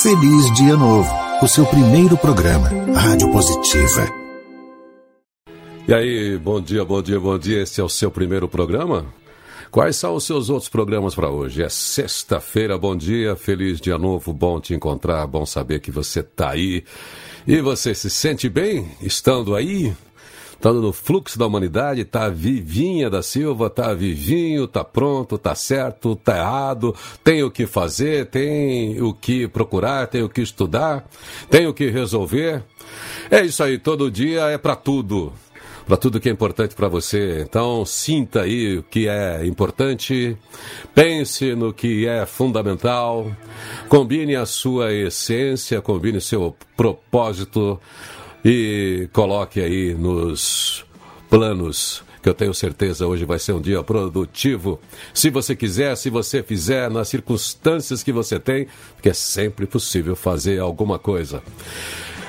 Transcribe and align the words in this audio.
Feliz 0.00 0.50
Dia 0.54 0.74
Novo, 0.74 1.10
o 1.42 1.46
seu 1.46 1.66
primeiro 1.66 2.16
programa, 2.16 2.70
Rádio 2.94 3.30
Positiva. 3.30 4.08
E 5.86 5.92
aí, 5.92 6.38
bom 6.38 6.62
dia, 6.62 6.82
bom 6.82 7.02
dia, 7.02 7.20
bom 7.20 7.38
dia. 7.38 7.62
Esse 7.62 7.78
é 7.78 7.84
o 7.84 7.90
seu 7.90 8.10
primeiro 8.10 8.48
programa? 8.48 9.04
Quais 9.70 9.96
são 9.96 10.14
os 10.14 10.24
seus 10.24 10.48
outros 10.48 10.70
programas 10.70 11.14
para 11.14 11.28
hoje? 11.28 11.62
É 11.62 11.68
sexta-feira, 11.68 12.78
bom 12.78 12.96
dia, 12.96 13.36
feliz 13.36 13.82
dia 13.82 13.98
novo, 13.98 14.32
bom 14.32 14.58
te 14.60 14.72
encontrar, 14.72 15.26
bom 15.26 15.44
saber 15.44 15.80
que 15.80 15.90
você 15.90 16.20
está 16.20 16.52
aí. 16.52 16.84
E 17.46 17.60
você 17.60 17.94
se 17.94 18.08
sente 18.08 18.48
bem 18.48 18.90
estando 19.02 19.54
aí? 19.54 19.94
Estando 20.62 20.80
no 20.80 20.92
fluxo 20.92 21.36
da 21.36 21.44
humanidade, 21.44 22.04
tá 22.04 22.28
Vivinha 22.28 23.10
da 23.10 23.20
Silva, 23.20 23.68
tá 23.68 23.92
Vivinho, 23.92 24.68
tá 24.68 24.84
pronto, 24.84 25.36
tá 25.36 25.56
certo, 25.56 26.14
tá 26.14 26.38
errado, 26.38 26.94
tem 27.24 27.42
o 27.42 27.50
que 27.50 27.66
fazer, 27.66 28.26
tem 28.26 29.02
o 29.02 29.12
que 29.12 29.48
procurar, 29.48 30.06
tem 30.06 30.22
o 30.22 30.28
que 30.28 30.40
estudar, 30.40 31.04
tem 31.50 31.66
o 31.66 31.74
que 31.74 31.90
resolver. 31.90 32.62
É 33.28 33.44
isso 33.44 33.60
aí, 33.60 33.76
todo 33.76 34.08
dia 34.08 34.42
é 34.50 34.56
para 34.56 34.76
tudo 34.76 35.32
para 35.84 35.96
tudo 35.96 36.20
que 36.20 36.28
é 36.28 36.32
importante 36.32 36.76
para 36.76 36.86
você. 36.86 37.42
Então, 37.42 37.84
sinta 37.84 38.42
aí 38.42 38.78
o 38.78 38.84
que 38.84 39.08
é 39.08 39.44
importante, 39.44 40.36
pense 40.94 41.56
no 41.56 41.72
que 41.72 42.06
é 42.06 42.24
fundamental, 42.24 43.32
combine 43.88 44.36
a 44.36 44.46
sua 44.46 44.92
essência, 44.92 45.82
combine 45.82 46.20
seu 46.20 46.56
propósito 46.76 47.80
e 48.44 49.08
coloque 49.12 49.60
aí 49.60 49.94
nos 49.94 50.84
planos 51.28 52.02
que 52.22 52.28
eu 52.28 52.34
tenho 52.34 52.54
certeza 52.54 53.06
hoje 53.06 53.24
vai 53.24 53.38
ser 53.38 53.52
um 53.52 53.60
dia 53.60 53.82
produtivo. 53.82 54.80
Se 55.12 55.28
você 55.28 55.56
quiser, 55.56 55.96
se 55.96 56.08
você 56.08 56.40
fizer 56.42 56.88
nas 56.88 57.08
circunstâncias 57.08 58.02
que 58.02 58.12
você 58.12 58.38
tem, 58.38 58.68
porque 58.94 59.08
é 59.08 59.12
sempre 59.12 59.66
possível 59.66 60.14
fazer 60.14 60.60
alguma 60.60 61.00
coisa. 61.00 61.42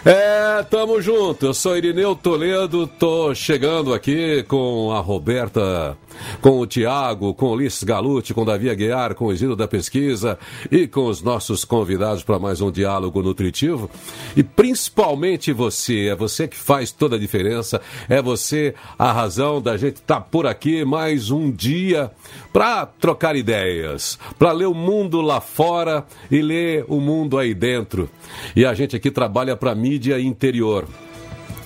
É, 0.05 0.61
tamo 0.63 1.01
junto. 1.01 1.45
Eu 1.45 1.53
sou 1.53 1.77
Irineu 1.77 2.13
Toledo, 2.13 2.85
tô 2.85 3.33
chegando 3.33 3.93
aqui 3.93 4.43
com 4.49 4.91
a 4.91 4.99
Roberta, 4.99 5.97
com 6.41 6.59
o 6.59 6.67
Tiago, 6.67 7.33
com 7.33 7.45
o 7.45 7.51
Ulisses 7.53 7.83
Galute, 7.83 8.33
com 8.33 8.41
o 8.41 8.45
Davi 8.45 8.69
Aguiar, 8.69 9.15
com 9.15 9.27
o 9.27 9.31
Isidro 9.31 9.55
da 9.55 9.65
Pesquisa 9.65 10.37
e 10.69 10.87
com 10.87 11.05
os 11.05 11.21
nossos 11.21 11.63
convidados 11.63 12.21
para 12.21 12.37
mais 12.37 12.59
um 12.59 12.69
diálogo 12.69 13.21
nutritivo. 13.21 13.89
E 14.35 14.43
principalmente 14.43 15.53
você, 15.53 16.07
é 16.07 16.15
você 16.15 16.49
que 16.49 16.57
faz 16.57 16.91
toda 16.91 17.15
a 17.15 17.19
diferença, 17.19 17.79
é 18.09 18.21
você 18.21 18.75
a 18.99 19.09
razão 19.09 19.61
da 19.61 19.77
gente 19.77 19.97
estar 19.97 20.15
tá 20.15 20.21
por 20.21 20.45
aqui 20.45 20.83
mais 20.83 21.31
um 21.31 21.49
dia 21.49 22.11
para 22.51 22.85
trocar 22.85 23.37
ideias, 23.37 24.19
para 24.37 24.51
ler 24.51 24.67
o 24.67 24.73
mundo 24.73 25.21
lá 25.21 25.39
fora 25.39 26.05
e 26.29 26.41
ler 26.41 26.83
o 26.89 26.99
mundo 26.99 27.37
aí 27.37 27.53
dentro. 27.53 28.09
E 28.55 28.65
a 28.65 28.73
gente 28.73 28.95
aqui 28.95 29.11
trabalha 29.11 29.55
para 29.55 29.73
mídia 29.75 30.19
interior. 30.19 30.87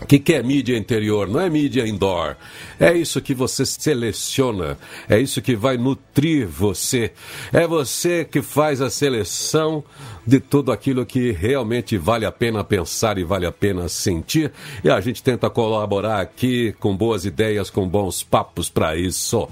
O 0.01 0.05
que, 0.07 0.19
que 0.19 0.33
é 0.33 0.43
mídia 0.43 0.77
interior? 0.77 1.27
Não 1.27 1.41
é 1.41 1.49
mídia 1.49 1.85
indoor. 1.85 2.37
É 2.79 2.93
isso 2.93 3.19
que 3.19 3.33
você 3.33 3.65
seleciona, 3.65 4.77
é 5.09 5.19
isso 5.19 5.41
que 5.41 5.55
vai 5.55 5.75
nutrir 5.75 6.47
você. 6.47 7.11
É 7.51 7.67
você 7.67 8.23
que 8.23 8.41
faz 8.41 8.79
a 8.79 8.89
seleção 8.89 9.83
de 10.25 10.39
tudo 10.39 10.71
aquilo 10.71 11.05
que 11.05 11.31
realmente 11.31 11.97
vale 11.97 12.25
a 12.25 12.31
pena 12.31 12.63
pensar 12.63 13.17
e 13.17 13.23
vale 13.23 13.45
a 13.45 13.51
pena 13.51 13.89
sentir. 13.89 14.51
E 14.81 14.89
a 14.89 15.01
gente 15.01 15.21
tenta 15.21 15.49
colaborar 15.49 16.21
aqui 16.21 16.73
com 16.79 16.95
boas 16.95 17.25
ideias, 17.25 17.69
com 17.69 17.85
bons 17.85 18.23
papos 18.23 18.69
para 18.69 18.95
isso. 18.95 19.49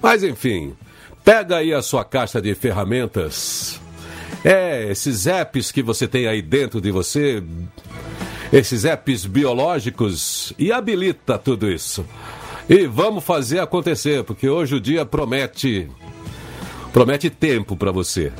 Mas 0.00 0.22
enfim, 0.22 0.74
pega 1.24 1.56
aí 1.56 1.74
a 1.74 1.82
sua 1.82 2.04
caixa 2.04 2.40
de 2.40 2.54
ferramentas. 2.54 3.80
É, 4.44 4.90
esses 4.90 5.26
apps 5.26 5.70
que 5.70 5.82
você 5.82 6.08
tem 6.08 6.26
aí 6.26 6.40
dentro 6.40 6.80
de 6.80 6.90
você, 6.90 7.42
esses 8.52 8.84
apps 8.84 9.26
biológicos, 9.26 10.52
e 10.58 10.72
habilita 10.72 11.38
tudo 11.38 11.70
isso. 11.70 12.04
E 12.68 12.86
vamos 12.86 13.24
fazer 13.24 13.58
acontecer, 13.58 14.22
porque 14.24 14.48
hoje 14.48 14.76
o 14.76 14.80
dia 14.80 15.04
promete 15.04 15.88
promete 16.92 17.30
tempo 17.30 17.76
para 17.76 17.92
você. 17.92 18.32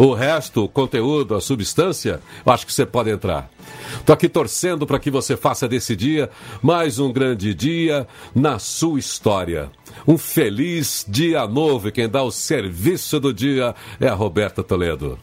O 0.00 0.14
resto, 0.14 0.64
o 0.64 0.68
conteúdo, 0.68 1.34
a 1.34 1.42
substância, 1.42 2.22
eu 2.46 2.50
acho 2.50 2.64
que 2.64 2.72
você 2.72 2.86
pode 2.86 3.10
entrar. 3.10 3.50
Estou 3.98 4.14
aqui 4.14 4.30
torcendo 4.30 4.86
para 4.86 4.98
que 4.98 5.10
você 5.10 5.36
faça 5.36 5.68
desse 5.68 5.94
dia 5.94 6.30
mais 6.62 6.98
um 6.98 7.12
grande 7.12 7.52
dia 7.52 8.08
na 8.34 8.58
sua 8.58 8.98
história. 8.98 9.70
Um 10.08 10.16
feliz 10.16 11.04
dia 11.06 11.46
novo 11.46 11.88
e 11.88 11.92
quem 11.92 12.08
dá 12.08 12.22
o 12.22 12.30
serviço 12.30 13.20
do 13.20 13.30
dia 13.30 13.74
é 14.00 14.08
a 14.08 14.14
Roberta 14.14 14.62
Toledo. 14.62 15.18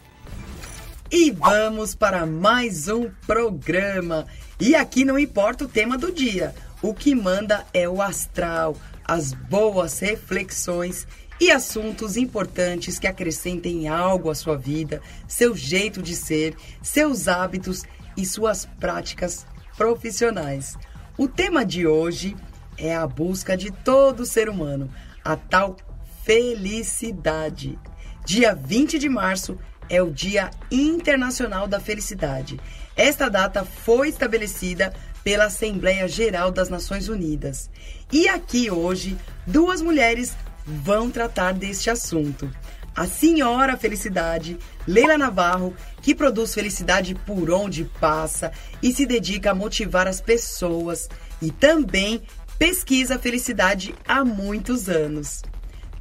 E 1.10 1.32
vamos 1.32 1.96
para 1.96 2.24
mais 2.24 2.86
um 2.86 3.10
programa. 3.26 4.28
E 4.60 4.76
aqui 4.76 5.04
não 5.04 5.18
importa 5.18 5.64
o 5.64 5.68
tema 5.68 5.98
do 5.98 6.12
dia, 6.12 6.54
o 6.80 6.94
que 6.94 7.16
manda 7.16 7.66
é 7.74 7.88
o 7.88 8.00
astral, 8.00 8.76
as 9.04 9.32
boas 9.32 9.98
reflexões 9.98 11.04
e 11.40 11.50
assuntos 11.50 12.16
importantes 12.16 12.98
que 12.98 13.06
acrescentem 13.06 13.88
algo 13.88 14.30
à 14.30 14.34
sua 14.34 14.56
vida, 14.56 15.00
seu 15.26 15.56
jeito 15.56 16.02
de 16.02 16.14
ser, 16.16 16.56
seus 16.82 17.28
hábitos 17.28 17.84
e 18.16 18.26
suas 18.26 18.66
práticas 18.78 19.46
profissionais. 19.76 20.76
O 21.16 21.28
tema 21.28 21.64
de 21.64 21.86
hoje 21.86 22.36
é 22.76 22.94
a 22.94 23.06
busca 23.06 23.56
de 23.56 23.70
todo 23.70 24.26
ser 24.26 24.48
humano, 24.48 24.90
a 25.24 25.36
tal 25.36 25.76
felicidade. 26.24 27.78
Dia 28.24 28.54
20 28.54 28.98
de 28.98 29.08
março 29.08 29.58
é 29.88 30.02
o 30.02 30.10
Dia 30.10 30.50
Internacional 30.70 31.66
da 31.66 31.80
Felicidade. 31.80 32.60
Esta 32.94 33.28
data 33.28 33.64
foi 33.64 34.08
estabelecida 34.08 34.92
pela 35.24 35.46
Assembleia 35.46 36.06
Geral 36.06 36.50
das 36.50 36.68
Nações 36.68 37.08
Unidas. 37.08 37.70
E 38.12 38.28
aqui 38.28 38.70
hoje, 38.70 39.16
duas 39.46 39.80
mulheres 39.80 40.36
vão 40.68 41.10
tratar 41.10 41.54
deste 41.54 41.88
assunto. 41.88 42.50
A 42.94 43.06
senhora 43.06 43.76
Felicidade, 43.76 44.58
Leila 44.86 45.16
Navarro, 45.16 45.74
que 46.02 46.14
produz 46.14 46.52
felicidade 46.52 47.14
por 47.14 47.50
onde 47.50 47.84
passa 48.00 48.52
e 48.82 48.92
se 48.92 49.06
dedica 49.06 49.52
a 49.52 49.54
motivar 49.54 50.08
as 50.08 50.20
pessoas 50.20 51.08
e 51.40 51.50
também 51.50 52.22
pesquisa 52.58 53.14
a 53.14 53.18
felicidade 53.18 53.94
há 54.06 54.24
muitos 54.24 54.88
anos. 54.88 55.42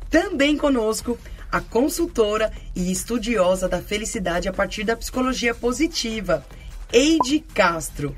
Também 0.09 0.57
conosco 0.57 1.17
a 1.51 1.61
consultora 1.61 2.51
e 2.75 2.91
estudiosa 2.91 3.69
da 3.69 3.81
felicidade 3.81 4.49
a 4.49 4.53
partir 4.53 4.83
da 4.83 4.97
psicologia 4.97 5.53
positiva, 5.53 6.45
Eide 6.91 7.39
Castro. 7.53 8.17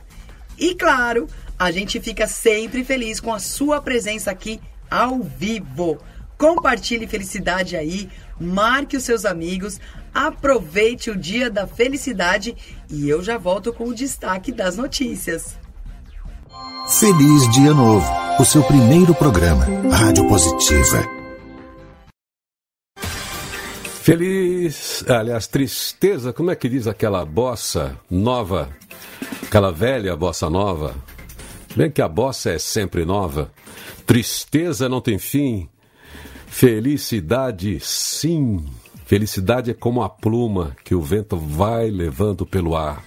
E 0.58 0.74
claro, 0.74 1.28
a 1.58 1.70
gente 1.72 2.00
fica 2.00 2.28
sempre 2.28 2.84
feliz 2.84 3.20
com 3.20 3.34
a 3.34 3.40
sua 3.40 3.82
presença 3.82 4.32
aqui 4.32 4.60
ao 4.90 5.22
vivo. 5.22 6.00
Compartilhe 6.40 7.06
felicidade 7.06 7.76
aí, 7.76 8.10
marque 8.40 8.96
os 8.96 9.04
seus 9.04 9.26
amigos, 9.26 9.78
aproveite 10.14 11.12
o 11.12 11.18
dia 11.18 11.50
da 11.50 11.68
felicidade 11.68 12.56
e 12.90 13.10
eu 13.10 13.22
já 13.22 13.38
volto 13.38 13.74
com 13.74 13.90
o 13.90 13.94
destaque 13.94 14.50
das 14.50 14.78
notícias. 14.78 15.58
Feliz 16.98 17.52
Dia 17.52 17.74
Novo, 17.74 18.10
o 18.40 18.46
seu 18.46 18.64
primeiro 18.64 19.14
programa, 19.14 19.66
Rádio 19.92 20.30
Positiva. 20.30 21.06
Feliz, 24.02 25.04
aliás, 25.10 25.46
tristeza, 25.46 26.32
como 26.32 26.52
é 26.52 26.56
que 26.56 26.70
diz 26.70 26.88
aquela 26.88 27.26
bossa 27.26 28.00
nova, 28.10 28.70
aquela 29.44 29.74
velha 29.74 30.16
bossa 30.16 30.50
nova? 30.50 30.96
Bem 31.76 31.92
que 31.92 32.02
a 32.02 32.08
bossa 32.08 32.50
é 32.52 32.58
sempre 32.58 33.04
nova. 33.04 33.52
Tristeza 34.06 34.88
não 34.88 35.02
tem 35.02 35.20
fim, 35.20 35.70
Felicidade, 36.50 37.80
sim. 37.80 38.66
Felicidade 39.06 39.72
é 39.72 39.74
como 39.74 40.02
a 40.02 40.10
pluma 40.10 40.76
que 40.84 40.94
o 40.94 41.02
vento 41.02 41.38
vai 41.38 41.90
levando 41.90 42.46
pelo 42.46 42.76
ar. 42.76 43.04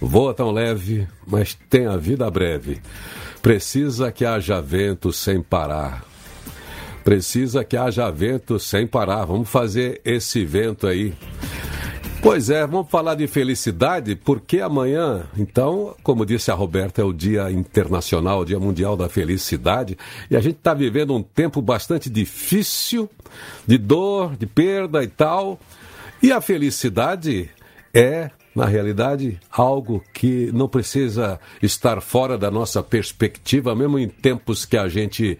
Voa 0.00 0.32
tão 0.32 0.50
leve, 0.50 1.08
mas 1.26 1.54
tem 1.68 1.86
a 1.86 1.96
vida 1.96 2.30
breve. 2.30 2.80
Precisa 3.42 4.12
que 4.12 4.24
haja 4.24 4.60
vento 4.60 5.12
sem 5.12 5.42
parar. 5.42 6.04
Precisa 7.02 7.64
que 7.64 7.76
haja 7.76 8.10
vento 8.10 8.58
sem 8.58 8.86
parar. 8.86 9.24
Vamos 9.24 9.48
fazer 9.48 10.00
esse 10.04 10.44
vento 10.44 10.86
aí. 10.86 11.14
Pois 12.24 12.48
é, 12.48 12.66
vamos 12.66 12.88
falar 12.88 13.16
de 13.16 13.26
felicidade, 13.26 14.16
porque 14.16 14.58
amanhã, 14.58 15.26
então, 15.36 15.94
como 16.02 16.24
disse 16.24 16.50
a 16.50 16.54
Roberta, 16.54 17.02
é 17.02 17.04
o 17.04 17.12
Dia 17.12 17.50
Internacional, 17.50 18.40
o 18.40 18.44
Dia 18.46 18.58
Mundial 18.58 18.96
da 18.96 19.10
Felicidade, 19.10 19.98
e 20.30 20.34
a 20.34 20.40
gente 20.40 20.56
está 20.56 20.72
vivendo 20.72 21.14
um 21.14 21.22
tempo 21.22 21.60
bastante 21.60 22.08
difícil, 22.08 23.10
de 23.66 23.76
dor, 23.76 24.36
de 24.38 24.46
perda 24.46 25.04
e 25.04 25.06
tal, 25.06 25.60
e 26.22 26.32
a 26.32 26.40
felicidade 26.40 27.50
é 27.92 28.30
na 28.54 28.66
realidade, 28.66 29.40
algo 29.50 30.02
que 30.12 30.50
não 30.52 30.68
precisa 30.68 31.40
estar 31.60 32.00
fora 32.00 32.38
da 32.38 32.50
nossa 32.52 32.82
perspectiva, 32.84 33.74
mesmo 33.74 33.98
em 33.98 34.08
tempos 34.08 34.64
que 34.64 34.76
a 34.76 34.86
gente 34.86 35.36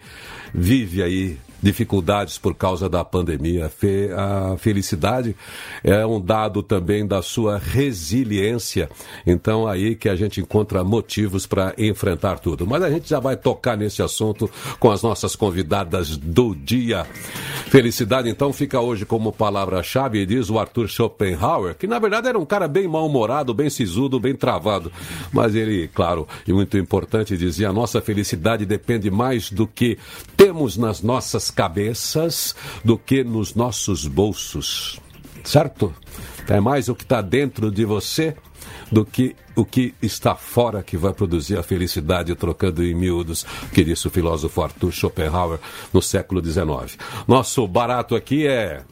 vive 0.53 1.01
aí 1.01 1.37
dificuldades 1.65 2.37
por 2.37 2.53
causa 2.53 2.87
da 2.87 3.03
pandemia. 3.03 3.71
A 4.15 4.55
felicidade 4.57 5.35
é 5.83 6.05
um 6.05 6.21
dado 6.21 6.61
também 6.61 7.07
da 7.07 7.23
sua 7.23 7.57
resiliência. 7.57 8.87
Então, 9.25 9.67
aí 9.67 9.95
que 9.95 10.07
a 10.07 10.15
gente 10.15 10.39
encontra 10.39 10.83
motivos 10.83 11.47
para 11.47 11.73
enfrentar 11.75 12.37
tudo. 12.37 12.67
Mas 12.67 12.83
a 12.83 12.89
gente 12.91 13.09
já 13.09 13.19
vai 13.19 13.35
tocar 13.35 13.75
nesse 13.75 14.03
assunto 14.03 14.47
com 14.79 14.91
as 14.91 15.01
nossas 15.01 15.35
convidadas 15.35 16.15
do 16.15 16.53
dia. 16.53 17.03
Felicidade, 17.65 18.29
então, 18.29 18.53
fica 18.53 18.79
hoje 18.79 19.03
como 19.03 19.33
palavra-chave, 19.33 20.23
diz 20.23 20.51
o 20.51 20.59
Arthur 20.59 20.87
Schopenhauer, 20.87 21.73
que 21.73 21.87
na 21.87 21.97
verdade 21.97 22.27
era 22.27 22.37
um 22.37 22.45
cara 22.45 22.67
bem 22.67 22.87
mal-humorado, 22.87 23.55
bem 23.55 23.71
sisudo, 23.71 24.19
bem 24.19 24.35
travado. 24.35 24.91
Mas 25.33 25.55
ele, 25.55 25.87
claro, 25.87 26.27
e 26.47 26.53
muito 26.53 26.77
importante, 26.77 27.35
dizia: 27.35 27.69
a 27.69 27.73
nossa 27.73 27.99
felicidade 28.01 28.67
depende 28.67 29.09
mais 29.09 29.49
do 29.49 29.65
que 29.65 29.97
temos 30.37 30.77
nas 30.77 31.01
nossas 31.01 31.54
cabeças 31.55 32.55
do 32.83 32.97
que 32.97 33.23
nos 33.23 33.55
nossos 33.55 34.05
bolsos. 34.05 34.99
Certo? 35.43 35.93
É 36.47 36.59
mais 36.59 36.89
o 36.89 36.95
que 36.95 37.03
está 37.03 37.21
dentro 37.21 37.71
de 37.71 37.85
você 37.85 38.35
do 38.91 39.05
que 39.05 39.35
o 39.55 39.63
que 39.63 39.95
está 40.01 40.35
fora 40.35 40.83
que 40.83 40.97
vai 40.97 41.13
produzir 41.13 41.57
a 41.57 41.63
felicidade, 41.63 42.35
trocando 42.35 42.83
em 42.83 42.93
miúdos, 42.93 43.45
que 43.73 43.83
disse 43.83 44.05
o 44.05 44.11
filósofo 44.11 44.61
Arthur 44.61 44.91
Schopenhauer 44.91 45.59
no 45.93 46.01
século 46.01 46.43
XIX. 46.43 46.97
Nosso 47.25 47.65
barato 47.67 48.15
aqui 48.15 48.45
é 48.45 48.83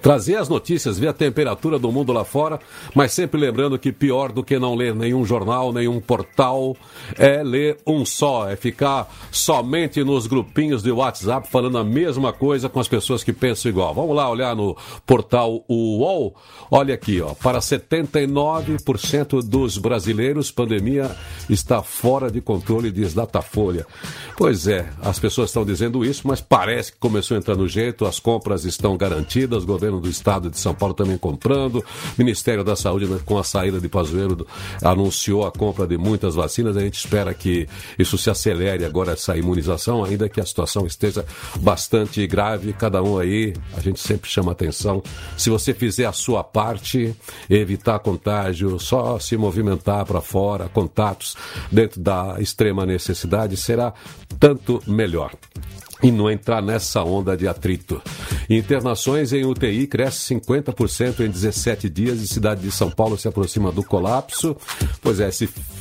trazer 0.00 0.36
as 0.36 0.48
notícias, 0.48 0.98
ver 0.98 1.08
a 1.08 1.12
temperatura 1.12 1.78
do 1.78 1.90
mundo 1.92 2.12
lá 2.12 2.24
fora, 2.24 2.58
mas 2.94 3.12
sempre 3.12 3.40
lembrando 3.40 3.78
que 3.78 3.92
pior 3.92 4.32
do 4.32 4.42
que 4.42 4.58
não 4.58 4.74
ler 4.74 4.94
nenhum 4.94 5.24
jornal, 5.24 5.72
nenhum 5.72 6.00
portal, 6.00 6.76
é 7.16 7.42
ler 7.42 7.78
um 7.86 8.04
só, 8.04 8.48
é 8.48 8.56
ficar 8.56 9.08
somente 9.30 10.02
nos 10.02 10.26
grupinhos 10.26 10.82
de 10.82 10.90
WhatsApp 10.90 11.48
falando 11.48 11.78
a 11.78 11.84
mesma 11.84 12.32
coisa 12.32 12.68
com 12.68 12.80
as 12.80 12.88
pessoas 12.88 13.22
que 13.22 13.32
pensam 13.32 13.70
igual. 13.70 13.94
Vamos 13.94 14.16
lá 14.16 14.28
olhar 14.28 14.54
no 14.56 14.76
portal 15.06 15.64
UOL. 15.68 16.34
Olha 16.70 16.94
aqui, 16.94 17.20
ó, 17.20 17.34
para 17.34 17.58
79% 17.58 19.42
dos 19.42 19.78
brasileiros, 19.78 20.50
pandemia 20.50 21.10
está 21.48 21.82
fora 21.82 22.30
de 22.30 22.40
controle, 22.40 22.90
diz 22.90 23.14
Datafolha. 23.14 23.86
Pois 24.36 24.66
é, 24.66 24.90
as 25.00 25.18
pessoas 25.18 25.50
estão 25.50 25.64
dizendo 25.64 26.04
isso, 26.04 26.26
mas 26.26 26.40
parece 26.40 26.92
que 26.92 26.98
começou 26.98 27.34
no 27.56 27.68
jeito, 27.68 28.06
as 28.06 28.18
compras 28.18 28.64
estão 28.64 28.96
garantidas, 28.96 29.64
governo 29.64 29.83
do 29.90 30.08
estado 30.08 30.50
de 30.50 30.58
São 30.58 30.74
Paulo 30.74 30.94
também 30.94 31.16
comprando, 31.18 31.84
Ministério 32.18 32.64
da 32.64 32.76
Saúde, 32.76 33.06
né, 33.06 33.18
com 33.24 33.38
a 33.38 33.44
saída 33.44 33.80
de 33.80 33.88
Pazuello, 33.88 34.46
anunciou 34.82 35.46
a 35.46 35.52
compra 35.52 35.86
de 35.86 35.96
muitas 35.96 36.34
vacinas, 36.34 36.76
a 36.76 36.80
gente 36.80 36.98
espera 36.98 37.32
que 37.34 37.68
isso 37.98 38.16
se 38.18 38.30
acelere 38.30 38.84
agora, 38.84 39.12
essa 39.12 39.36
imunização, 39.36 40.04
ainda 40.04 40.28
que 40.28 40.40
a 40.40 40.46
situação 40.46 40.86
esteja 40.86 41.24
bastante 41.60 42.26
grave, 42.26 42.72
cada 42.72 43.02
um 43.02 43.18
aí, 43.18 43.54
a 43.76 43.80
gente 43.80 44.00
sempre 44.00 44.28
chama 44.28 44.52
atenção, 44.52 45.02
se 45.36 45.50
você 45.50 45.72
fizer 45.72 46.06
a 46.06 46.12
sua 46.12 46.42
parte, 46.42 47.14
evitar 47.48 47.98
contágio, 47.98 48.78
só 48.78 49.18
se 49.18 49.36
movimentar 49.36 50.04
para 50.04 50.20
fora, 50.20 50.68
contatos 50.68 51.36
dentro 51.70 52.00
da 52.00 52.36
extrema 52.38 52.86
necessidade, 52.86 53.56
será 53.56 53.92
tanto 54.38 54.82
melhor 54.86 55.32
e 56.02 56.10
não 56.10 56.30
entrar 56.30 56.62
nessa 56.62 57.02
onda 57.02 57.36
de 57.36 57.46
atrito. 57.46 58.00
Internações 58.48 59.32
em 59.32 59.44
UTI 59.44 59.86
cresce 59.86 60.34
50% 60.34 61.20
em 61.20 61.30
17 61.30 61.88
dias 61.88 62.20
e 62.20 62.28
cidade 62.28 62.60
de 62.62 62.70
São 62.70 62.90
Paulo 62.90 63.16
se 63.16 63.28
aproxima 63.28 63.72
do 63.72 63.82
colapso. 63.82 64.56
Pois 65.00 65.20
é, 65.20 65.28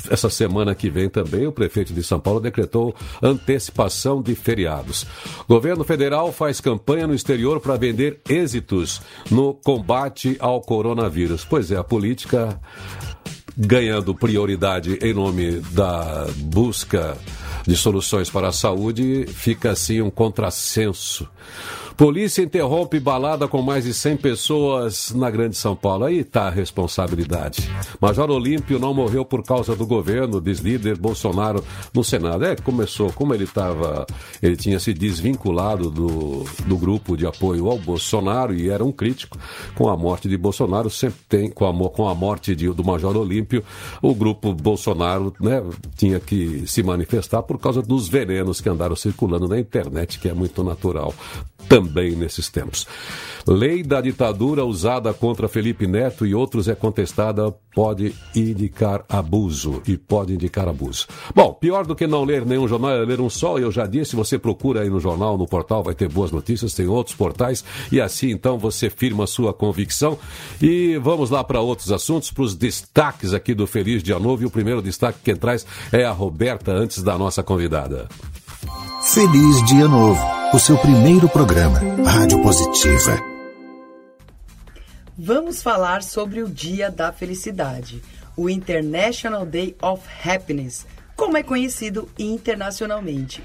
essa 0.10 0.30
semana 0.30 0.76
que 0.76 0.90
vem 0.90 1.10
também 1.10 1.48
o 1.48 1.52
prefeito 1.52 1.94
de 1.94 2.04
São 2.04 2.20
Paulo 2.20 2.40
decretou 2.40 2.96
antecipação 3.22 4.22
de 4.22 4.36
feriados. 4.36 5.06
Governo 5.48 5.84
federal 5.84 6.32
faz 6.32 6.62
campanha 6.62 7.08
no 7.08 7.14
exterior 7.14 7.60
para 7.60 7.76
vender 7.76 8.22
êxitos 8.30 9.02
no 9.30 9.54
combate 9.54 10.38
ao 10.40 10.62
coronavírus. 10.62 11.46
Pois 11.46 11.72
é, 11.72 11.78
a 11.78 11.84
política 11.84 12.60
ganhando 13.56 14.16
prioridade 14.16 14.98
em 15.02 15.14
nome 15.14 15.60
da 15.72 16.28
busca 16.38 17.18
de 17.66 17.76
soluções 17.76 18.30
para 18.30 18.50
a 18.50 18.52
saúde, 18.52 19.26
fica 19.28 19.72
assim 19.72 20.02
um 20.02 20.10
contrassenso. 20.10 21.28
Polícia 21.96 22.42
interrompe 22.42 23.00
balada 23.00 23.48
com 23.48 23.62
mais 23.62 23.84
de 23.84 23.94
100 23.94 24.18
pessoas 24.18 25.12
na 25.14 25.30
Grande 25.30 25.56
São 25.56 25.76
Paulo. 25.76 26.06
Aí 26.06 26.20
está 26.20 26.48
a 26.48 26.50
responsabilidade. 26.50 27.70
Major 28.02 28.32
Olímpio 28.32 28.80
não 28.80 28.96
morreu 28.96 29.24
por 29.24 29.44
causa 29.44 29.76
do 29.76 29.86
governo, 29.86 30.42
diz 30.42 30.60
líder 30.60 30.98
Bolsonaro 30.98 31.64
no 31.94 32.04
Senado. 32.04 32.46
É, 32.46 32.56
começou, 32.56 33.12
como 33.14 33.34
ele 33.34 33.44
estava, 33.44 34.08
ele 34.42 34.56
tinha 34.56 34.80
se 34.80 34.92
desvinculado 34.92 35.92
do, 35.92 36.44
do 36.66 36.78
grupo 36.78 37.16
de 37.16 37.28
apoio 37.28 37.70
ao 37.70 37.78
Bolsonaro 37.78 38.56
e 38.56 38.70
era 38.70 38.84
um 38.84 38.92
crítico 38.92 39.38
com 39.76 39.88
a 39.88 39.96
morte 39.96 40.28
de 40.28 40.36
Bolsonaro, 40.36 40.90
sempre 40.90 41.20
tem, 41.30 41.50
com 41.50 41.68
a, 41.68 41.90
com 41.90 42.08
a 42.08 42.16
morte 42.16 42.56
de, 42.56 42.70
do 42.70 42.84
Major 42.84 43.16
Olímpio, 43.16 43.64
o 44.02 44.16
grupo 44.16 44.52
Bolsonaro 44.52 45.32
né, 45.40 45.64
tinha 45.96 46.20
que 46.20 46.64
se 46.66 46.82
manifestar 46.82 47.44
por 47.54 47.60
causa 47.60 47.84
dos 47.84 48.10
venenos 48.10 48.60
que 48.60 48.68
andaram 48.68 48.96
circulando 48.96 49.48
na 49.48 49.60
internet, 49.60 50.18
que 50.18 50.28
é 50.28 50.34
muito 50.34 50.64
natural 50.64 51.14
também 51.68 52.16
nesses 52.16 52.50
tempos. 52.50 52.88
Lei 53.46 53.84
da 53.84 54.00
ditadura 54.00 54.64
usada 54.64 55.14
contra 55.14 55.50
Felipe 55.50 55.86
Neto 55.86 56.26
e 56.26 56.34
outros 56.34 56.70
é 56.70 56.76
contestada, 56.76 57.54
pode 57.76 58.16
indicar 58.34 59.04
abuso 59.10 59.82
e 59.86 59.98
pode 59.98 60.34
indicar 60.34 60.68
abuso. 60.70 61.08
Bom, 61.36 61.54
pior 61.54 61.86
do 61.86 61.96
que 61.96 62.08
não 62.08 62.24
ler 62.24 62.46
nenhum 62.46 62.68
jornal 62.68 62.92
é 62.92 63.06
ler 63.06 63.20
um 63.20 63.30
só, 63.30 63.58
eu 63.60 63.70
já 63.70 63.86
disse, 63.86 64.16
você 64.16 64.40
procura 64.40 64.82
aí 64.82 64.90
no 64.90 65.00
jornal, 65.00 65.38
no 65.38 65.46
portal, 65.46 65.84
vai 65.84 65.94
ter 65.94 66.08
boas 66.08 66.32
notícias, 66.32 66.74
tem 66.74 66.88
outros 66.88 67.16
portais 67.16 67.66
e 67.92 68.00
assim 68.00 68.32
então 68.32 68.58
você 68.58 68.90
firma 68.90 69.28
sua 69.28 69.54
convicção. 69.54 70.18
E 70.62 70.98
vamos 71.00 71.30
lá 71.30 71.44
para 71.44 71.60
outros 71.60 71.92
assuntos, 71.92 72.32
para 72.32 72.44
os 72.44 72.56
destaques 72.56 73.34
aqui 73.34 73.54
do 73.54 73.68
Feliz 73.68 74.02
Dia 74.02 74.20
Novo 74.20 74.44
e 74.44 74.46
o 74.46 74.52
primeiro 74.52 74.82
destaque 74.82 75.20
que 75.22 75.36
traz 75.36 75.66
é 75.92 76.06
a 76.06 76.12
Roberta 76.12 76.72
antes 76.72 77.04
da 77.04 77.18
nossa 77.18 77.44
convidada. 77.44 78.08
Feliz 79.06 79.62
Dia 79.66 79.86
Novo, 79.86 80.22
o 80.54 80.58
seu 80.58 80.78
primeiro 80.78 81.28
programa, 81.28 81.78
Rádio 82.06 82.42
Positiva. 82.42 83.20
Vamos 85.18 85.62
falar 85.62 86.02
sobre 86.02 86.42
o 86.42 86.48
Dia 86.48 86.90
da 86.90 87.12
Felicidade, 87.12 88.02
o 88.36 88.50
International 88.50 89.46
Day 89.46 89.76
of 89.82 90.02
Happiness, 90.24 90.88
como 91.18 91.36
é 91.36 91.44
conhecido 91.44 92.10
internacionalmente. 92.18 93.44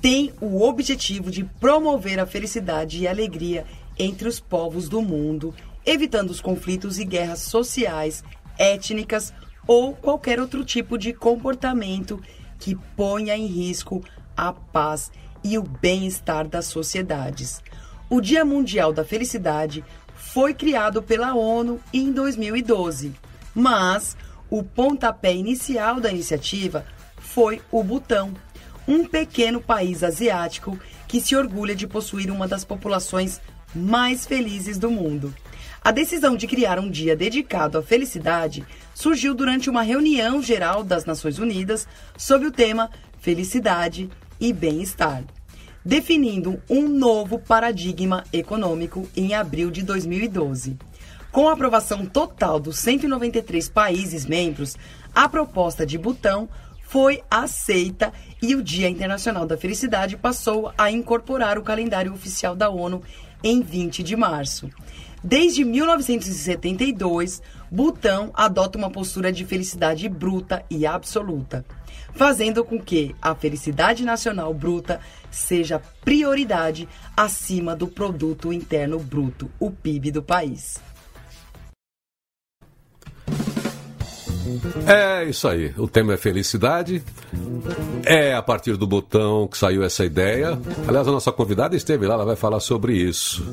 Tem 0.00 0.32
o 0.40 0.62
objetivo 0.62 1.30
de 1.30 1.44
promover 1.44 2.18
a 2.18 2.26
felicidade 2.26 3.02
e 3.02 3.06
alegria 3.06 3.66
entre 3.98 4.26
os 4.26 4.40
povos 4.40 4.88
do 4.88 5.02
mundo, 5.02 5.54
evitando 5.84 6.30
os 6.30 6.40
conflitos 6.40 6.98
e 6.98 7.04
guerras 7.04 7.40
sociais, 7.40 8.24
étnicas 8.58 9.34
ou 9.66 9.94
qualquer 9.94 10.40
outro 10.40 10.64
tipo 10.64 10.96
de 10.96 11.12
comportamento 11.12 12.18
que 12.58 12.74
ponha 12.96 13.36
em 13.36 13.46
risco 13.46 14.02
a 14.02 14.17
paz 14.52 15.10
e 15.42 15.58
o 15.58 15.62
bem-estar 15.62 16.46
das 16.46 16.66
sociedades. 16.66 17.62
O 18.08 18.20
Dia 18.20 18.44
Mundial 18.44 18.92
da 18.92 19.04
Felicidade 19.04 19.84
foi 20.14 20.54
criado 20.54 21.02
pela 21.02 21.34
ONU 21.34 21.80
em 21.92 22.12
2012, 22.12 23.12
mas 23.54 24.16
o 24.48 24.62
pontapé 24.62 25.34
inicial 25.34 26.00
da 26.00 26.10
iniciativa 26.10 26.86
foi 27.18 27.60
o 27.70 27.82
Butão, 27.82 28.32
um 28.86 29.04
pequeno 29.04 29.60
país 29.60 30.02
asiático 30.02 30.78
que 31.06 31.20
se 31.20 31.36
orgulha 31.36 31.74
de 31.74 31.86
possuir 31.86 32.30
uma 32.30 32.48
das 32.48 32.64
populações 32.64 33.40
mais 33.74 34.26
felizes 34.26 34.78
do 34.78 34.90
mundo. 34.90 35.34
A 35.82 35.90
decisão 35.90 36.36
de 36.36 36.46
criar 36.46 36.78
um 36.78 36.90
dia 36.90 37.14
dedicado 37.14 37.78
à 37.78 37.82
felicidade 37.82 38.66
surgiu 38.94 39.34
durante 39.34 39.70
uma 39.70 39.82
reunião 39.82 40.42
geral 40.42 40.82
das 40.82 41.04
Nações 41.04 41.38
Unidas 41.38 41.86
sob 42.16 42.46
o 42.46 42.50
tema 42.50 42.90
Felicidade 43.20 44.10
e 44.40 44.52
bem-estar, 44.52 45.24
definindo 45.84 46.60
um 46.68 46.88
novo 46.88 47.38
paradigma 47.38 48.24
econômico 48.32 49.08
em 49.16 49.34
abril 49.34 49.70
de 49.70 49.82
2012. 49.82 50.76
Com 51.30 51.48
a 51.48 51.52
aprovação 51.52 52.06
total 52.06 52.58
dos 52.58 52.78
193 52.78 53.68
países 53.68 54.26
membros, 54.26 54.76
a 55.14 55.28
proposta 55.28 55.84
de 55.84 55.98
Butão 55.98 56.48
foi 56.82 57.22
aceita 57.30 58.12
e 58.40 58.54
o 58.54 58.62
Dia 58.62 58.88
Internacional 58.88 59.46
da 59.46 59.56
Felicidade 59.56 60.16
passou 60.16 60.72
a 60.76 60.90
incorporar 60.90 61.58
o 61.58 61.62
calendário 61.62 62.12
oficial 62.12 62.56
da 62.56 62.70
ONU 62.70 63.02
em 63.44 63.62
20 63.62 64.02
de 64.02 64.16
março. 64.16 64.70
Desde 65.22 65.64
1972, 65.64 67.42
Butão 67.70 68.30
adota 68.32 68.78
uma 68.78 68.90
postura 68.90 69.30
de 69.30 69.44
felicidade 69.44 70.08
bruta 70.08 70.64
e 70.70 70.86
absoluta 70.86 71.64
fazendo 72.14 72.64
com 72.64 72.80
que 72.80 73.14
a 73.20 73.34
felicidade 73.34 74.04
nacional 74.04 74.52
bruta 74.52 75.00
seja 75.30 75.80
prioridade 76.04 76.88
acima 77.16 77.76
do 77.76 77.86
produto 77.86 78.52
interno 78.52 78.98
bruto, 78.98 79.50
o 79.58 79.70
PIB 79.70 80.10
do 80.10 80.22
país. 80.22 80.80
É 84.86 85.24
isso 85.24 85.46
aí. 85.46 85.74
O 85.76 85.86
tema 85.86 86.14
é 86.14 86.16
felicidade. 86.16 87.02
É 88.04 88.34
a 88.34 88.42
partir 88.42 88.76
do 88.76 88.86
botão 88.86 89.46
que 89.46 89.58
saiu 89.58 89.82
essa 89.82 90.04
ideia. 90.04 90.58
Aliás, 90.86 91.06
a 91.06 91.12
nossa 91.12 91.30
convidada 91.30 91.76
esteve 91.76 92.06
lá, 92.06 92.14
ela 92.14 92.24
vai 92.24 92.36
falar 92.36 92.60
sobre 92.60 92.94
isso. 92.94 93.46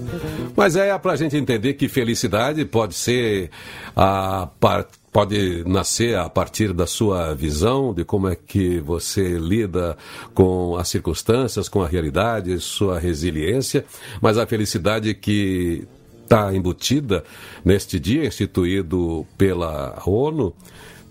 Mas 0.55 0.75
é 0.75 0.97
para 0.97 1.13
a 1.13 1.15
gente 1.15 1.35
entender 1.35 1.73
que 1.73 1.89
felicidade 1.89 2.63
pode 2.63 2.93
ser 2.93 3.49
a 3.95 4.47
parte 4.59 5.04
pode 5.15 5.63
nascer 5.65 6.17
a 6.17 6.29
partir 6.29 6.73
da 6.73 6.85
sua 6.85 7.33
visão 7.33 7.93
de 7.93 8.03
como 8.03 8.27
é 8.27 8.35
que 8.35 8.81
você 8.81 9.37
lida 9.37 9.95
com 10.33 10.75
as 10.75 10.89
circunstâncias, 10.89 11.69
com 11.69 11.81
a 11.81 11.87
realidade, 11.87 12.59
sua 12.59 12.99
resiliência, 12.99 13.85
mas 14.21 14.37
a 14.37 14.45
felicidade 14.45 15.13
que 15.13 15.87
está 16.21 16.53
embutida 16.53 17.23
neste 17.63 17.97
dia 17.97 18.25
instituído 18.25 19.25
pela 19.37 20.03
ONU 20.05 20.53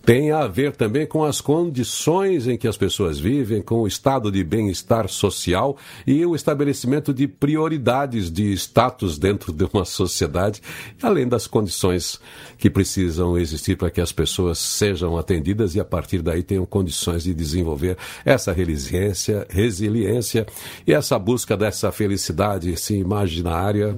tem 0.04 0.30
a 0.32 0.46
ver 0.46 0.76
também 0.76 1.06
com 1.06 1.24
as 1.24 1.40
condições 1.40 2.46
em 2.46 2.58
que 2.58 2.68
as 2.68 2.76
pessoas 2.76 3.18
vivem, 3.18 3.62
com 3.62 3.76
o 3.76 3.86
estado 3.86 4.30
de 4.30 4.44
bem-estar 4.44 5.08
social 5.08 5.78
e 6.06 6.24
o 6.26 6.34
estabelecimento 6.34 7.12
de 7.14 7.26
prioridades 7.26 8.30
de 8.30 8.52
status 8.52 9.18
dentro 9.18 9.52
de 9.52 9.64
uma 9.72 9.84
sociedade, 9.86 10.60
além 11.02 11.26
das 11.26 11.46
condições 11.46 12.20
que 12.58 12.68
precisam 12.68 13.38
existir 13.38 13.76
para 13.76 13.90
que 13.90 14.00
as 14.00 14.12
pessoas 14.12 14.58
sejam 14.58 15.16
atendidas 15.16 15.74
e 15.74 15.80
a 15.80 15.84
partir 15.84 16.20
daí 16.20 16.42
tenham 16.42 16.66
condições 16.66 17.24
de 17.24 17.32
desenvolver 17.32 17.96
essa 18.26 18.52
resiliência, 18.52 19.46
resiliência 19.48 20.46
e 20.86 20.92
essa 20.92 21.18
busca 21.18 21.56
dessa 21.56 21.90
felicidade 21.90 22.72
assim, 22.74 22.98
imaginária 22.98 23.96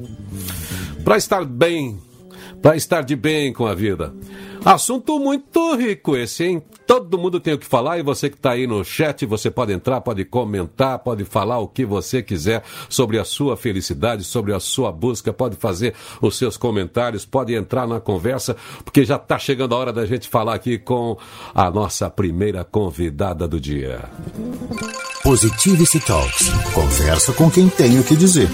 para 1.03 1.17
estar 1.17 1.45
bem, 1.45 1.99
para 2.63 2.77
estar 2.77 3.03
de 3.03 3.17
bem 3.17 3.53
com 3.53 3.67
a 3.67 3.75
vida. 3.75 4.15
Assunto 4.67 5.21
muito 5.21 5.77
rico 5.77 6.17
esse, 6.17 6.43
hein? 6.43 6.63
Todo 6.89 7.17
mundo 7.17 7.39
tem 7.39 7.55
o 7.55 7.59
que 7.59 7.65
falar 7.65 7.99
e 7.99 8.03
você 8.03 8.29
que 8.29 8.35
está 8.35 8.51
aí 8.51 8.67
no 8.67 8.85
chat, 8.85 9.25
você 9.25 9.49
pode 9.49 9.73
entrar, 9.73 10.01
pode 10.01 10.25
comentar, 10.25 10.99
pode 10.99 11.25
falar 11.25 11.61
o 11.61 11.69
que 11.69 11.85
você 11.85 12.21
quiser 12.21 12.65
sobre 12.89 13.17
a 13.17 13.25
sua 13.25 13.57
felicidade, 13.57 14.25
sobre 14.25 14.53
a 14.53 14.59
sua 14.59 14.91
busca, 14.91 15.33
pode 15.33 15.55
fazer 15.55 15.95
os 16.21 16.37
seus 16.37 16.57
comentários, 16.57 17.25
pode 17.25 17.55
entrar 17.55 17.87
na 17.87 18.01
conversa, 18.01 18.57
porque 18.85 19.05
já 19.05 19.15
está 19.15 19.39
chegando 19.39 19.73
a 19.73 19.79
hora 19.79 19.93
da 19.93 20.05
gente 20.05 20.29
falar 20.29 20.57
aqui 20.57 20.79
com 20.79 21.17
a 21.55 21.71
nossa 21.71 22.11
primeira 22.11 22.65
convidada 22.65 23.47
do 23.47 23.61
dia. 23.61 24.11
Positivity 25.23 26.01
Talks. 26.01 26.49
Conversa 26.75 27.33
com 27.35 27.49
quem 27.49 27.69
tem 27.69 28.01
o 28.01 28.05
que 28.05 28.17
dizer. 28.17 28.51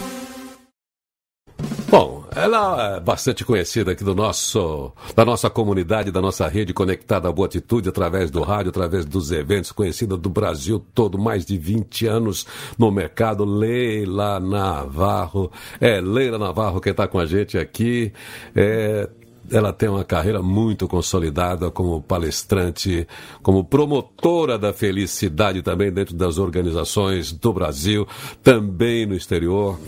Ela 2.34 2.96
é 2.96 3.00
bastante 3.00 3.44
conhecida 3.44 3.92
aqui 3.92 4.02
do 4.02 4.14
nosso, 4.14 4.90
da 5.14 5.22
nossa 5.24 5.50
comunidade, 5.50 6.10
da 6.10 6.20
nossa 6.20 6.48
rede 6.48 6.72
conectada 6.72 7.28
à 7.28 7.32
Boa 7.32 7.46
Atitude, 7.46 7.90
através 7.90 8.30
do 8.30 8.42
rádio, 8.42 8.70
através 8.70 9.04
dos 9.04 9.30
eventos, 9.30 9.70
conhecida 9.70 10.16
do 10.16 10.30
Brasil 10.30 10.82
todo, 10.94 11.18
mais 11.18 11.44
de 11.44 11.58
20 11.58 12.06
anos 12.06 12.46
no 12.78 12.90
mercado. 12.90 13.44
Leila 13.44 14.40
Navarro. 14.40 15.52
É, 15.78 16.00
Leila 16.00 16.38
Navarro 16.38 16.80
quem 16.80 16.92
está 16.92 17.06
com 17.06 17.18
a 17.18 17.26
gente 17.26 17.58
aqui. 17.58 18.12
É, 18.56 19.08
ela 19.50 19.72
tem 19.72 19.88
uma 19.88 20.04
carreira 20.04 20.42
muito 20.42 20.88
consolidada 20.88 21.70
como 21.70 22.00
palestrante, 22.00 23.06
como 23.42 23.62
promotora 23.62 24.58
da 24.58 24.72
felicidade 24.72 25.60
também 25.60 25.92
dentro 25.92 26.14
das 26.14 26.38
organizações 26.38 27.30
do 27.30 27.52
Brasil, 27.52 28.06
também 28.42 29.04
no 29.04 29.14
exterior. 29.14 29.78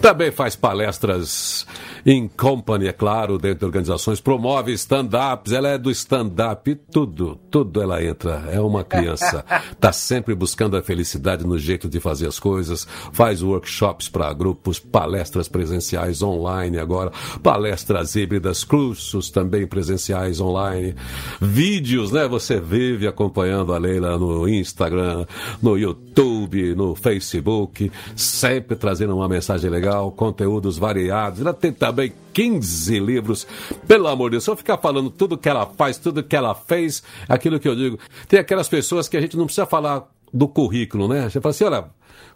Também 0.00 0.30
faz 0.30 0.54
palestras 0.54 1.66
em 2.06 2.28
company, 2.28 2.86
é 2.86 2.92
claro, 2.92 3.36
dentro 3.36 3.58
de 3.58 3.64
organizações, 3.64 4.20
promove 4.20 4.72
stand-ups, 4.74 5.52
ela 5.52 5.70
é 5.70 5.76
do 5.76 5.90
stand-up, 5.90 6.72
tudo, 6.92 7.36
tudo 7.50 7.82
ela 7.82 8.00
entra, 8.00 8.44
é 8.48 8.60
uma 8.60 8.84
criança. 8.84 9.44
Está 9.72 9.90
sempre 9.92 10.32
buscando 10.32 10.76
a 10.76 10.82
felicidade 10.82 11.44
no 11.44 11.58
jeito 11.58 11.88
de 11.88 11.98
fazer 11.98 12.28
as 12.28 12.38
coisas, 12.38 12.86
faz 13.12 13.42
workshops 13.42 14.08
para 14.08 14.32
grupos, 14.32 14.78
palestras 14.78 15.48
presenciais 15.48 16.22
online 16.22 16.78
agora, 16.78 17.10
palestras 17.42 18.14
híbridas, 18.14 18.62
cursos 18.62 19.28
também 19.28 19.66
presenciais 19.66 20.40
online, 20.40 20.94
vídeos, 21.40 22.12
né? 22.12 22.28
Você 22.28 22.60
vive 22.60 23.08
acompanhando 23.08 23.74
a 23.74 23.78
Leila 23.78 24.16
no 24.16 24.48
Instagram, 24.48 25.26
no 25.60 25.76
YouTube, 25.76 26.76
no 26.76 26.94
Facebook, 26.94 27.90
sempre 28.14 28.76
trazendo 28.76 29.16
uma 29.16 29.28
mensagem 29.28 29.68
legal, 29.68 29.95
conteúdos 30.16 30.78
variados. 30.78 31.40
Ela 31.40 31.52
tem 31.52 31.72
também 31.72 31.96
também 31.96 32.12
15 32.32 32.98
livros. 33.00 33.46
Pelo 33.88 34.06
amor 34.08 34.30
de 34.30 34.32
Deus, 34.32 34.44
se 34.44 34.50
eu 34.50 34.56
ficar 34.56 34.76
falando 34.76 35.10
tudo 35.10 35.38
que 35.38 35.48
ela 35.48 35.66
faz, 35.66 35.96
tudo 35.96 36.22
que 36.22 36.36
ela 36.36 36.54
fez, 36.54 37.02
aquilo 37.28 37.58
que 37.58 37.68
eu 37.68 37.74
digo. 37.74 37.98
Tem 38.28 38.38
aquelas 38.38 38.68
pessoas 38.68 39.08
que 39.08 39.16
a 39.16 39.20
gente 39.20 39.36
não 39.36 39.46
precisa 39.46 39.66
falar 39.66 40.06
do 40.32 40.46
currículo, 40.46 41.08
né? 41.08 41.28
Você 41.28 41.40
fala 41.40 41.50
assim, 41.50 41.64
olha, 41.64 41.84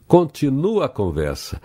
continua 0.09 0.87
a 0.87 0.89
conversa. 0.89 1.61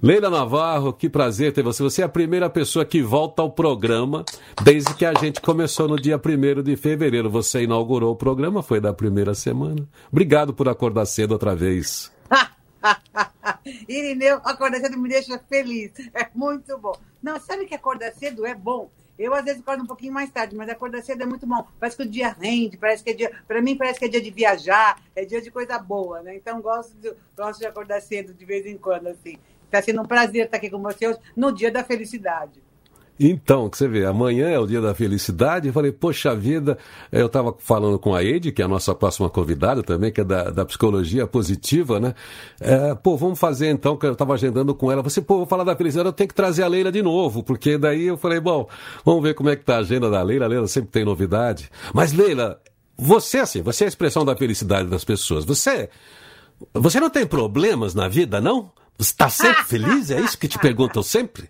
Leila 0.00 0.30
Navarro, 0.30 0.92
que 0.92 1.08
prazer 1.08 1.52
ter 1.52 1.62
você. 1.62 1.82
Você 1.82 2.02
é 2.02 2.04
a 2.04 2.08
primeira 2.08 2.48
pessoa 2.48 2.84
que 2.84 3.02
volta 3.02 3.42
ao 3.42 3.50
programa 3.50 4.24
desde 4.62 4.94
que 4.94 5.04
a 5.04 5.14
gente 5.14 5.40
começou 5.40 5.88
no 5.88 5.96
dia 5.96 6.16
1 6.16 6.62
de 6.62 6.76
fevereiro. 6.76 7.28
Você 7.30 7.62
inaugurou 7.62 8.12
o 8.12 8.16
programa, 8.16 8.62
foi 8.62 8.80
da 8.80 8.92
primeira 8.92 9.34
semana. 9.34 9.88
Obrigado 10.12 10.52
por 10.52 10.68
acordar 10.68 11.06
cedo 11.06 11.32
outra 11.32 11.56
vez. 11.56 12.12
Irineu, 13.88 14.40
acordar 14.44 14.80
cedo 14.80 14.98
me 14.98 15.08
deixa 15.08 15.38
feliz. 15.38 15.92
É 16.14 16.28
muito 16.34 16.76
bom. 16.78 16.94
Não, 17.22 17.38
sabe 17.40 17.66
que 17.66 17.74
acordar 17.74 18.12
cedo 18.12 18.46
é 18.46 18.54
bom? 18.54 18.90
Eu, 19.18 19.34
às 19.34 19.44
vezes, 19.44 19.60
acordo 19.60 19.82
um 19.82 19.86
pouquinho 19.86 20.12
mais 20.12 20.30
tarde, 20.30 20.54
mas 20.54 20.68
acordar 20.68 21.02
cedo 21.02 21.22
é 21.22 21.26
muito 21.26 21.44
bom. 21.44 21.66
Parece 21.80 21.96
que 21.96 22.02
o 22.04 22.08
dia 22.08 22.28
rende, 22.28 22.76
parece 22.76 23.02
que 23.02 23.10
é 23.10 23.12
dia. 23.12 23.32
Para 23.48 23.60
mim, 23.60 23.76
parece 23.76 23.98
que 23.98 24.04
é 24.04 24.08
dia 24.08 24.20
de 24.20 24.30
viajar, 24.30 25.02
é 25.14 25.24
dia 25.24 25.42
de 25.42 25.50
coisa 25.50 25.76
boa, 25.78 26.22
né? 26.22 26.36
Então, 26.36 26.60
gosto 26.60 26.94
de, 26.96 27.12
gosto 27.36 27.58
de 27.58 27.66
acordar 27.66 28.00
cedo 28.00 28.32
de 28.32 28.44
vez 28.44 28.64
em 28.64 28.78
quando, 28.78 29.08
assim. 29.08 29.36
Está 29.64 29.82
sendo 29.82 30.00
um 30.02 30.06
prazer 30.06 30.44
estar 30.44 30.56
aqui 30.56 30.70
com 30.70 30.80
você 30.80 31.08
hoje, 31.08 31.18
no 31.36 31.52
dia 31.52 31.70
da 31.70 31.82
felicidade. 31.82 32.62
Então, 33.20 33.68
que 33.68 33.76
você 33.76 33.88
vê, 33.88 34.04
amanhã 34.04 34.48
é 34.48 34.58
o 34.58 34.66
dia 34.66 34.80
da 34.80 34.94
felicidade. 34.94 35.66
Eu 35.66 35.72
falei, 35.72 35.90
poxa 35.90 36.34
vida, 36.36 36.78
eu 37.10 37.26
estava 37.26 37.54
falando 37.58 37.98
com 37.98 38.14
a 38.14 38.22
Eide, 38.22 38.52
que 38.52 38.62
é 38.62 38.64
a 38.64 38.68
nossa 38.68 38.94
próxima 38.94 39.28
convidada 39.28 39.82
também, 39.82 40.12
que 40.12 40.20
é 40.20 40.24
da, 40.24 40.50
da 40.50 40.64
psicologia 40.64 41.26
positiva, 41.26 41.98
né? 41.98 42.14
É, 42.60 42.94
pô, 42.94 43.16
vamos 43.16 43.38
fazer 43.38 43.70
então, 43.70 43.96
que 43.96 44.06
eu 44.06 44.12
estava 44.12 44.34
agendando 44.34 44.72
com 44.74 44.92
ela. 44.92 45.02
Você, 45.02 45.20
pô, 45.20 45.38
vou 45.38 45.46
falar 45.46 45.64
da 45.64 45.74
felicidade, 45.74 46.08
eu 46.08 46.12
tenho 46.12 46.28
que 46.28 46.34
trazer 46.34 46.62
a 46.62 46.68
Leila 46.68 46.92
de 46.92 47.02
novo, 47.02 47.42
porque 47.42 47.76
daí 47.76 48.06
eu 48.06 48.16
falei, 48.16 48.38
bom, 48.38 48.68
vamos 49.04 49.22
ver 49.22 49.34
como 49.34 49.50
é 49.50 49.56
que 49.56 49.64
tá 49.64 49.76
a 49.76 49.78
agenda 49.78 50.08
da 50.08 50.22
Leila. 50.22 50.44
A 50.44 50.48
Leila 50.48 50.68
sempre 50.68 50.90
tem 50.90 51.04
novidade. 51.04 51.68
Mas, 51.92 52.12
Leila, 52.12 52.60
você, 52.96 53.38
assim, 53.38 53.62
você 53.62 53.84
é 53.84 53.86
a 53.86 53.88
expressão 53.88 54.24
da 54.24 54.36
felicidade 54.36 54.88
das 54.88 55.04
pessoas. 55.04 55.44
Você, 55.44 55.88
você 56.72 57.00
não 57.00 57.10
tem 57.10 57.26
problemas 57.26 57.94
na 57.94 58.06
vida, 58.06 58.40
não? 58.40 58.70
Você 58.96 59.10
está 59.10 59.28
sempre 59.28 59.62
feliz? 59.66 60.10
É 60.10 60.20
isso 60.20 60.38
que 60.38 60.46
te 60.46 60.58
perguntam 60.58 61.02
sempre? 61.02 61.48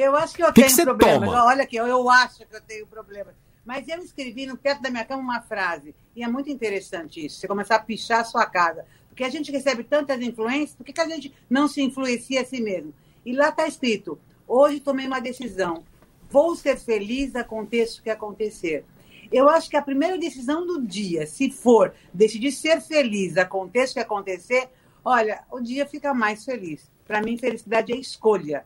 Eu 0.00 0.14
acho 0.14 0.32
que 0.36 0.44
eu 0.44 0.52
que 0.52 0.62
tenho 0.62 0.76
que 0.76 0.84
problemas. 0.84 1.28
Toma? 1.28 1.44
Olha 1.44 1.64
aqui, 1.64 1.74
eu 1.74 2.08
acho 2.08 2.46
que 2.46 2.54
eu 2.54 2.60
tenho 2.60 2.86
problemas. 2.86 3.34
Mas 3.64 3.88
eu 3.88 3.98
escrevi 3.98 4.46
no 4.46 4.56
teto 4.56 4.80
da 4.80 4.90
minha 4.90 5.04
cama 5.04 5.20
uma 5.20 5.42
frase, 5.42 5.92
e 6.14 6.22
é 6.22 6.28
muito 6.28 6.48
interessante 6.48 7.26
isso, 7.26 7.40
você 7.40 7.48
começar 7.48 7.74
a 7.74 7.80
pichar 7.80 8.20
a 8.20 8.24
sua 8.24 8.46
casa. 8.46 8.86
Porque 9.08 9.24
a 9.24 9.28
gente 9.28 9.50
recebe 9.50 9.82
tantas 9.82 10.22
influências, 10.22 10.76
por 10.76 10.86
que, 10.86 10.92
que 10.92 11.00
a 11.00 11.08
gente 11.08 11.34
não 11.50 11.66
se 11.66 11.82
influencia 11.82 12.42
a 12.42 12.44
si 12.44 12.60
mesmo? 12.60 12.94
E 13.26 13.32
lá 13.32 13.48
está 13.48 13.66
escrito: 13.66 14.16
hoje 14.46 14.78
tomei 14.78 15.04
uma 15.04 15.20
decisão, 15.20 15.82
vou 16.30 16.54
ser 16.54 16.78
feliz, 16.78 17.34
aconteça 17.34 17.98
o 17.98 18.02
que 18.04 18.10
acontecer. 18.10 18.84
Eu 19.32 19.48
acho 19.48 19.68
que 19.68 19.76
a 19.76 19.82
primeira 19.82 20.16
decisão 20.16 20.64
do 20.64 20.80
dia, 20.80 21.26
se 21.26 21.50
for 21.50 21.92
decidir 22.14 22.52
ser 22.52 22.80
feliz, 22.80 23.36
aconteça 23.36 23.90
o 23.90 23.94
que 23.94 24.00
acontecer, 24.00 24.68
olha, 25.04 25.42
o 25.50 25.58
dia 25.60 25.84
fica 25.86 26.14
mais 26.14 26.44
feliz. 26.44 26.88
Para 27.04 27.20
mim, 27.20 27.36
felicidade 27.36 27.92
é 27.92 27.96
escolha. 27.96 28.64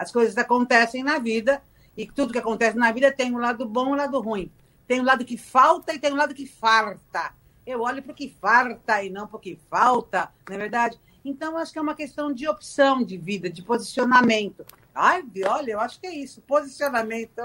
As 0.00 0.10
coisas 0.10 0.38
acontecem 0.38 1.04
na 1.04 1.18
vida 1.18 1.62
e 1.94 2.06
tudo 2.06 2.32
que 2.32 2.38
acontece 2.38 2.74
na 2.74 2.90
vida 2.90 3.12
tem 3.12 3.34
um 3.34 3.38
lado 3.38 3.66
bom 3.66 3.88
e 3.88 3.90
um 3.90 3.94
lado 3.96 4.18
ruim. 4.18 4.50
Tem 4.88 4.98
um 4.98 5.04
lado 5.04 5.26
que 5.26 5.36
falta 5.36 5.92
e 5.92 5.98
tem 5.98 6.10
um 6.10 6.16
lado 6.16 6.32
que 6.32 6.46
farta. 6.46 7.34
Eu 7.66 7.82
olho 7.82 8.02
para 8.02 8.12
o 8.12 8.14
que 8.14 8.34
farta 8.40 9.04
e 9.04 9.10
não 9.10 9.26
para 9.26 9.36
o 9.36 9.38
que 9.38 9.58
falta, 9.68 10.30
não 10.48 10.56
é 10.56 10.58
verdade? 10.58 10.98
Então, 11.22 11.58
acho 11.58 11.70
que 11.70 11.78
é 11.78 11.82
uma 11.82 11.94
questão 11.94 12.32
de 12.32 12.48
opção 12.48 13.04
de 13.04 13.18
vida, 13.18 13.50
de 13.50 13.62
posicionamento. 13.62 14.64
Ai, 14.94 15.22
olha, 15.46 15.72
eu 15.72 15.80
acho 15.80 16.00
que 16.00 16.06
é 16.06 16.14
isso, 16.14 16.40
posicionamento. 16.40 17.42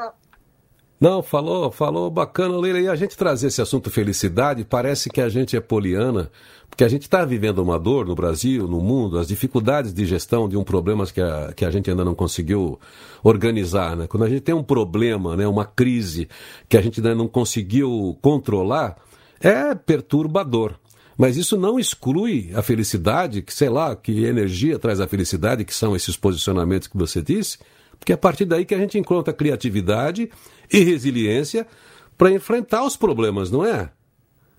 Não, 0.98 1.22
falou, 1.22 1.70
falou 1.72 2.10
bacana, 2.10 2.58
Leila. 2.58 2.80
E 2.80 2.88
a 2.88 2.96
gente 2.96 3.18
trazer 3.18 3.48
esse 3.48 3.62
assunto 3.62 3.92
felicidade, 3.92 4.64
parece 4.64 5.10
que 5.10 5.20
a 5.20 5.28
gente 5.28 5.58
é 5.58 5.60
poliana, 5.60 6.32
porque 6.70 6.84
a 6.84 6.88
gente 6.90 7.04
está 7.04 7.24
vivendo 7.24 7.60
uma 7.60 7.80
dor 7.80 8.06
no 8.06 8.16
Brasil, 8.16 8.68
no 8.68 8.82
mundo, 8.82 9.18
as 9.18 9.28
dificuldades 9.28 9.94
de 9.94 10.06
gestão 10.06 10.50
de 10.50 10.58
um 10.58 10.64
problema 10.64 11.06
que 11.06 11.22
a, 11.22 11.54
que 11.56 11.64
a 11.64 11.72
gente 11.72 11.90
ainda 11.90 12.04
não 12.04 12.14
conseguiu 12.14 12.80
organizar. 13.24 13.96
Né? 13.96 14.08
Quando 14.08 14.24
a 14.24 14.30
gente 14.30 14.42
tem 14.42 14.54
um 14.54 14.64
problema, 14.64 15.38
né, 15.38 15.48
uma 15.48 15.66
crise 15.66 16.28
que 16.68 16.76
a 16.76 16.82
gente 16.82 17.00
ainda 17.00 17.16
não 17.16 17.28
conseguiu 17.28 18.18
controlar, 18.22 18.98
é 19.40 19.74
perturbador. 19.74 20.76
Mas 21.18 21.38
isso 21.38 21.58
não 21.58 21.80
exclui 21.80 22.52
a 22.54 22.62
felicidade, 22.62 23.42
que 23.42 23.54
sei 23.54 23.70
lá, 23.70 23.96
que 23.96 24.26
energia 24.26 24.78
traz 24.78 25.00
a 25.00 25.08
felicidade, 25.08 25.64
que 25.64 25.74
são 25.74 25.96
esses 25.96 26.18
posicionamentos 26.18 26.90
que 26.90 26.98
você 26.98 27.22
disse, 27.22 27.58
porque 27.98 28.12
é 28.12 28.16
a 28.16 28.18
partir 28.18 28.44
daí 28.44 28.66
que 28.66 28.76
a 28.76 28.78
gente 28.78 28.98
encontra 28.98 29.34
criatividade 29.34 30.30
e 30.72 30.80
resiliência 30.80 31.66
para 32.18 32.32
enfrentar 32.32 32.84
os 32.86 32.98
problemas, 32.98 33.50
não 33.50 33.66
é? 33.66 33.90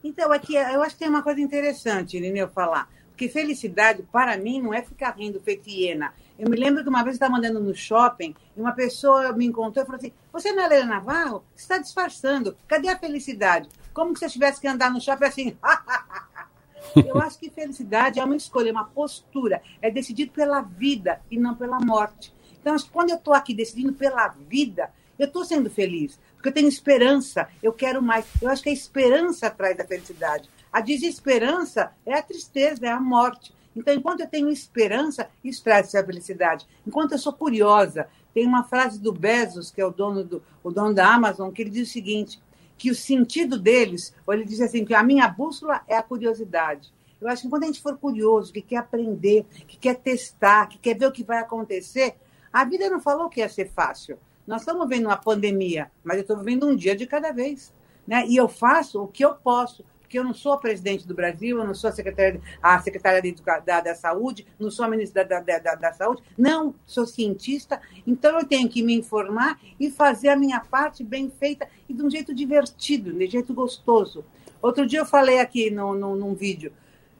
Então, 0.02 0.32
aqui 0.32 0.54
eu 0.54 0.82
acho 0.82 0.94
que 0.94 1.00
tem 1.00 1.08
uma 1.08 1.22
coisa 1.22 1.40
interessante, 1.40 2.16
Irineu, 2.16 2.48
falar. 2.48 2.88
Porque 3.16 3.28
felicidade, 3.30 4.02
para 4.12 4.36
mim, 4.36 4.60
não 4.60 4.74
é 4.74 4.82
ficar 4.82 5.16
rindo 5.16 5.42
hiena. 5.66 6.12
Eu 6.38 6.50
me 6.50 6.56
lembro 6.56 6.82
que 6.82 6.88
uma 6.88 7.02
vez 7.02 7.14
eu 7.14 7.24
estava 7.24 7.38
andando 7.38 7.60
no 7.60 7.74
shopping 7.74 8.34
e 8.54 8.60
uma 8.60 8.72
pessoa 8.72 9.32
me 9.32 9.46
encontrou 9.46 9.82
e 9.82 9.86
falou 9.86 9.98
assim: 9.98 10.12
Você 10.30 10.52
não 10.52 10.62
é 10.62 10.66
Helena 10.66 10.96
Navarro? 10.96 11.42
Você 11.54 11.62
está 11.62 11.78
disfarçando. 11.78 12.54
Cadê 12.68 12.88
a 12.88 12.98
felicidade? 12.98 13.70
Como 13.94 14.14
se 14.14 14.20
você 14.20 14.28
tivesse 14.28 14.60
que 14.60 14.68
andar 14.68 14.90
no 14.90 15.00
shopping 15.00 15.24
assim? 15.24 15.56
eu 16.94 17.18
acho 17.18 17.38
que 17.38 17.48
felicidade 17.48 18.20
é 18.20 18.24
uma 18.24 18.36
escolha, 18.36 18.68
é 18.68 18.72
uma 18.72 18.84
postura. 18.84 19.62
É 19.80 19.90
decidido 19.90 20.30
pela 20.32 20.60
vida 20.60 21.22
e 21.30 21.38
não 21.38 21.54
pela 21.54 21.80
morte. 21.80 22.34
Então, 22.60 22.76
que 22.76 22.90
quando 22.90 23.10
eu 23.10 23.16
estou 23.16 23.32
aqui 23.32 23.54
decidindo 23.54 23.94
pela 23.94 24.28
vida, 24.28 24.92
eu 25.18 25.26
estou 25.26 25.44
sendo 25.44 25.70
feliz, 25.70 26.20
porque 26.36 26.50
eu 26.50 26.52
tenho 26.52 26.68
esperança, 26.68 27.48
eu 27.62 27.72
quero 27.72 28.00
mais. 28.00 28.24
Eu 28.40 28.48
acho 28.48 28.62
que 28.62 28.68
a 28.68 28.72
esperança 28.72 29.50
traz 29.50 29.80
a 29.80 29.84
felicidade. 29.84 30.48
A 30.72 30.80
desesperança 30.80 31.90
é 32.04 32.14
a 32.14 32.22
tristeza, 32.22 32.86
é 32.86 32.90
a 32.90 33.00
morte. 33.00 33.54
Então, 33.74 33.92
enquanto 33.92 34.20
eu 34.20 34.26
tenho 34.26 34.48
esperança, 34.48 35.28
isso 35.44 35.62
traz 35.62 35.88
essa 35.88 36.04
felicidade. 36.04 36.66
Enquanto 36.86 37.12
eu 37.12 37.18
sou 37.18 37.32
curiosa, 37.32 38.08
tem 38.32 38.46
uma 38.46 38.64
frase 38.64 39.00
do 39.00 39.12
Bezos, 39.12 39.70
que 39.70 39.80
é 39.80 39.86
o 39.86 39.90
dono, 39.90 40.24
do, 40.24 40.42
o 40.62 40.70
dono 40.70 40.94
da 40.94 41.12
Amazon, 41.12 41.50
que 41.50 41.62
ele 41.62 41.70
diz 41.70 41.88
o 41.88 41.92
seguinte, 41.92 42.40
que 42.78 42.90
o 42.90 42.94
sentido 42.94 43.58
deles, 43.58 44.14
ou 44.26 44.34
ele 44.34 44.44
diz 44.44 44.60
assim, 44.60 44.84
que 44.84 44.94
a 44.94 45.02
minha 45.02 45.28
bússola 45.28 45.82
é 45.88 45.96
a 45.96 46.02
curiosidade. 46.02 46.92
Eu 47.20 47.28
acho 47.28 47.42
que 47.42 47.48
quando 47.48 47.64
a 47.64 47.66
gente 47.66 47.80
for 47.80 47.96
curioso, 47.96 48.52
que 48.52 48.60
quer 48.60 48.76
aprender, 48.76 49.46
que 49.66 49.76
quer 49.78 49.96
testar, 49.96 50.66
que 50.68 50.78
quer 50.78 50.96
ver 50.98 51.06
o 51.06 51.12
que 51.12 51.24
vai 51.24 51.38
acontecer, 51.38 52.16
a 52.52 52.64
vida 52.64 52.88
não 52.88 53.00
falou 53.00 53.28
que 53.28 53.40
ia 53.40 53.48
ser 53.48 53.70
fácil. 53.70 54.18
Nós 54.46 54.62
estamos 54.62 54.88
vendo 54.88 55.06
uma 55.06 55.16
pandemia, 55.16 55.90
mas 56.04 56.16
eu 56.18 56.22
estou 56.22 56.36
vivendo 56.38 56.66
um 56.66 56.76
dia 56.76 56.94
de 56.94 57.06
cada 57.06 57.32
vez. 57.32 57.74
Né? 58.06 58.24
E 58.28 58.36
eu 58.36 58.48
faço 58.48 59.02
o 59.02 59.08
que 59.08 59.24
eu 59.24 59.34
posso, 59.34 59.84
porque 60.00 60.16
eu 60.18 60.22
não 60.22 60.32
sou 60.32 60.52
a 60.52 60.58
presidente 60.58 61.06
do 61.06 61.14
Brasil, 61.14 61.58
eu 61.58 61.66
não 61.66 61.74
sou 61.74 61.90
a 61.90 61.92
secretária, 61.92 62.40
a 62.62 62.78
secretária 62.80 63.20
da, 63.20 63.58
da, 63.58 63.80
da 63.80 63.94
Saúde, 63.96 64.46
não 64.58 64.70
sou 64.70 64.84
a 64.84 64.88
ministra 64.88 65.24
da, 65.24 65.40
da, 65.40 65.74
da, 65.74 65.92
Saúde, 65.92 66.22
não, 66.38 66.76
sou 66.86 67.04
cientista, 67.04 67.80
então 68.06 68.38
eu 68.38 68.46
tenho 68.46 68.68
que 68.68 68.84
me 68.84 68.94
informar 68.94 69.58
e 69.80 69.90
fazer 69.90 70.28
a 70.28 70.36
minha 70.36 70.60
parte 70.60 71.02
bem 71.02 71.28
feita 71.28 71.68
e 71.88 71.92
de 71.92 72.02
um 72.04 72.08
jeito 72.08 72.32
divertido, 72.32 73.12
de 73.12 73.26
um 73.26 73.30
jeito 73.30 73.52
gostoso. 73.52 74.24
Outro 74.62 74.86
dia 74.86 75.00
eu 75.00 75.06
falei 75.06 75.40
aqui 75.40 75.70
no, 75.70 75.92
no, 75.92 76.14
num 76.14 76.34
vídeo 76.34 76.72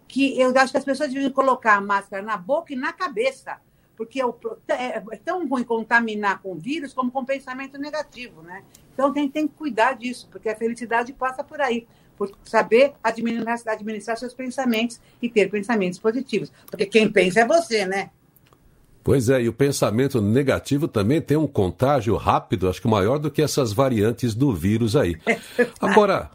que 0.06 0.38
eu 0.40 0.56
acho 0.56 0.70
que 0.70 0.78
as 0.78 0.84
pessoas 0.84 1.12
deviam 1.12 1.32
colocar 1.32 1.74
a 1.74 1.80
máscara 1.80 2.22
na 2.22 2.36
boca 2.36 2.72
e 2.72 2.76
na 2.76 2.92
cabeça 2.92 3.58
porque 3.96 4.20
é, 4.20 4.24
é, 4.68 5.02
é, 5.10 5.16
tão 5.24 5.48
ruim 5.48 5.64
contaminar 5.64 6.40
com 6.42 6.54
vírus 6.54 6.92
como 6.92 7.10
com 7.10 7.24
pensamento 7.24 7.78
negativo, 7.78 8.42
né? 8.42 8.62
Então 8.92 9.12
tem, 9.12 9.28
tem 9.28 9.48
que 9.48 9.54
cuidar 9.54 9.94
disso, 9.94 10.28
porque 10.30 10.48
a 10.48 10.56
felicidade 10.56 11.12
passa 11.12 11.42
por 11.42 11.60
aí, 11.60 11.86
por 12.16 12.30
saber 12.44 12.92
administrar, 13.02 13.58
administrar 13.66 14.16
seus 14.16 14.34
pensamentos 14.34 15.00
e 15.20 15.28
ter 15.28 15.50
pensamentos 15.50 15.98
positivos. 15.98 16.52
Porque 16.70 16.86
quem 16.86 17.10
pensa 17.10 17.40
é 17.40 17.46
você, 17.46 17.86
né? 17.86 18.10
Pois 19.02 19.28
é, 19.28 19.40
e 19.40 19.48
o 19.48 19.52
pensamento 19.52 20.20
negativo 20.20 20.88
também 20.88 21.20
tem 21.20 21.36
um 21.36 21.46
contágio 21.46 22.16
rápido, 22.16 22.68
acho 22.68 22.82
que 22.82 22.88
maior 22.88 23.18
do 23.18 23.30
que 23.30 23.40
essas 23.40 23.72
variantes 23.72 24.34
do 24.34 24.52
vírus 24.52 24.96
aí. 24.96 25.16
Agora, 25.80 26.28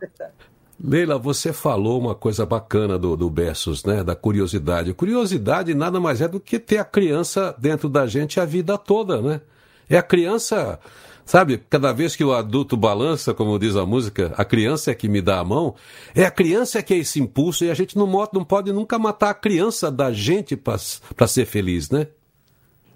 Leila, 0.83 1.19
você 1.19 1.53
falou 1.53 1.99
uma 1.99 2.15
coisa 2.15 2.43
bacana 2.43 2.97
do, 2.97 3.15
do 3.15 3.29
Bessos, 3.29 3.83
né? 3.83 4.03
Da 4.03 4.15
curiosidade. 4.15 4.93
Curiosidade 4.93 5.75
nada 5.75 5.99
mais 5.99 6.21
é 6.21 6.27
do 6.27 6.39
que 6.39 6.57
ter 6.57 6.79
a 6.79 6.85
criança 6.85 7.55
dentro 7.59 7.87
da 7.87 8.07
gente 8.07 8.39
a 8.39 8.45
vida 8.45 8.77
toda, 8.79 9.21
né? 9.21 9.41
É 9.87 9.97
a 9.97 10.01
criança, 10.01 10.79
sabe? 11.23 11.61
Cada 11.69 11.93
vez 11.93 12.15
que 12.15 12.23
o 12.23 12.33
adulto 12.33 12.75
balança, 12.75 13.31
como 13.31 13.59
diz 13.59 13.75
a 13.75 13.85
música, 13.85 14.33
a 14.35 14.43
criança 14.43 14.89
é 14.89 14.95
que 14.95 15.07
me 15.07 15.21
dá 15.21 15.39
a 15.39 15.43
mão. 15.43 15.75
É 16.15 16.25
a 16.25 16.31
criança 16.31 16.81
que 16.81 16.95
é 16.95 16.97
esse 16.97 17.19
impulso 17.19 17.63
e 17.63 17.69
a 17.69 17.75
gente 17.75 17.95
não, 17.95 18.07
não 18.33 18.43
pode 18.43 18.73
nunca 18.73 18.97
matar 18.97 19.29
a 19.29 19.35
criança 19.35 19.91
da 19.91 20.11
gente 20.11 20.55
para 20.55 21.27
ser 21.27 21.45
feliz, 21.45 21.91
né? 21.91 22.07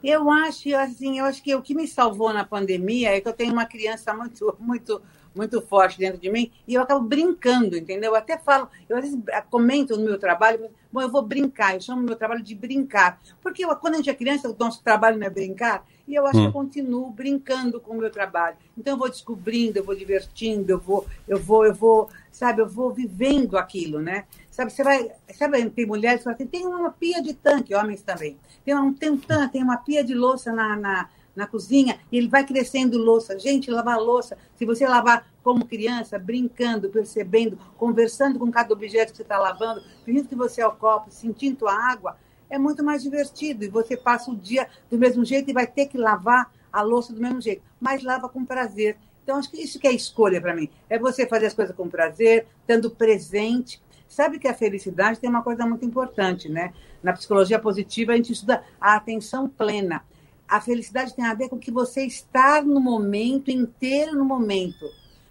Eu 0.04 0.30
acho, 0.32 0.76
assim, 0.76 1.20
eu 1.20 1.26
acho 1.26 1.42
que 1.42 1.54
o 1.54 1.62
que 1.62 1.76
me 1.76 1.88
salvou 1.88 2.34
na 2.34 2.44
pandemia 2.44 3.16
é 3.16 3.22
que 3.22 3.28
eu 3.28 3.34
tenho 3.34 3.54
uma 3.54 3.66
criança 3.66 4.14
muito, 4.14 4.56
muito 4.60 5.02
muito 5.36 5.62
forte 5.62 6.00
dentro 6.00 6.20
de 6.20 6.30
mim 6.30 6.52
e 6.68 6.74
eu 6.74 6.82
acabo 6.82 7.06
brincando, 7.06 7.78
entendeu? 7.78 8.12
Eu 8.12 8.16
até 8.16 8.38
falo, 8.38 8.70
eu 8.88 8.98
às 8.98 9.04
vezes 9.04 9.20
comento 9.50 9.98
no 9.98 10.04
meu 10.04 10.18
trabalho, 10.18 10.70
bom, 10.92 11.02
eu 11.02 11.10
vou 11.10 11.22
brincar, 11.22 11.76
eu 11.76 11.82
chamo 11.82 12.02
meu 12.02 12.16
trabalho 12.16 12.42
de 12.42 12.56
brincar. 12.56 13.20
Porque 13.42 13.66
eu, 13.66 13.76
quando 13.76 13.96
a 13.96 13.98
gente 13.98 14.10
é 14.10 14.14
criança, 14.14 14.50
o 14.50 14.56
nosso 14.58 14.82
trabalho 14.82 15.20
não 15.20 15.28
é 15.28 15.30
brincar, 15.30 15.86
e 16.08 16.16
eu 16.16 16.26
acho 16.26 16.38
hum. 16.38 16.42
que 16.42 16.46
eu 16.46 16.50
hum. 16.50 16.64
continuo 16.66 17.10
brincando 17.10 17.80
com 17.80 17.94
o 17.94 17.98
meu 17.98 18.10
trabalho. 18.10 18.56
Então 18.78 18.94
eu 18.94 18.98
vou 18.98 19.10
descobrindo, 19.10 19.80
eu 19.80 19.84
vou 19.84 19.96
divertindo, 19.96 20.72
eu 20.72 20.80
vou, 20.80 21.06
eu 21.28 21.40
vou, 21.40 21.66
eu 21.66 21.74
vou, 21.74 22.10
sabe, 22.32 22.62
eu 22.62 22.70
vou 22.70 22.94
vivendo 22.94 23.58
aquilo, 23.58 24.00
né? 24.00 24.26
Sabe, 24.52 24.72
você 24.72 24.84
vai, 24.84 25.12
sabe, 25.34 25.70
tem 25.70 25.86
mulheres 25.86 26.20
que 26.20 26.24
falam 26.24 26.36
assim, 26.36 26.48
tem 26.48 26.66
uma 26.66 26.92
pia 26.92 27.22
de 27.22 27.34
tanque, 27.34 27.76
homens 27.76 28.02
também. 28.02 28.38
Tem, 28.64 28.74
um, 28.74 28.94
tem 28.94 29.10
um 29.10 29.18
tanque, 29.18 29.54
tem 29.54 29.64
uma 29.64 29.78
pia 29.78 30.04
de 30.04 30.14
louça 30.14 30.54
na, 30.54 30.78
na 30.78 31.10
na 31.36 31.46
cozinha 31.46 32.00
e 32.12 32.18
ele 32.18 32.28
vai 32.28 32.46
crescendo 32.46 32.98
louça. 32.98 33.38
Gente, 33.38 33.70
lavar 33.70 34.00
louça, 34.00 34.38
se 34.56 34.66
você 34.66 34.88
lavar 34.88 35.28
como 35.44 35.66
criança, 35.66 36.18
brincando, 36.18 36.90
percebendo, 36.90 37.58
conversando 37.78 38.40
com 38.40 38.50
cada 38.52 38.74
objeto 38.74 39.12
que 39.12 39.18
você 39.18 39.24
está 39.24 39.38
lavando, 39.38 39.84
pedindo 40.04 40.28
que 40.28 40.36
você 40.36 40.62
é 40.62 40.68
o 40.68 40.72
copo, 40.72 41.12
sentindo 41.12 41.68
a 41.68 41.74
água, 41.74 42.18
é 42.50 42.58
muito 42.58 42.84
mais 42.84 43.04
divertido. 43.04 43.64
E 43.64 43.68
você 43.68 43.98
passa 43.98 44.32
o 44.32 44.36
dia 44.36 44.68
do 44.90 44.98
mesmo 44.98 45.26
jeito 45.26 45.50
e 45.50 45.54
vai 45.54 45.68
ter 45.68 45.88
que 45.88 45.98
lavar 45.98 46.52
a 46.72 46.82
louça 46.82 47.14
do 47.14 47.22
mesmo 47.22 47.42
jeito, 47.42 47.62
mas 47.80 48.04
lava 48.04 48.28
com 48.28 48.44
prazer. 48.46 48.98
Então, 49.24 49.38
acho 49.38 49.50
que 49.50 49.58
isso 49.58 49.80
que 49.80 49.88
é 49.88 49.92
escolha 49.92 50.40
para 50.40 50.56
mim. 50.56 50.70
É 50.90 51.00
você 51.00 51.26
fazer 51.26 51.48
as 51.48 51.54
coisas 51.54 51.76
com 51.76 51.90
prazer, 51.90 52.46
estando 52.62 52.92
presente. 52.92 53.82
Sabe 54.08 54.38
que 54.38 54.48
a 54.48 54.54
felicidade 54.54 55.20
tem 55.20 55.30
uma 55.30 55.42
coisa 55.42 55.66
muito 55.66 55.84
importante, 55.84 56.48
né? 56.48 56.74
Na 57.02 57.12
psicologia 57.12 57.58
positiva, 57.58 58.14
a 58.14 58.16
gente 58.16 58.34
estuda 58.34 58.64
a 58.80 58.96
atenção 58.96 59.50
plena 59.50 60.04
a 60.48 60.62
felicidade 60.62 61.16
tem 61.16 61.26
a 61.26 61.34
ver 61.34 61.50
com 61.50 61.58
que 61.58 61.72
você 61.72 62.06
estar 62.06 62.64
no 62.64 62.80
momento, 62.80 63.50
inteiro 63.50 64.16
no 64.16 64.26
momento. 64.26 64.86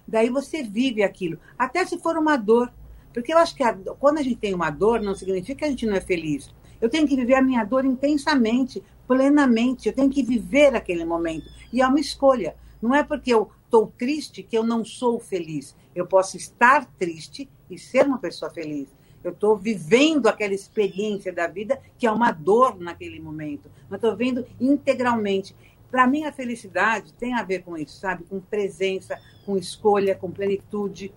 Daí 0.06 0.28
você 0.28 0.62
vive 0.62 1.02
aquilo. 1.02 1.38
Até 1.58 1.84
se 1.86 1.98
for 1.98 2.16
uma 2.16 2.36
dor. 2.36 2.72
Porque 3.12 3.32
eu 3.32 3.38
acho 3.38 3.54
que 3.54 3.62
a, 3.62 3.72
quando 3.98 4.18
a 4.18 4.22
gente 4.22 4.36
tem 4.36 4.54
uma 4.54 4.70
dor, 4.70 5.00
não 5.00 5.14
significa 5.14 5.60
que 5.60 5.64
a 5.64 5.70
gente 5.70 5.86
não 5.86 5.94
é 5.94 6.00
feliz. 6.00 6.52
Eu 6.80 6.90
tenho 6.90 7.06
que 7.06 7.16
viver 7.16 7.34
a 7.34 7.42
minha 7.42 7.64
dor 7.64 7.84
intensamente, 7.84 8.82
plenamente. 9.06 9.88
Eu 9.88 9.94
tenho 9.94 10.10
que 10.10 10.22
viver 10.22 10.74
aquele 10.74 11.04
momento. 11.04 11.48
E 11.72 11.80
é 11.80 11.86
uma 11.86 12.00
escolha. 12.00 12.56
Não 12.82 12.94
é 12.94 13.02
porque 13.02 13.32
eu 13.32 13.50
estou 13.64 13.92
triste 13.96 14.42
que 14.42 14.58
eu 14.58 14.64
não 14.64 14.84
sou 14.84 15.20
feliz. 15.20 15.76
Eu 15.94 16.06
posso 16.06 16.36
estar 16.36 16.84
triste 16.98 17.48
e 17.70 17.78
ser 17.78 18.04
uma 18.06 18.18
pessoa 18.18 18.50
feliz. 18.50 18.88
Eu 19.24 19.32
estou 19.32 19.56
vivendo 19.56 20.26
aquela 20.26 20.52
experiência 20.52 21.32
da 21.32 21.46
vida 21.46 21.80
que 21.98 22.06
é 22.06 22.12
uma 22.12 22.30
dor 22.30 22.78
naquele 22.78 23.18
momento. 23.18 23.70
Mas 23.88 23.98
estou 23.98 24.14
vendo 24.14 24.46
integralmente. 24.60 25.56
Para 25.90 26.06
mim, 26.06 26.24
a 26.24 26.32
felicidade 26.32 27.12
tem 27.14 27.34
a 27.34 27.42
ver 27.42 27.62
com 27.62 27.76
isso, 27.76 27.98
sabe? 27.98 28.24
Com 28.24 28.38
presença, 28.38 29.18
com 29.46 29.56
escolha, 29.56 30.14
com 30.14 30.30
plenitude. 30.30 31.12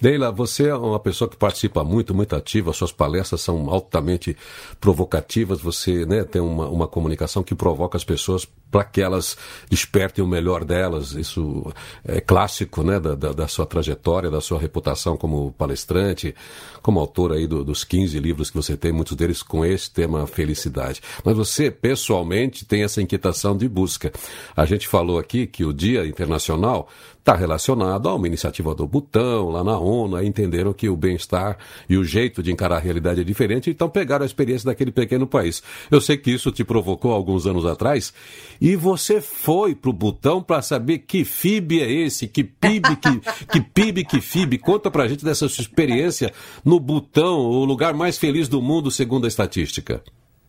Leila, 0.00 0.32
você 0.32 0.68
é 0.68 0.74
uma 0.74 0.98
pessoa 0.98 1.28
que 1.28 1.36
participa 1.36 1.84
muito, 1.84 2.14
muito 2.14 2.34
ativa, 2.34 2.72
suas 2.72 2.90
palestras 2.90 3.42
são 3.42 3.68
altamente 3.68 4.34
provocativas, 4.80 5.60
você 5.60 6.06
né, 6.06 6.24
tem 6.24 6.40
uma, 6.40 6.68
uma 6.68 6.88
comunicação 6.88 7.42
que 7.42 7.54
provoca 7.54 7.98
as 7.98 8.04
pessoas 8.04 8.48
para 8.70 8.84
que 8.84 9.00
elas 9.00 9.36
despertem 9.68 10.24
o 10.24 10.28
melhor 10.28 10.64
delas. 10.64 11.12
Isso 11.12 11.72
é 12.04 12.20
clássico 12.20 12.82
né, 12.82 13.00
da, 13.00 13.14
da, 13.14 13.32
da, 13.32 13.48
sua 13.48 13.66
trajetória, 13.66 14.30
da 14.30 14.40
sua 14.40 14.58
reputação 14.58 15.16
como 15.16 15.52
palestrante, 15.52 16.34
como 16.82 17.00
autor 17.00 17.32
aí 17.32 17.46
do, 17.46 17.64
dos 17.64 17.84
15 17.84 18.18
livros 18.20 18.50
que 18.50 18.56
você 18.56 18.76
tem, 18.76 18.92
muitos 18.92 19.16
deles 19.16 19.42
com 19.42 19.64
esse 19.64 19.90
tema 19.90 20.26
felicidade. 20.26 21.00
Mas 21.24 21.36
você, 21.36 21.70
pessoalmente, 21.70 22.64
tem 22.64 22.82
essa 22.82 23.02
inquietação 23.02 23.56
de 23.56 23.68
busca. 23.68 24.12
A 24.56 24.64
gente 24.64 24.86
falou 24.86 25.18
aqui 25.18 25.46
que 25.46 25.64
o 25.64 25.72
Dia 25.72 26.06
Internacional 26.06 26.88
está 27.20 27.34
relacionado 27.34 28.08
a 28.08 28.14
uma 28.14 28.26
iniciativa 28.26 28.74
do 28.74 28.86
Butão, 28.86 29.50
lá 29.50 29.62
na 29.62 29.78
ONU, 29.78 30.22
entenderam 30.22 30.72
que 30.72 30.88
o 30.88 30.96
bem-estar 30.96 31.58
e 31.88 31.96
o 31.96 32.04
jeito 32.04 32.42
de 32.42 32.50
encarar 32.50 32.76
a 32.76 32.80
realidade 32.80 33.20
é 33.20 33.24
diferente, 33.24 33.70
então 33.70 33.88
pegaram 33.88 34.22
a 34.22 34.26
experiência 34.26 34.66
daquele 34.66 34.90
pequeno 34.90 35.26
país. 35.26 35.62
Eu 35.90 36.00
sei 36.00 36.16
que 36.16 36.30
isso 36.30 36.50
te 36.50 36.64
provocou 36.64 37.12
alguns 37.12 37.46
anos 37.46 37.66
atrás 37.66 38.12
e 38.60 38.76
você 38.76 39.20
foi 39.20 39.74
pro 39.74 39.92
Butão 39.92 40.42
para 40.42 40.60
saber 40.60 40.98
que 40.98 41.24
FIB 41.24 41.80
é 41.80 41.90
esse, 41.90 42.28
que 42.28 42.44
PIB, 42.44 42.96
que, 42.96 43.20
que 43.46 43.60
PIB, 43.60 44.04
que 44.04 44.20
FIB. 44.20 44.58
Conta 44.58 44.90
pra 44.90 45.08
gente 45.08 45.24
dessa 45.24 45.48
sua 45.48 45.62
experiência 45.62 46.32
no 46.64 46.78
Butão, 46.78 47.38
o 47.38 47.64
lugar 47.64 47.94
mais 47.94 48.18
feliz 48.18 48.48
do 48.48 48.60
mundo, 48.60 48.90
segundo 48.90 49.24
a 49.24 49.28
estatística. 49.28 50.02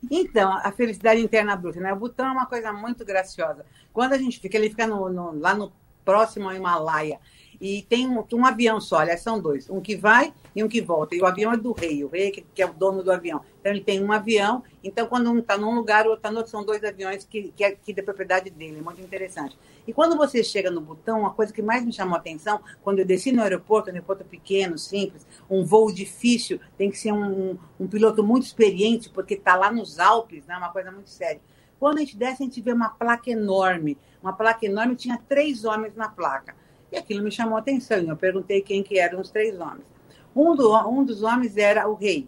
Então, 0.09 0.51
a 0.51 0.71
felicidade 0.71 1.21
interna 1.21 1.55
bruta, 1.55 1.79
né? 1.79 1.93
O 1.93 1.95
Butão 1.95 2.27
é 2.27 2.31
uma 2.31 2.45
coisa 2.45 2.73
muito 2.73 3.05
graciosa. 3.05 3.65
Quando 3.93 4.13
a 4.13 4.17
gente 4.17 4.39
fica, 4.39 4.57
ele 4.57 4.69
fica 4.69 4.87
no, 4.87 5.09
no, 5.09 5.39
lá 5.39 5.53
no 5.53 5.71
próximo 6.03 6.49
ao 6.49 6.55
Himalaia. 6.55 7.19
e 7.61 7.83
tem 7.83 8.07
um, 8.07 8.23
um, 8.33 8.45
avião 8.45 8.81
só, 8.81 8.97
aliás, 8.97 9.21
são 9.21 9.39
dois, 9.39 9.69
um 9.69 9.79
que 9.79 9.95
vai 9.95 10.33
e 10.55 10.63
um 10.63 10.67
que 10.67 10.81
volta. 10.81 11.15
E 11.15 11.21
o 11.21 11.25
avião 11.25 11.51
é 11.53 11.57
do 11.57 11.71
rei, 11.71 12.03
o 12.03 12.07
rei 12.07 12.31
que, 12.31 12.41
que 12.41 12.61
é 12.61 12.65
o 12.65 12.73
dono 12.73 13.03
do 13.03 13.11
avião. 13.11 13.41
Então 13.59 13.71
ele 13.71 13.81
tem 13.81 14.03
um 14.03 14.11
avião, 14.11 14.63
então 14.83 15.07
quando 15.07 15.31
um 15.31 15.39
está 15.39 15.57
num 15.57 15.75
lugar, 15.75 16.05
o 16.05 16.09
outro 16.09 16.19
está 16.19 16.31
no 16.31 16.37
outro, 16.37 16.51
são 16.51 16.65
dois 16.65 16.83
aviões 16.83 17.23
que, 17.23 17.53
que, 17.55 17.63
é, 17.63 17.71
que 17.71 17.93
é 17.97 18.01
propriedade 18.01 18.49
dele, 18.49 18.79
é 18.79 18.81
muito 18.81 19.01
interessante. 19.01 19.57
E 19.87 19.93
quando 19.93 20.15
você 20.15 20.43
chega 20.43 20.69
no 20.69 20.81
Butão, 20.81 21.21
uma 21.21 21.33
coisa 21.33 21.51
que 21.51 21.61
mais 21.61 21.83
me 21.83 21.91
chamou 21.91 22.15
a 22.15 22.19
atenção, 22.19 22.59
quando 22.83 22.99
eu 22.99 23.05
desci 23.05 23.31
no 23.31 23.41
aeroporto, 23.41 23.89
um 23.89 23.93
aeroporto 23.93 24.23
pequeno, 24.23 24.77
simples, 24.77 25.25
um 25.49 25.63
voo 25.63 25.91
difícil, 25.91 26.59
tem 26.77 26.89
que 26.89 26.97
ser 26.97 27.11
um, 27.11 27.57
um 27.79 27.87
piloto 27.87 28.23
muito 28.23 28.45
experiente, 28.45 29.09
porque 29.09 29.33
está 29.33 29.55
lá 29.55 29.71
nos 29.71 29.99
Alpes, 29.99 30.45
né, 30.45 30.55
uma 30.55 30.69
coisa 30.69 30.91
muito 30.91 31.09
séria. 31.09 31.41
Quando 31.79 31.97
a 31.97 32.01
gente 32.01 32.15
desce, 32.15 32.43
a 32.43 32.45
gente 32.45 32.61
vê 32.61 32.71
uma 32.71 32.89
placa 32.89 33.31
enorme, 33.31 33.97
uma 34.21 34.33
placa 34.33 34.65
enorme, 34.65 34.95
tinha 34.95 35.19
três 35.27 35.65
homens 35.65 35.95
na 35.95 36.07
placa. 36.07 36.55
E 36.91 36.97
aquilo 36.97 37.23
me 37.23 37.31
chamou 37.31 37.55
a 37.55 37.59
atenção. 37.59 37.97
Eu 37.97 38.17
perguntei 38.17 38.61
quem 38.61 38.83
que 38.83 38.99
eram 38.99 39.19
os 39.19 39.31
três 39.31 39.59
homens. 39.59 39.90
Um, 40.35 40.55
do, 40.55 40.73
um 40.89 41.03
dos 41.03 41.23
homens 41.23 41.57
era 41.57 41.87
o 41.87 41.93
rei, 41.93 42.27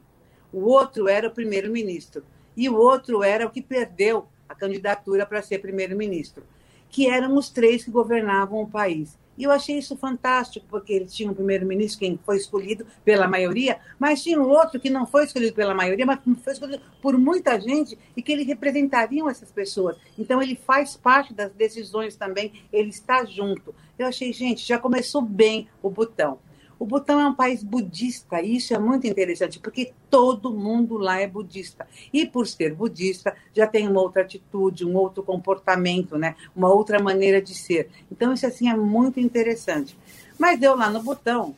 o 0.52 0.66
outro 0.66 1.08
era 1.08 1.28
o 1.28 1.32
primeiro-ministro 1.32 2.24
e 2.56 2.70
o 2.70 2.76
outro 2.76 3.24
era 3.24 3.46
o 3.46 3.50
que 3.50 3.62
perdeu 3.62 4.28
a 4.48 4.54
candidatura 4.54 5.26
para 5.26 5.42
ser 5.42 5.60
primeiro-ministro, 5.60 6.44
que 6.90 7.10
eram 7.10 7.36
os 7.36 7.50
três 7.50 7.84
que 7.84 7.92
governavam 7.92 8.62
o 8.62 8.70
país. 8.70 9.18
E 9.36 9.46
eu 9.46 9.52
achei 9.52 9.80
isso 9.80 9.98
fantástico, 9.98 10.66
porque 10.70 10.94
eles 10.94 11.14
tinham 11.14 11.32
um 11.32 11.36
primeiro-ministro, 11.36 12.00
quem 12.00 12.20
foi 12.24 12.38
escolhido 12.38 12.86
pela 13.04 13.28
maioria, 13.28 13.80
mas 13.98 14.22
tinha 14.22 14.40
um 14.40 14.48
outro 14.48 14.80
que 14.80 14.92
não 14.92 15.08
foi 15.08 15.26
escolhido 15.26 15.56
pela 15.56 15.74
maioria, 15.74 16.06
mas 16.06 16.20
foi 16.44 16.54
escolhido 16.54 16.84
por 17.02 17.18
muita 17.18 17.60
gente 17.60 17.98
e 18.16 18.22
que 18.22 18.32
eles 18.32 18.46
representariam 18.46 19.28
essas 19.28 19.52
pessoas. 19.52 19.98
Então, 20.20 20.42
ele 20.42 20.56
faz 20.56 20.96
parte 20.96 21.34
das 21.34 21.52
decisões 21.52 22.16
também, 22.16 22.54
ele 22.72 22.90
está 22.90 23.26
junto. 23.26 23.74
Eu 23.98 24.06
achei, 24.06 24.32
gente, 24.32 24.64
já 24.64 24.78
começou 24.78 25.22
bem 25.22 25.68
o 25.82 25.90
botão. 25.90 26.38
O 26.84 26.86
Butão 26.86 27.18
é 27.18 27.26
um 27.26 27.34
país 27.34 27.64
budista, 27.64 28.42
e 28.42 28.58
isso 28.58 28.74
é 28.74 28.78
muito 28.78 29.08
interessante, 29.08 29.58
porque 29.58 29.94
todo 30.10 30.52
mundo 30.52 30.98
lá 30.98 31.18
é 31.18 31.26
budista. 31.26 31.88
E 32.12 32.26
por 32.26 32.46
ser 32.46 32.74
budista, 32.76 33.34
já 33.54 33.66
tem 33.66 33.88
uma 33.88 34.02
outra 34.02 34.22
atitude, 34.22 34.86
um 34.86 34.94
outro 34.98 35.24
comportamento, 35.24 36.18
né? 36.18 36.36
uma 36.54 36.68
outra 36.68 37.02
maneira 37.02 37.42
de 37.42 37.56
ser. 37.56 37.90
Então, 38.12 38.34
isso 38.34 38.46
assim 38.46 38.70
é 38.70 38.76
muito 38.76 39.18
interessante. 39.18 39.98
Mas 40.38 40.62
eu 40.62 40.76
lá 40.76 40.90
no 40.90 41.02
Butão, 41.02 41.56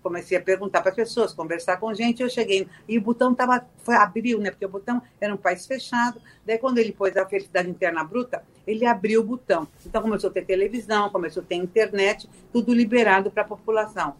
comecei 0.00 0.38
a 0.38 0.40
perguntar 0.40 0.80
para 0.80 0.90
as 0.90 0.96
pessoas, 0.96 1.32
conversar 1.32 1.78
com 1.78 1.92
gente, 1.92 2.22
eu 2.22 2.30
cheguei, 2.30 2.68
e 2.88 2.98
o 2.98 3.00
Butão 3.00 3.34
tava, 3.34 3.66
foi, 3.82 3.96
abriu, 3.96 4.38
né? 4.38 4.52
Porque 4.52 4.66
o 4.66 4.68
Butão 4.68 5.02
era 5.20 5.34
um 5.34 5.36
país 5.36 5.66
fechado. 5.66 6.22
Daí, 6.46 6.56
quando 6.56 6.78
ele 6.78 6.92
pôs 6.92 7.16
a 7.16 7.26
felicidade 7.26 7.68
interna 7.68 8.04
bruta, 8.04 8.44
ele 8.64 8.86
abriu 8.86 9.22
o 9.22 9.24
Butão. 9.24 9.66
Então, 9.84 10.00
começou 10.00 10.30
a 10.30 10.32
ter 10.32 10.44
televisão, 10.44 11.10
começou 11.10 11.42
a 11.42 11.46
ter 11.46 11.56
internet, 11.56 12.30
tudo 12.52 12.72
liberado 12.72 13.28
para 13.28 13.42
a 13.42 13.46
população. 13.46 14.14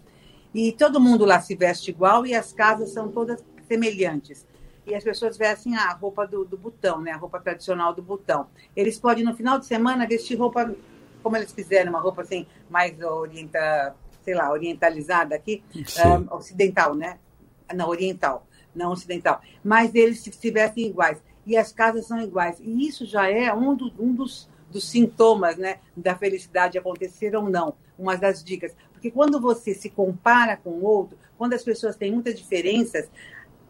E 0.55 0.73
todo 0.73 1.01
mundo 1.01 1.25
lá 1.25 1.41
se 1.41 1.55
veste 1.55 1.91
igual 1.91 2.27
e 2.27 2.35
as 2.35 2.53
casas 2.53 2.91
são 2.91 3.09
todas 3.09 3.45
semelhantes. 3.67 4.47
E 4.87 4.95
as 4.95 5.05
pessoas 5.05 5.37
vestem 5.37 5.77
a 5.77 5.93
roupa 5.93 6.27
do, 6.27 6.45
do 6.45 6.57
botão, 6.57 7.01
né? 7.01 7.11
a 7.13 7.17
roupa 7.17 7.39
tradicional 7.39 7.93
do 7.95 8.03
botão. 8.03 8.47
Eles 8.75 8.99
podem, 8.99 9.23
no 9.23 9.37
final 9.37 9.59
de 9.59 9.67
semana, 9.67 10.07
vestir 10.07 10.39
roupa 10.39 10.75
como 11.23 11.37
eles 11.37 11.53
quiserem, 11.53 11.91
uma 11.91 12.01
roupa 12.01 12.23
assim, 12.23 12.47
mais 12.71 12.99
orienta, 13.01 13.95
sei 14.25 14.35
lá, 14.35 14.51
orientalizada 14.51 15.35
aqui, 15.35 15.63
um, 15.75 16.35
ocidental, 16.35 16.95
né? 16.95 17.19
Não, 17.75 17.89
oriental, 17.89 18.47
não 18.75 18.93
ocidental. 18.93 19.43
Mas 19.63 19.95
eles 19.95 20.21
se, 20.21 20.33
se 20.33 20.51
vestem 20.51 20.87
iguais. 20.87 21.19
E 21.47 21.57
as 21.57 21.73
casas 21.73 22.07
são 22.07 22.21
iguais. 22.21 22.59
E 22.61 22.87
isso 22.87 23.05
já 23.05 23.29
é 23.29 23.53
um, 23.53 23.75
do, 23.75 23.93
um 23.99 24.15
dos, 24.15 24.49
dos 24.71 24.89
sintomas 24.89 25.57
né, 25.57 25.81
da 25.97 26.15
felicidade 26.15 26.79
acontecer 26.79 27.35
ou 27.37 27.49
não. 27.49 27.75
Uma 27.99 28.17
das 28.17 28.43
dicas. 28.43 28.75
Porque 28.99 29.13
quando 29.13 29.41
você 29.41 29.73
se 29.75 29.89
compara 29.89 30.57
com 30.57 30.71
o 30.71 30.85
outro, 30.85 31.17
quando 31.39 31.53
as 31.55 31.63
pessoas 31.63 31.95
têm 31.95 32.11
muitas 32.11 32.37
diferenças, 32.37 33.09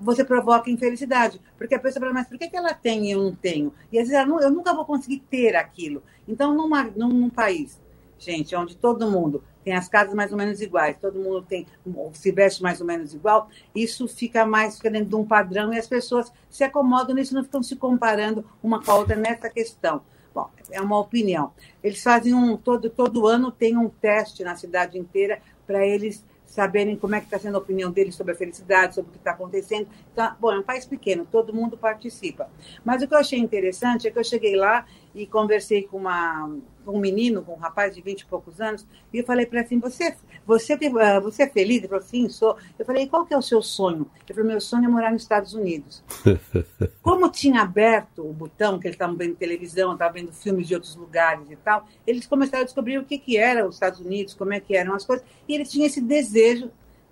você 0.00 0.24
provoca 0.24 0.70
infelicidade. 0.70 1.38
Porque 1.58 1.74
a 1.74 1.78
pessoa 1.78 2.00
fala, 2.00 2.14
mas 2.14 2.26
por 2.26 2.38
que, 2.38 2.48
ela 2.56 2.72
tem 2.72 3.06
e 3.06 3.10
eu 3.10 3.22
não 3.22 3.34
tenho? 3.34 3.74
E 3.92 3.98
às 3.98 4.08
vezes 4.08 4.14
ela, 4.14 4.42
eu 4.42 4.50
nunca 4.50 4.72
vou 4.72 4.86
conseguir 4.86 5.22
ter 5.30 5.54
aquilo. 5.54 6.02
Então, 6.26 6.54
numa, 6.54 6.84
num, 6.84 7.10
num 7.10 7.28
país, 7.28 7.78
gente, 8.18 8.56
onde 8.56 8.74
todo 8.74 9.10
mundo 9.10 9.44
tem 9.62 9.74
as 9.74 9.86
casas 9.86 10.14
mais 10.14 10.32
ou 10.32 10.38
menos 10.38 10.62
iguais, 10.62 10.96
todo 10.98 11.18
mundo 11.18 11.44
tem 11.46 11.66
se 12.14 12.32
veste 12.32 12.62
mais 12.62 12.80
ou 12.80 12.86
menos 12.86 13.12
igual, 13.12 13.50
isso 13.74 14.08
fica 14.08 14.46
mais 14.46 14.76
fica 14.76 14.90
dentro 14.90 15.10
de 15.10 15.16
um 15.16 15.26
padrão 15.26 15.74
e 15.74 15.78
as 15.78 15.86
pessoas 15.86 16.32
se 16.48 16.64
acomodam 16.64 17.14
nisso, 17.14 17.34
não 17.34 17.44
ficam 17.44 17.62
se 17.62 17.76
comparando 17.76 18.46
uma 18.62 18.82
com 18.82 18.90
a 18.92 18.94
outra 18.94 19.14
nessa 19.14 19.50
questão. 19.50 20.00
Bom, 20.34 20.48
é 20.70 20.80
uma 20.80 20.98
opinião. 20.98 21.52
Eles 21.82 22.02
fazem 22.02 22.34
um 22.34 22.56
todo 22.56 22.90
todo 22.90 23.26
ano 23.26 23.50
tem 23.50 23.76
um 23.76 23.88
teste 23.88 24.44
na 24.44 24.56
cidade 24.56 24.98
inteira 24.98 25.40
para 25.66 25.86
eles 25.86 26.24
saberem 26.48 26.96
como 26.96 27.14
é 27.14 27.20
que 27.20 27.26
está 27.26 27.38
sendo 27.38 27.56
a 27.56 27.58
opinião 27.58 27.90
deles 27.90 28.14
sobre 28.14 28.32
a 28.32 28.36
felicidade, 28.36 28.94
sobre 28.94 29.10
o 29.10 29.12
que 29.12 29.18
está 29.18 29.32
acontecendo. 29.32 29.86
Então, 30.12 30.34
bom, 30.40 30.50
é 30.50 30.58
um 30.58 30.62
país 30.62 30.86
pequeno, 30.86 31.26
todo 31.30 31.52
mundo 31.52 31.76
participa. 31.76 32.48
Mas 32.82 33.02
o 33.02 33.06
que 33.06 33.14
eu 33.14 33.18
achei 33.18 33.38
interessante 33.38 34.08
é 34.08 34.10
que 34.10 34.18
eu 34.18 34.24
cheguei 34.24 34.56
lá 34.56 34.86
e 35.18 35.26
conversei 35.26 35.82
com 35.82 35.98
uma 35.98 36.48
um 36.86 36.98
menino, 36.98 37.42
com 37.42 37.52
um 37.52 37.56
rapaz 37.56 37.94
de 37.94 38.00
20 38.00 38.20
e 38.20 38.26
poucos 38.26 38.60
anos, 38.60 38.86
e 39.12 39.18
eu 39.18 39.24
falei 39.24 39.44
para 39.44 39.58
ele 39.58 39.66
assim, 39.66 39.78
você, 39.78 40.16
você, 40.46 40.78
ah, 41.00 41.20
você 41.20 41.42
é 41.42 41.48
feliz? 41.48 41.78
Ele 41.78 41.88
falou, 41.88 42.02
sim, 42.02 42.28
sou. 42.28 42.56
Eu 42.78 42.86
falei, 42.86 43.06
qual 43.06 43.26
que 43.26 43.34
é 43.34 43.36
o 43.36 43.42
seu 43.42 43.60
sonho? 43.60 44.10
Ele 44.26 44.34
falou, 44.34 44.50
meu 44.50 44.60
sonho 44.60 44.84
é 44.86 44.88
morar 44.88 45.12
nos 45.12 45.22
Estados 45.22 45.52
Unidos. 45.52 46.02
Como 47.02 47.30
tinha 47.30 47.60
aberto 47.60 48.26
o 48.26 48.32
botão, 48.32 48.78
que 48.78 48.86
eles 48.86 48.94
estavam 48.94 49.16
vendo 49.16 49.36
televisão, 49.36 49.92
estavam 49.92 50.14
vendo 50.14 50.32
filmes 50.32 50.66
de 50.66 50.74
outros 50.74 50.96
lugares 50.96 51.50
e 51.50 51.56
tal, 51.56 51.86
eles 52.06 52.26
começaram 52.26 52.62
a 52.62 52.64
descobrir 52.64 52.98
o 52.98 53.04
que, 53.04 53.18
que 53.18 53.36
era 53.36 53.66
os 53.66 53.74
Estados 53.74 54.00
Unidos, 54.00 54.34
como 54.34 54.52
é 54.52 54.60
que 54.60 54.74
eram 54.74 54.94
as 54.94 55.04
coisas, 55.04 55.26
e 55.46 55.54
eles 55.54 55.70
tinham 55.70 55.86
esse 55.86 56.00
desejo, 56.00 56.70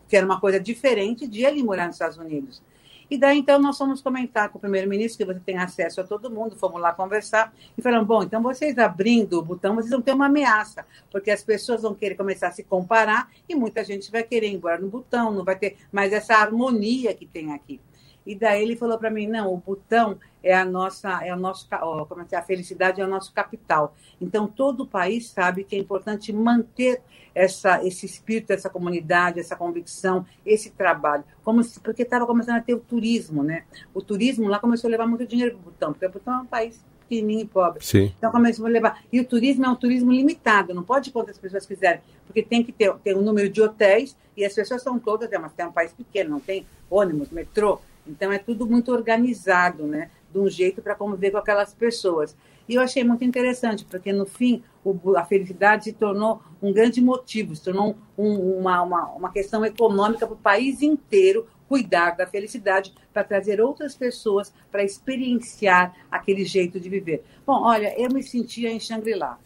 que 0.08 0.16
era 0.16 0.24
uma 0.24 0.40
coisa 0.40 0.58
diferente, 0.58 1.26
de 1.26 1.44
ele 1.44 1.62
morar 1.62 1.86
nos 1.86 1.96
Estados 1.96 2.16
Unidos. 2.16 2.62
E 3.10 3.16
daí, 3.16 3.38
então, 3.38 3.60
nós 3.60 3.78
fomos 3.78 4.00
comentar 4.00 4.48
com 4.48 4.58
o 4.58 4.60
primeiro-ministro, 4.60 5.18
que 5.18 5.32
você 5.32 5.40
tem 5.40 5.58
acesso 5.58 6.00
a 6.00 6.04
todo 6.04 6.30
mundo, 6.30 6.56
fomos 6.56 6.80
lá 6.80 6.92
conversar, 6.92 7.54
e 7.76 7.82
falamos, 7.82 8.06
bom, 8.06 8.22
então 8.22 8.42
vocês 8.42 8.76
abrindo 8.78 9.38
o 9.38 9.42
botão, 9.42 9.76
vocês 9.76 9.90
vão 9.90 10.02
ter 10.02 10.12
uma 10.12 10.26
ameaça, 10.26 10.84
porque 11.10 11.30
as 11.30 11.42
pessoas 11.42 11.82
vão 11.82 11.94
querer 11.94 12.16
começar 12.16 12.48
a 12.48 12.52
se 12.52 12.64
comparar, 12.64 13.30
e 13.48 13.54
muita 13.54 13.84
gente 13.84 14.10
vai 14.10 14.22
querer 14.22 14.48
ir 14.48 14.54
embora 14.54 14.80
no 14.80 14.88
botão, 14.88 15.30
não 15.30 15.44
vai 15.44 15.56
ter 15.56 15.76
mais 15.92 16.12
essa 16.12 16.34
harmonia 16.34 17.14
que 17.14 17.26
tem 17.26 17.52
aqui. 17.52 17.80
E 18.26 18.34
daí 18.34 18.62
ele 18.62 18.76
falou 18.76 18.98
para 18.98 19.10
mim, 19.10 19.26
não, 19.26 19.54
o 19.54 19.56
botão 19.56 20.18
é 20.42 20.54
a 20.54 20.64
nossa, 20.64 21.24
é 21.24 21.32
o 21.32 21.38
nosso, 21.38 21.68
como 22.08 22.22
é 22.22 22.26
é, 22.30 22.36
a 22.36 22.42
felicidade 22.42 23.00
é 23.00 23.04
o 23.04 23.08
nosso 23.08 23.32
capital. 23.32 23.94
Então 24.20 24.46
todo 24.46 24.82
o 24.82 24.86
país 24.86 25.28
sabe 25.30 25.64
que 25.64 25.76
é 25.76 25.78
importante 25.78 26.32
manter 26.32 27.00
essa, 27.34 27.84
esse 27.84 28.06
espírito, 28.06 28.52
essa 28.52 28.70
comunidade, 28.70 29.38
essa 29.38 29.54
convicção, 29.54 30.24
esse 30.44 30.70
trabalho, 30.70 31.22
como 31.44 31.62
se, 31.62 31.78
porque 31.80 32.02
estava 32.02 32.26
começando 32.26 32.56
a 32.56 32.60
ter 32.60 32.74
o 32.74 32.80
turismo, 32.80 33.42
né? 33.42 33.64
O 33.92 34.00
turismo 34.00 34.48
lá 34.48 34.58
começou 34.58 34.88
a 34.88 34.90
levar 34.90 35.06
muito 35.06 35.26
dinheiro 35.26 35.52
para 35.52 35.60
o 35.60 35.62
Butão, 35.64 35.92
porque 35.92 36.06
o 36.06 36.10
Butão 36.10 36.34
é 36.34 36.38
um 36.38 36.46
país 36.46 36.82
pequenininho 37.06 37.42
e 37.42 37.46
pobre. 37.46 37.84
Sim. 37.84 38.12
Então 38.16 38.30
começou 38.30 38.66
a 38.66 38.68
levar. 38.68 39.02
E 39.12 39.20
o 39.20 39.24
turismo 39.24 39.64
é 39.64 39.68
um 39.68 39.76
turismo 39.76 40.10
limitado, 40.10 40.74
não 40.74 40.82
pode 40.82 41.10
quantas 41.10 41.38
pessoas 41.38 41.66
quiserem, 41.66 42.00
porque 42.26 42.42
tem 42.42 42.62
que 42.62 42.72
ter, 42.72 42.92
ter 43.04 43.16
um 43.16 43.22
número 43.22 43.48
de 43.48 43.62
hotéis 43.62 44.16
e 44.36 44.44
as 44.44 44.54
pessoas 44.54 44.82
são 44.82 44.98
todas, 44.98 45.30
é, 45.32 45.38
mas 45.38 45.52
tem 45.52 45.66
um 45.66 45.72
país 45.72 45.92
pequeno, 45.92 46.30
não 46.30 46.40
tem 46.40 46.66
ônibus, 46.90 47.30
metrô. 47.30 47.80
Então 48.06 48.32
é 48.32 48.38
tudo 48.38 48.66
muito 48.66 48.92
organizado, 48.92 49.86
né? 49.86 50.10
De 50.32 50.38
um 50.38 50.48
jeito 50.48 50.82
para 50.82 50.94
conviver 50.94 51.30
com 51.30 51.38
aquelas 51.38 51.74
pessoas. 51.74 52.36
E 52.68 52.74
eu 52.74 52.82
achei 52.82 53.04
muito 53.04 53.24
interessante, 53.24 53.84
porque 53.84 54.12
no 54.12 54.26
fim 54.26 54.62
o, 54.84 55.16
a 55.16 55.24
felicidade 55.24 55.84
se 55.84 55.92
tornou 55.92 56.40
um 56.60 56.72
grande 56.72 57.00
motivo, 57.00 57.54
se 57.54 57.62
tornou 57.62 57.96
um, 58.18 58.58
uma, 58.58 58.82
uma, 58.82 59.06
uma 59.12 59.32
questão 59.32 59.64
econômica 59.64 60.26
para 60.26 60.34
o 60.34 60.38
país 60.38 60.82
inteiro 60.82 61.46
cuidar 61.68 62.16
da 62.16 62.26
felicidade 62.26 62.94
para 63.12 63.24
trazer 63.24 63.60
outras 63.60 63.96
pessoas 63.96 64.52
para 64.70 64.84
experienciar 64.84 65.94
aquele 66.10 66.44
jeito 66.44 66.78
de 66.78 66.88
viver. 66.88 67.24
Bom, 67.46 67.62
olha, 67.62 67.94
eu 68.00 68.10
me 68.10 68.22
sentia 68.22 68.70
em 68.70 68.78
Shangri-La. 68.78 69.38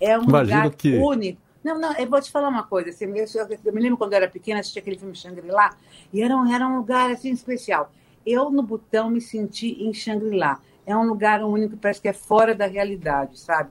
É 0.00 0.18
um 0.18 0.24
Imagino 0.24 0.62
lugar 0.64 0.70
que... 0.76 0.96
único. 0.96 1.40
Não, 1.62 1.78
não, 1.78 1.92
eu 1.94 2.08
vou 2.08 2.20
te 2.20 2.30
falar 2.30 2.48
uma 2.48 2.62
coisa. 2.62 2.90
Assim, 2.90 3.04
eu, 3.06 3.26
eu, 3.64 3.72
me 3.72 3.80
lembro 3.80 3.98
quando 3.98 4.12
eu 4.12 4.18
era 4.18 4.28
pequena, 4.28 4.60
assisti 4.60 4.78
aquele 4.78 4.98
filme 4.98 5.14
Shangri-La, 5.14 5.76
e 6.12 6.22
era 6.22 6.36
um, 6.36 6.52
era 6.52 6.66
um 6.66 6.76
lugar 6.78 7.10
assim 7.10 7.30
especial. 7.30 7.92
Eu, 8.30 8.50
no 8.50 8.62
Butão, 8.62 9.10
me 9.10 9.20
senti 9.20 9.82
em 9.82 9.92
Shangri-La. 9.92 10.60
É 10.86 10.96
um 10.96 11.06
lugar 11.06 11.42
único, 11.42 11.76
parece 11.76 12.00
que 12.00 12.08
é 12.08 12.12
fora 12.12 12.54
da 12.54 12.66
realidade, 12.66 13.38
sabe? 13.38 13.70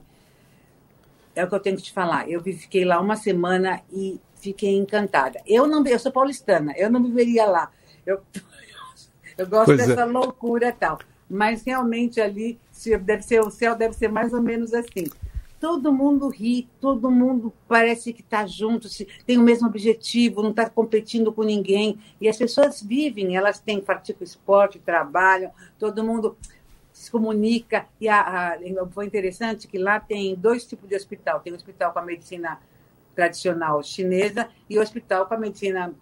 É 1.34 1.44
o 1.44 1.48
que 1.48 1.54
eu 1.54 1.60
tenho 1.60 1.76
que 1.76 1.82
te 1.82 1.92
falar. 1.92 2.28
Eu 2.28 2.42
fiquei 2.42 2.84
lá 2.84 3.00
uma 3.00 3.14
semana 3.14 3.80
e 3.92 4.20
fiquei 4.36 4.76
encantada. 4.76 5.40
Eu 5.46 5.66
não, 5.66 5.84
eu 5.86 5.98
sou 5.98 6.10
paulistana, 6.10 6.72
eu 6.76 6.90
não 6.90 7.02
viveria 7.02 7.46
lá. 7.46 7.70
Eu, 8.04 8.20
eu 9.38 9.46
gosto 9.46 9.66
pois 9.66 9.78
dessa 9.78 10.02
é. 10.02 10.04
loucura 10.04 10.68
e 10.68 10.72
tal. 10.72 10.98
Mas 11.30 11.62
realmente 11.62 12.20
ali 12.20 12.58
deve 13.02 13.22
ser 13.22 13.40
o 13.40 13.50
céu 13.50 13.76
deve 13.76 13.94
ser 13.94 14.08
mais 14.08 14.32
ou 14.32 14.40
menos 14.40 14.72
assim 14.72 15.04
todo 15.60 15.92
mundo 15.92 16.28
ri, 16.28 16.68
todo 16.80 17.10
mundo 17.10 17.52
parece 17.66 18.12
que 18.12 18.20
está 18.20 18.46
junto, 18.46 18.88
tem 19.26 19.38
o 19.38 19.42
mesmo 19.42 19.68
objetivo, 19.68 20.42
não 20.42 20.50
está 20.50 20.68
competindo 20.68 21.32
com 21.32 21.42
ninguém. 21.42 21.98
E 22.20 22.28
as 22.28 22.36
pessoas 22.36 22.82
vivem, 22.82 23.36
elas 23.36 23.58
têm 23.58 23.80
praticam 23.80 24.24
esporte, 24.24 24.78
trabalham, 24.78 25.50
todo 25.78 26.04
mundo 26.04 26.36
se 26.92 27.10
comunica. 27.10 27.86
E 28.00 28.08
a, 28.08 28.20
a, 28.54 28.58
foi 28.90 29.06
interessante 29.06 29.68
que 29.68 29.78
lá 29.78 30.00
tem 30.00 30.34
dois 30.34 30.64
tipos 30.64 30.88
de 30.88 30.96
hospital. 30.96 31.40
Tem 31.40 31.52
um 31.52 31.56
hospital 31.56 31.92
com 31.92 31.98
a 31.98 32.04
medicina 32.04 32.58
tradicional 33.14 33.82
chinesa 33.82 34.48
e 34.70 34.78
o 34.78 34.82
hospital 34.82 35.26
com 35.26 35.34
a 35.34 35.38
medicina 35.38 35.92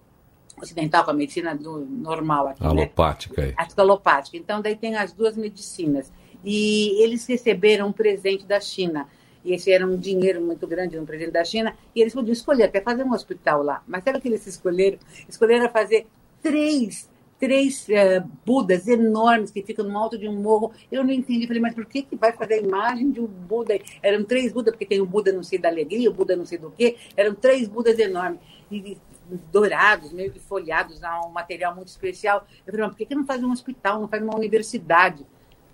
ocidental, 0.61 1.05
com 1.05 1.11
a 1.11 1.15
medicina 1.15 1.55
do, 1.55 1.79
normal 1.79 2.49
aqui, 2.49 2.65
alopática. 2.65 3.47
Né? 3.47 3.55
A 3.57 3.81
alopática. 3.81 4.37
Então, 4.37 4.61
daí 4.61 4.77
tem 4.77 4.97
as 4.97 5.13
duas 5.13 5.37
medicinas. 5.37 6.13
E 6.45 7.03
eles 7.03 7.27
receberam 7.27 7.89
um 7.89 7.93
presente 7.93 8.47
da 8.47 8.61
China. 8.61 9.09
E 9.47 9.55
esse 9.55 9.71
era 9.71 9.87
um 9.87 9.97
dinheiro 9.97 10.41
muito 10.41 10.67
grande 10.67 10.99
no 10.99 11.07
presente 11.07 11.31
da 11.31 11.45
China. 11.45 11.75
E 11.95 12.01
eles 12.01 12.13
podiam 12.13 12.33
escolher 12.33 12.65
até 12.65 12.81
fazer 12.81 13.05
um 13.05 13.13
hospital 13.13 13.63
lá. 13.63 13.83
Mas 13.87 14.03
sabe 14.03 14.19
o 14.19 14.21
que 14.21 14.29
eles 14.29 14.47
escolheram? 14.47 14.99
Escolheram 15.29 15.71
fazer 15.71 16.07
três 16.43 17.09
três 17.39 17.87
uh, 17.89 18.27
Budas 18.45 18.89
enormes 18.89 19.51
que 19.51 19.63
ficam 19.63 19.85
no 19.85 19.97
alto 19.97 20.19
de 20.19 20.29
um 20.29 20.41
morro. 20.41 20.73
Eu 20.91 21.05
não 21.05 21.13
entendi. 21.13 21.47
Falei, 21.47 21.63
mas 21.63 21.75
por 21.75 21.87
que, 21.87 22.03
que 22.03 22.17
vai 22.17 22.33
fazer 22.33 22.55
a 22.55 22.59
imagem 22.59 23.11
de 23.11 23.21
um 23.21 23.27
Buda? 23.27 23.79
Eram 24.03 24.25
três 24.25 24.53
Budas, 24.53 24.73
porque 24.73 24.87
tem 24.87 25.01
o 25.01 25.07
Buda 25.07 25.33
não 25.33 25.43
sei 25.43 25.59
da 25.59 25.69
alegria, 25.69 26.11
o 26.11 26.15
Buda 26.15 26.35
não 26.35 26.47
sei 26.47 26.59
do 26.59 26.71
quê. 26.71 26.97
Eram 27.17 27.35
três 27.35 27.69
Budas 27.69 27.99
enormes. 27.99 28.41
E, 28.71 28.97
dourados, 29.53 30.13
meio 30.13 30.33
que 30.33 30.39
folhados, 30.39 31.01
um 31.27 31.31
material 31.31 31.75
muito 31.75 31.89
especial. 31.89 32.47
Eu 32.67 32.73
falei, 32.73 32.87
mas 32.87 32.91
por 32.93 32.99
que, 32.99 33.07
que 33.07 33.15
não 33.15 33.27
faz 33.27 33.43
um 33.43 33.51
hospital, 33.51 34.01
não 34.01 34.09
faz 34.09 34.23
uma 34.23 34.37
universidade? 34.37 35.27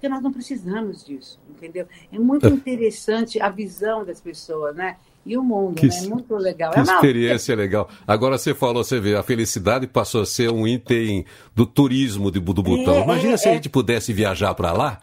Porque 0.02 0.12
nós 0.12 0.20
não 0.20 0.32
precisamos 0.32 1.04
disso, 1.04 1.38
entendeu? 1.48 1.86
É 2.12 2.18
muito 2.18 2.48
interessante 2.48 3.40
a 3.40 3.48
visão 3.48 4.04
das 4.04 4.20
pessoas, 4.20 4.74
né? 4.74 4.96
e 5.24 5.36
o 5.36 5.44
mundo. 5.44 5.76
Que, 5.76 5.86
né? 5.86 6.08
Muito 6.08 6.34
legal. 6.34 6.72
Que 6.72 6.80
é 6.80 6.82
experiência 6.82 7.54
legal. 7.54 7.88
Agora 8.04 8.36
você 8.36 8.52
falou, 8.52 8.82
você 8.82 8.98
vê, 8.98 9.14
a 9.14 9.22
felicidade 9.22 9.86
passou 9.86 10.22
a 10.22 10.26
ser 10.26 10.50
um 10.50 10.66
item 10.66 11.24
do 11.54 11.64
turismo 11.64 12.32
de, 12.32 12.40
do 12.40 12.62
Butão. 12.64 12.96
É, 12.96 13.02
Imagina 13.04 13.34
é, 13.34 13.36
se 13.36 13.48
a 13.48 13.52
é. 13.52 13.54
gente 13.54 13.68
pudesse 13.68 14.12
viajar 14.12 14.52
para 14.56 14.72
lá 14.72 14.98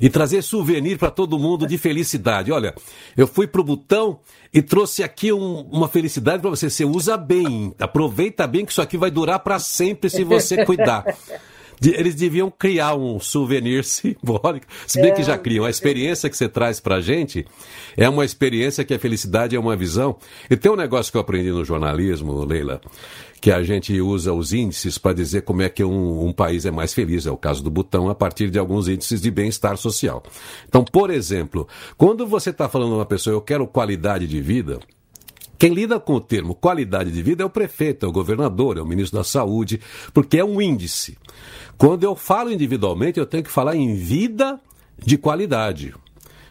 e 0.00 0.08
trazer 0.08 0.40
souvenir 0.40 0.96
para 0.96 1.10
todo 1.10 1.38
mundo 1.38 1.66
de 1.66 1.76
felicidade. 1.76 2.50
Olha, 2.50 2.74
eu 3.14 3.26
fui 3.26 3.46
para 3.46 3.60
o 3.60 3.64
Butão 3.64 4.20
e 4.54 4.62
trouxe 4.62 5.02
aqui 5.02 5.34
um, 5.34 5.68
uma 5.70 5.86
felicidade 5.86 6.40
para 6.40 6.48
você. 6.48 6.70
Você 6.70 6.86
usa 6.86 7.18
bem, 7.18 7.74
aproveita 7.78 8.46
bem 8.46 8.64
que 8.64 8.72
isso 8.72 8.80
aqui 8.80 8.96
vai 8.96 9.10
durar 9.10 9.40
para 9.40 9.58
sempre 9.58 10.08
se 10.08 10.24
você 10.24 10.64
cuidar. 10.64 11.04
Eles 11.82 12.14
deviam 12.14 12.50
criar 12.50 12.94
um 12.94 13.18
souvenir 13.18 13.84
simbólico, 13.84 14.66
se 14.86 15.00
bem 15.00 15.14
que 15.14 15.22
já 15.22 15.34
é. 15.34 15.38
criam. 15.38 15.64
A 15.64 15.70
experiência 15.70 16.28
que 16.28 16.36
você 16.36 16.48
traz 16.48 16.80
pra 16.80 17.00
gente 17.00 17.46
é 17.96 18.08
uma 18.08 18.24
experiência 18.24 18.84
que 18.84 18.94
a 18.94 18.98
felicidade 18.98 19.56
é 19.56 19.60
uma 19.60 19.76
visão. 19.76 20.16
E 20.50 20.56
tem 20.56 20.70
um 20.70 20.76
negócio 20.76 21.10
que 21.10 21.16
eu 21.16 21.22
aprendi 21.22 21.50
no 21.50 21.64
jornalismo, 21.64 22.44
Leila, 22.44 22.80
que 23.40 23.50
a 23.50 23.62
gente 23.62 23.98
usa 24.00 24.32
os 24.32 24.52
índices 24.52 24.98
para 24.98 25.14
dizer 25.14 25.42
como 25.42 25.62
é 25.62 25.68
que 25.68 25.82
um, 25.82 26.26
um, 26.26 26.32
país 26.32 26.66
é 26.66 26.70
mais 26.70 26.92
feliz. 26.92 27.26
É 27.26 27.30
o 27.30 27.36
caso 27.36 27.62
do 27.62 27.70
Butão, 27.70 28.10
a 28.10 28.14
partir 28.14 28.50
de 28.50 28.58
alguns 28.58 28.86
índices 28.86 29.20
de 29.20 29.30
bem-estar 29.30 29.76
social. 29.76 30.22
Então, 30.68 30.84
por 30.84 31.10
exemplo, 31.10 31.66
quando 31.96 32.26
você 32.26 32.50
está 32.50 32.68
falando 32.68 32.94
uma 32.94 33.06
pessoa, 33.06 33.34
eu 33.34 33.40
quero 33.40 33.66
qualidade 33.66 34.26
de 34.26 34.40
vida, 34.40 34.78
quem 35.60 35.74
lida 35.74 36.00
com 36.00 36.14
o 36.14 36.20
termo 36.22 36.54
qualidade 36.54 37.12
de 37.12 37.22
vida 37.22 37.42
é 37.42 37.46
o 37.46 37.50
prefeito, 37.50 38.06
é 38.06 38.08
o 38.08 38.12
governador, 38.12 38.78
é 38.78 38.80
o 38.80 38.86
ministro 38.86 39.18
da 39.18 39.24
Saúde, 39.24 39.78
porque 40.14 40.38
é 40.38 40.44
um 40.44 40.58
índice. 40.58 41.18
Quando 41.76 42.02
eu 42.02 42.16
falo 42.16 42.50
individualmente, 42.50 43.20
eu 43.20 43.26
tenho 43.26 43.44
que 43.44 43.50
falar 43.50 43.76
em 43.76 43.94
vida 43.94 44.58
de 44.96 45.18
qualidade. 45.18 45.94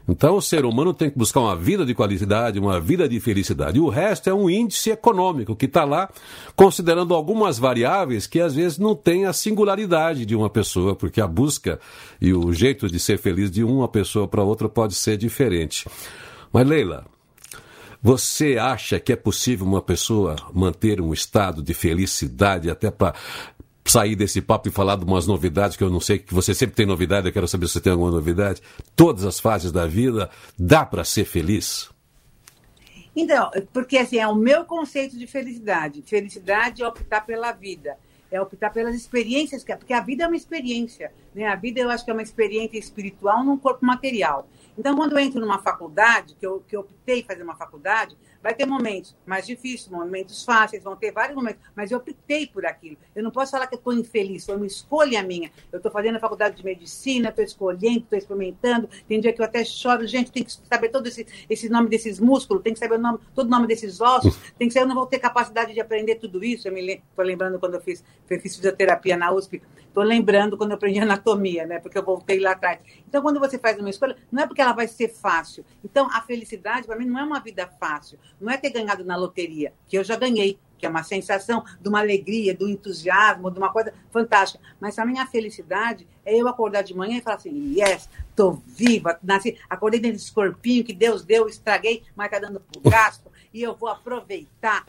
Então, 0.08 0.38
o 0.38 0.42
ser 0.44 0.64
humano 0.64 0.94
tem 0.94 1.10
que 1.10 1.18
buscar 1.18 1.40
uma 1.40 1.56
vida 1.56 1.84
de 1.88 1.96
qualidade, 1.96 2.60
uma 2.60 2.80
vida 2.80 3.10
de 3.10 3.20
felicidade. 3.20 3.80
O 3.80 3.90
resto 3.90 4.30
é 4.30 4.34
um 4.34 4.48
índice 4.48 4.92
econômico 4.92 5.56
que 5.56 5.66
está 5.66 5.84
lá, 5.86 6.08
considerando 6.56 7.16
algumas 7.16 7.58
variáveis 7.58 8.28
que 8.28 8.40
às 8.40 8.54
vezes 8.54 8.78
não 8.78 8.96
tem 8.96 9.26
a 9.26 9.34
singularidade 9.34 10.24
de 10.24 10.36
uma 10.36 10.52
pessoa, 10.52 10.96
porque 10.96 11.20
a 11.20 11.26
busca 11.26 11.80
e 12.22 12.32
o 12.32 12.54
jeito 12.54 12.88
de 12.88 13.00
ser 13.00 13.18
feliz 13.18 13.50
de 13.50 13.64
uma 13.64 13.88
pessoa 13.88 14.28
para 14.28 14.44
outra 14.44 14.70
pode 14.70 14.94
ser 14.94 15.18
diferente. 15.18 15.88
Mas, 16.54 16.68
Leila, 16.68 17.06
você 18.02 18.58
acha 18.58 19.00
que 19.00 19.12
é 19.12 19.16
possível 19.16 19.66
uma 19.66 19.82
pessoa 19.82 20.36
manter 20.54 21.02
um 21.02 21.14
estado 21.14 21.62
de 21.62 21.74
felicidade 21.74 22.70
até 22.70 22.90
para 22.90 23.14
sair 23.86 24.16
desse 24.16 24.42
papo 24.42 24.68
e 24.68 24.72
falar 24.72 24.96
de 24.96 25.04
umas 25.04 25.26
novidades 25.28 25.76
que 25.76 25.84
eu 25.84 25.90
não 25.90 26.00
sei, 26.00 26.20
que 26.20 26.34
você 26.34 26.54
sempre 26.54 26.76
tem 26.76 26.86
novidade, 26.86 27.28
eu 27.28 27.34
quero 27.34 27.48
saber 27.48 27.68
se 27.68 27.74
você 27.74 27.82
tem 27.82 27.92
alguma 27.92 28.12
novidade. 28.12 28.62
Todas 28.96 29.26
as 29.26 29.40
fases 29.40 29.72
da 29.72 29.86
vida, 29.86 30.30
dá 30.58 30.86
para 30.86 31.04
ser 31.04 31.26
feliz? 31.26 31.90
Então, 33.16 33.52
porque 33.74 33.98
assim, 33.98 34.18
é 34.18 34.28
o 34.28 34.36
meu 34.36 34.64
conceito 34.64 35.18
de 35.18 35.28
felicidade. 35.28 36.04
Felicidade 36.04 36.84
é 36.84 36.88
optar 36.88 37.26
pela 37.26 37.52
vida, 37.52 37.98
é 38.32 38.40
optar 38.40 38.70
pelas 38.70 38.96
experiências, 38.96 39.64
porque 39.64 39.94
a 39.94 40.02
vida 40.02 40.24
é 40.24 40.28
uma 40.28 40.38
experiência. 40.38 41.12
Né? 41.34 41.46
A 41.46 41.56
vida 41.56 41.80
eu 41.80 41.90
acho 41.90 42.06
que 42.06 42.12
é 42.12 42.14
uma 42.14 42.24
experiência 42.24 42.78
espiritual 42.78 43.44
num 43.44 43.58
corpo 43.58 43.86
material. 43.86 44.48
Então, 44.80 44.96
quando 44.96 45.12
eu 45.12 45.20
entro 45.20 45.42
numa 45.42 45.60
faculdade, 45.60 46.36
que 46.36 46.48
eu, 46.48 46.62
que 46.62 46.74
eu 46.74 46.80
optei 46.80 47.22
fazer 47.22 47.44
uma 47.44 47.54
faculdade, 47.54 48.18
Vai 48.42 48.54
ter 48.54 48.66
momentos 48.66 49.16
mais 49.26 49.46
difíceis, 49.46 49.90
momentos 49.90 50.46
fáceis, 50.46 50.84
vão 50.84 50.96
ter 50.96 51.12
vários 51.12 51.36
momentos, 51.36 51.62
mas 51.76 51.92
eu 51.92 51.98
optei 51.98 52.48
por 52.48 52.66
aquilo. 52.66 52.96
Eu 53.14 53.22
não 53.22 53.32
posso 53.32 53.52
falar 53.52 53.68
que 53.68 53.76
eu 53.76 53.80
estou 53.80 53.92
infeliz, 53.92 54.46
foi 54.46 54.56
uma 54.56 54.66
escolha 54.66 55.22
minha. 55.22 55.52
Eu 55.72 55.78
estou 55.78 55.92
fazendo 55.92 56.16
a 56.16 56.20
faculdade 56.20 56.56
de 56.56 56.64
medicina, 56.64 57.30
estou 57.30 57.44
escolhendo, 57.44 58.00
estou 58.00 58.18
experimentando. 58.18 58.90
Tem 59.08 59.20
dia 59.20 59.34
que 59.34 59.42
eu 59.42 59.46
até 59.46 59.64
choro, 59.66 60.08
gente, 60.08 60.32
tem 60.32 60.44
que 60.44 60.54
saber 60.54 60.90
todo 60.90 61.08
esse, 61.08 61.28
esse 61.50 61.68
nome 61.68 61.90
desses 61.90 62.20
músculos, 62.20 62.64
tem 62.64 62.74
que 62.74 62.80
saber 62.80 62.96
o 62.96 63.00
nome, 63.00 63.20
todo 63.36 63.48
o 63.48 63.50
nome 63.50 63.68
desses 63.68 64.00
ossos, 64.00 64.38
tem 64.58 64.70
que 64.70 64.74
saber, 64.74 64.86
eu 64.86 64.88
não 64.88 64.96
vou 64.96 65.06
ter 65.06 65.20
capacidade 65.20 65.74
de 65.74 65.82
aprender 65.82 66.16
tudo 66.16 66.44
isso. 66.44 66.68
Eu 66.68 66.72
me 66.72 66.94
estou 66.94 67.26
lembrando 67.26 67.60
quando 67.60 67.76
eu 67.76 67.82
fiz, 67.82 68.04
eu 68.30 68.40
fiz 68.40 68.56
fisioterapia 68.56 69.18
na 69.18 69.34
USP, 69.34 69.62
estou 69.86 70.04
lembrando 70.04 70.58
quando 70.58 70.72
eu 70.72 70.78
aprendi 70.78 71.00
anatomia, 71.00 71.66
né? 71.66 71.80
Porque 71.80 71.98
eu 71.98 72.04
voltei 72.04 72.40
lá 72.40 72.52
atrás. 72.52 72.80
Então, 73.08 73.22
quando 73.22 73.40
você 73.40 73.58
faz 73.58 73.78
uma 73.78 73.90
escolha, 73.90 74.16
não 74.32 74.44
é 74.44 74.48
porque 74.48 74.62
ela 74.62 74.74
vai 74.74 74.88
ser 74.88 75.10
fácil. 75.10 75.66
Então, 75.84 76.08
a 76.12 76.22
felicidade, 76.22 76.88
para 76.88 76.96
mim, 76.96 77.06
não 77.06 77.20
é 77.20 77.24
uma 77.24 77.40
vida 77.40 77.68
fácil. 77.80 78.18
Não 78.40 78.52
é 78.52 78.58
ter 78.58 78.70
ganhado 78.70 79.04
na 79.04 79.16
loteria, 79.16 79.74
que 79.88 79.98
eu 79.98 80.04
já 80.04 80.16
ganhei, 80.16 80.60
que 80.78 80.86
é 80.86 80.90
uma 80.90 81.04
sensação 81.04 81.64
de 81.80 81.90
uma 81.90 82.00
alegria, 82.00 82.56
do 82.56 82.68
entusiasmo, 82.68 83.52
de 83.52 83.60
uma 83.60 83.72
coisa 83.72 83.94
fantástica. 84.12 84.64
Mas 84.80 84.98
a 84.98 85.06
minha 85.06 85.28
felicidade 85.28 86.08
é 86.26 86.36
eu 86.36 86.48
acordar 86.48 86.82
de 86.82 86.96
manhã 86.96 87.18
e 87.18 87.22
falar 87.22 87.36
assim: 87.36 87.76
yes, 87.78 88.10
estou 88.30 88.64
viva, 88.66 89.20
nasci, 89.22 89.58
acordei 89.70 90.00
dentro 90.00 90.18
desse 90.18 90.32
corpinho 90.32 90.84
que 90.84 90.94
Deus 90.94 91.24
deu, 91.24 91.48
estraguei, 91.48 92.04
mas 92.16 92.28
está 92.28 92.40
dando 92.40 92.62
para 92.62 92.92
gasto 92.92 93.30
e 93.54 93.62
eu 93.62 93.76
vou 93.76 93.90
aproveitar. 93.90 94.86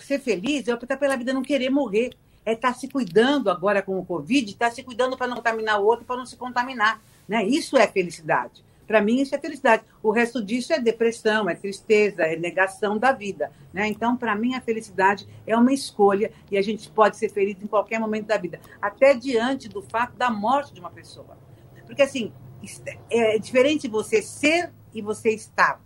Ser 0.00 0.18
feliz 0.18 0.66
é 0.66 0.74
optar 0.74 0.96
pela 0.96 1.16
vida, 1.16 1.32
não 1.32 1.42
querer 1.42 1.70
morrer. 1.70 2.10
É 2.44 2.54
estar 2.54 2.72
tá 2.72 2.74
se 2.74 2.88
cuidando 2.88 3.48
agora 3.50 3.82
com 3.82 3.96
o 3.96 4.04
Covid, 4.04 4.50
estar 4.50 4.68
tá 4.68 4.74
se 4.74 4.82
cuidando 4.82 5.16
para 5.16 5.28
não 5.28 5.36
contaminar 5.36 5.80
o 5.80 5.84
outro, 5.84 6.04
para 6.04 6.16
não 6.16 6.26
se 6.26 6.36
contaminar. 6.36 7.00
Né? 7.28 7.44
Isso 7.44 7.76
é 7.76 7.86
felicidade. 7.86 8.64
Para 8.86 9.00
mim, 9.00 9.20
isso 9.20 9.34
é 9.34 9.38
felicidade. 9.38 9.84
O 10.02 10.10
resto 10.10 10.44
disso 10.44 10.72
é 10.72 10.78
depressão, 10.78 11.48
é 11.48 11.54
tristeza, 11.54 12.22
é 12.22 12.36
negação 12.36 12.98
da 12.98 13.12
vida. 13.12 13.52
Né? 13.72 13.88
Então, 13.88 14.16
para 14.16 14.34
mim, 14.34 14.54
a 14.54 14.60
felicidade 14.60 15.26
é 15.46 15.56
uma 15.56 15.72
escolha 15.72 16.32
e 16.50 16.58
a 16.58 16.62
gente 16.62 16.90
pode 16.90 17.16
ser 17.16 17.30
feliz 17.30 17.62
em 17.62 17.66
qualquer 17.66 17.98
momento 17.98 18.26
da 18.26 18.36
vida, 18.36 18.60
até 18.80 19.14
diante 19.14 19.68
do 19.68 19.82
fato 19.82 20.16
da 20.16 20.30
morte 20.30 20.74
de 20.74 20.80
uma 20.80 20.90
pessoa. 20.90 21.38
Porque, 21.86 22.02
assim, 22.02 22.32
é 23.10 23.38
diferente 23.38 23.88
você 23.88 24.22
ser 24.22 24.72
e 24.94 25.00
você 25.00 25.30
estar. 25.30 25.80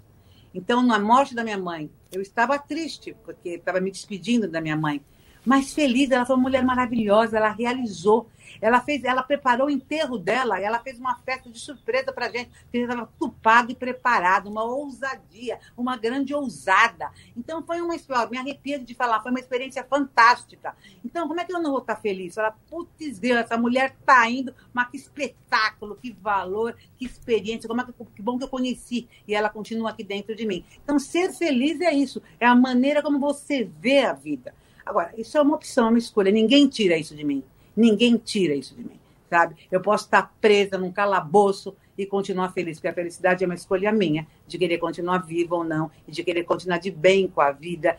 Então, 0.54 0.82
na 0.82 0.98
morte 0.98 1.34
da 1.34 1.44
minha 1.44 1.58
mãe, 1.58 1.90
eu 2.10 2.22
estava 2.22 2.58
triste, 2.58 3.14
porque 3.24 3.50
estava 3.50 3.80
me 3.80 3.90
despedindo 3.90 4.48
da 4.48 4.60
minha 4.60 4.76
mãe. 4.76 5.04
Mas 5.46 5.72
feliz, 5.72 6.10
ela 6.10 6.26
foi 6.26 6.34
uma 6.34 6.42
mulher 6.42 6.64
maravilhosa, 6.64 7.36
ela 7.36 7.50
realizou 7.50 8.28
ela 8.60 8.80
fez, 8.80 9.04
ela 9.04 9.22
preparou 9.22 9.66
o 9.66 9.70
enterro 9.70 10.18
dela, 10.18 10.60
ela 10.60 10.78
fez 10.78 10.98
uma 10.98 11.16
festa 11.16 11.50
de 11.50 11.58
surpresa 11.58 12.12
para 12.12 12.30
gente, 12.30 12.50
que 12.70 12.78
estava 12.78 13.08
tupado 13.18 13.72
e 13.72 13.74
preparado, 13.74 14.48
uma 14.48 14.64
ousadia, 14.64 15.58
uma 15.76 15.96
grande 15.96 16.34
ousada. 16.34 17.10
Então 17.36 17.62
foi 17.62 17.80
uma 17.80 17.94
experiência, 17.94 18.30
me 18.30 18.38
arrepio 18.38 18.84
de 18.84 18.94
falar, 18.94 19.20
foi 19.20 19.30
uma 19.30 19.40
experiência 19.40 19.84
fantástica. 19.84 20.76
Então, 21.04 21.26
como 21.28 21.40
é 21.40 21.44
que 21.44 21.52
eu 21.52 21.60
não 21.60 21.70
vou 21.70 21.80
estar 21.80 21.96
feliz? 21.96 22.36
Ela, 22.36 22.54
putz, 22.68 23.18
Deus, 23.18 23.38
essa 23.38 23.56
mulher 23.56 23.96
tá 24.04 24.28
indo, 24.28 24.54
mas 24.72 24.88
que 24.90 24.96
espetáculo, 24.96 25.96
que 25.96 26.12
valor, 26.12 26.76
que 26.96 27.04
experiência, 27.04 27.68
como 27.68 27.80
é 27.80 27.84
que, 27.84 27.92
que 27.92 28.22
bom 28.22 28.38
que 28.38 28.44
eu 28.44 28.48
conheci 28.48 29.08
e 29.26 29.34
ela 29.34 29.48
continua 29.48 29.90
aqui 29.90 30.04
dentro 30.04 30.34
de 30.34 30.46
mim. 30.46 30.64
Então, 30.82 30.98
ser 30.98 31.32
feliz 31.32 31.80
é 31.80 31.92
isso, 31.92 32.22
é 32.38 32.46
a 32.46 32.54
maneira 32.54 33.02
como 33.02 33.18
você 33.18 33.64
vê 33.64 34.00
a 34.00 34.12
vida. 34.12 34.54
Agora, 34.86 35.12
isso 35.18 35.36
é 35.36 35.42
uma 35.42 35.56
opção, 35.56 35.88
uma 35.88 35.98
escolha, 35.98 36.30
ninguém 36.30 36.68
tira 36.68 36.96
isso 36.96 37.14
de 37.16 37.24
mim. 37.24 37.42
Ninguém 37.76 38.16
tira 38.16 38.54
isso 38.54 38.74
de 38.74 38.84
mim, 38.84 38.98
sabe? 39.28 39.56
Eu 39.70 39.80
posso 39.80 40.04
estar 40.04 40.32
presa 40.40 40.78
num 40.78 40.92
calabouço 40.92 41.74
e 41.98 42.06
continuar 42.06 42.52
feliz, 42.52 42.78
porque 42.78 42.88
a 42.88 42.94
felicidade 42.94 43.42
é 43.42 43.46
uma 43.46 43.54
escolha 43.54 43.90
minha, 43.90 44.26
de 44.46 44.56
querer 44.56 44.78
continuar 44.78 45.18
viva 45.18 45.56
ou 45.56 45.64
não, 45.64 45.90
e 46.06 46.12
de 46.12 46.22
querer 46.22 46.44
continuar 46.44 46.78
de 46.78 46.90
bem 46.90 47.26
com 47.26 47.40
a 47.40 47.50
vida, 47.50 47.98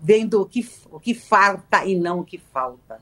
vendo 0.00 0.40
o 0.40 0.46
que, 0.46 0.66
o 0.90 1.00
que 1.00 1.14
falta 1.14 1.84
e 1.84 1.98
não 1.98 2.20
o 2.20 2.24
que 2.24 2.38
falta. 2.38 3.00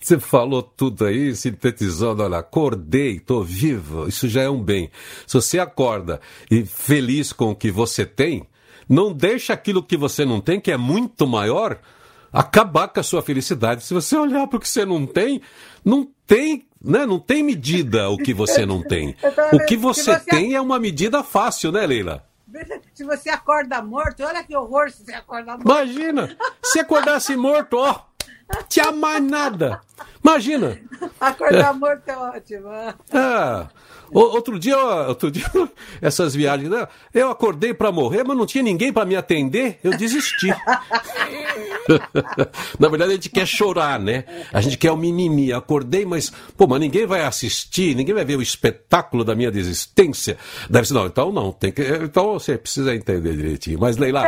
Você 0.00 0.18
falou 0.18 0.62
tudo 0.62 1.04
aí, 1.04 1.34
sintetizando, 1.34 2.22
olha, 2.22 2.38
acordei, 2.38 3.16
estou 3.16 3.44
vivo, 3.44 4.08
isso 4.08 4.28
já 4.28 4.42
é 4.42 4.48
um 4.48 4.62
bem. 4.62 4.90
Se 5.26 5.34
você 5.34 5.58
acorda 5.58 6.20
e 6.50 6.64
feliz 6.64 7.32
com 7.32 7.50
o 7.50 7.56
que 7.56 7.70
você 7.70 8.06
tem, 8.06 8.46
não 8.88 9.12
deixa 9.12 9.52
aquilo 9.52 9.82
que 9.82 9.96
você 9.96 10.24
não 10.24 10.40
tem, 10.40 10.60
que 10.60 10.70
é 10.70 10.76
muito 10.76 11.26
maior, 11.26 11.80
acabar 12.32 12.88
com 12.88 13.00
a 13.00 13.02
sua 13.02 13.22
felicidade. 13.22 13.84
Se 13.84 13.94
você 13.94 14.16
olhar 14.16 14.46
para 14.46 14.56
o 14.56 14.60
que 14.60 14.68
você 14.68 14.84
não 14.84 15.06
tem, 15.06 15.40
não 15.84 16.08
tem, 16.26 16.66
né? 16.82 17.06
Não 17.06 17.18
tem 17.18 17.42
medida 17.42 18.08
o 18.08 18.16
que 18.16 18.34
você 18.34 18.64
não 18.64 18.82
tem. 18.82 19.16
O 19.52 19.64
que 19.66 19.76
você, 19.76 20.18
tem 20.20 20.54
é 20.54 20.60
uma 20.60 20.78
medida 20.78 21.22
fácil, 21.22 21.72
né, 21.72 21.86
Leila? 21.86 22.24
se 22.94 23.04
você 23.04 23.30
acorda 23.30 23.80
morto, 23.80 24.24
olha 24.24 24.42
que 24.42 24.56
horror 24.56 24.90
se 24.90 25.04
você 25.04 25.12
acorda 25.12 25.52
morto. 25.52 25.64
Imagina, 25.64 26.36
se 26.62 26.80
acordasse 26.80 27.36
morto, 27.36 27.76
ó, 27.76 28.00
tinha 28.68 28.90
mais 28.92 29.22
nada. 29.22 29.80
Imagina. 30.22 30.78
Acordar 31.20 31.74
é. 31.74 31.76
morto 31.76 32.08
é 32.08 32.16
ótimo. 32.16 32.68
Ah, 33.12 33.68
outro 34.12 34.58
dia, 34.58 34.76
outro 34.76 35.30
dia, 35.30 35.46
essas 36.02 36.34
viagens, 36.34 36.70
né? 36.70 36.88
eu 37.14 37.30
acordei 37.30 37.72
para 37.72 37.92
morrer, 37.92 38.24
mas 38.24 38.36
não 38.36 38.46
tinha 38.46 38.62
ninguém 38.62 38.92
para 38.92 39.04
me 39.04 39.16
atender, 39.16 39.78
eu 39.82 39.96
desisti. 39.96 40.48
Na 42.78 42.88
verdade, 42.88 43.12
a 43.12 43.14
gente 43.14 43.30
quer 43.30 43.46
chorar, 43.46 43.98
né? 43.98 44.24
A 44.52 44.60
gente 44.60 44.76
quer 44.76 44.90
o 44.90 44.96
mimimi. 44.96 45.52
Acordei, 45.52 46.04
mas, 46.04 46.32
pô, 46.56 46.66
mas 46.66 46.80
ninguém 46.80 47.06
vai 47.06 47.22
assistir, 47.22 47.94
ninguém 47.94 48.14
vai 48.14 48.24
ver 48.24 48.36
o 48.36 48.42
espetáculo 48.42 49.24
da 49.24 49.34
minha 49.34 49.50
desistência. 49.50 50.36
Deve 50.68 50.86
ser, 50.88 50.94
não, 50.94 51.06
então 51.06 51.32
não, 51.32 51.52
tem 51.52 51.72
que. 51.72 51.82
Então 51.82 52.34
você 52.34 52.58
precisa 52.58 52.94
entender 52.94 53.34
direitinho. 53.34 53.78
Mas, 53.78 53.96
Leila, 53.96 54.24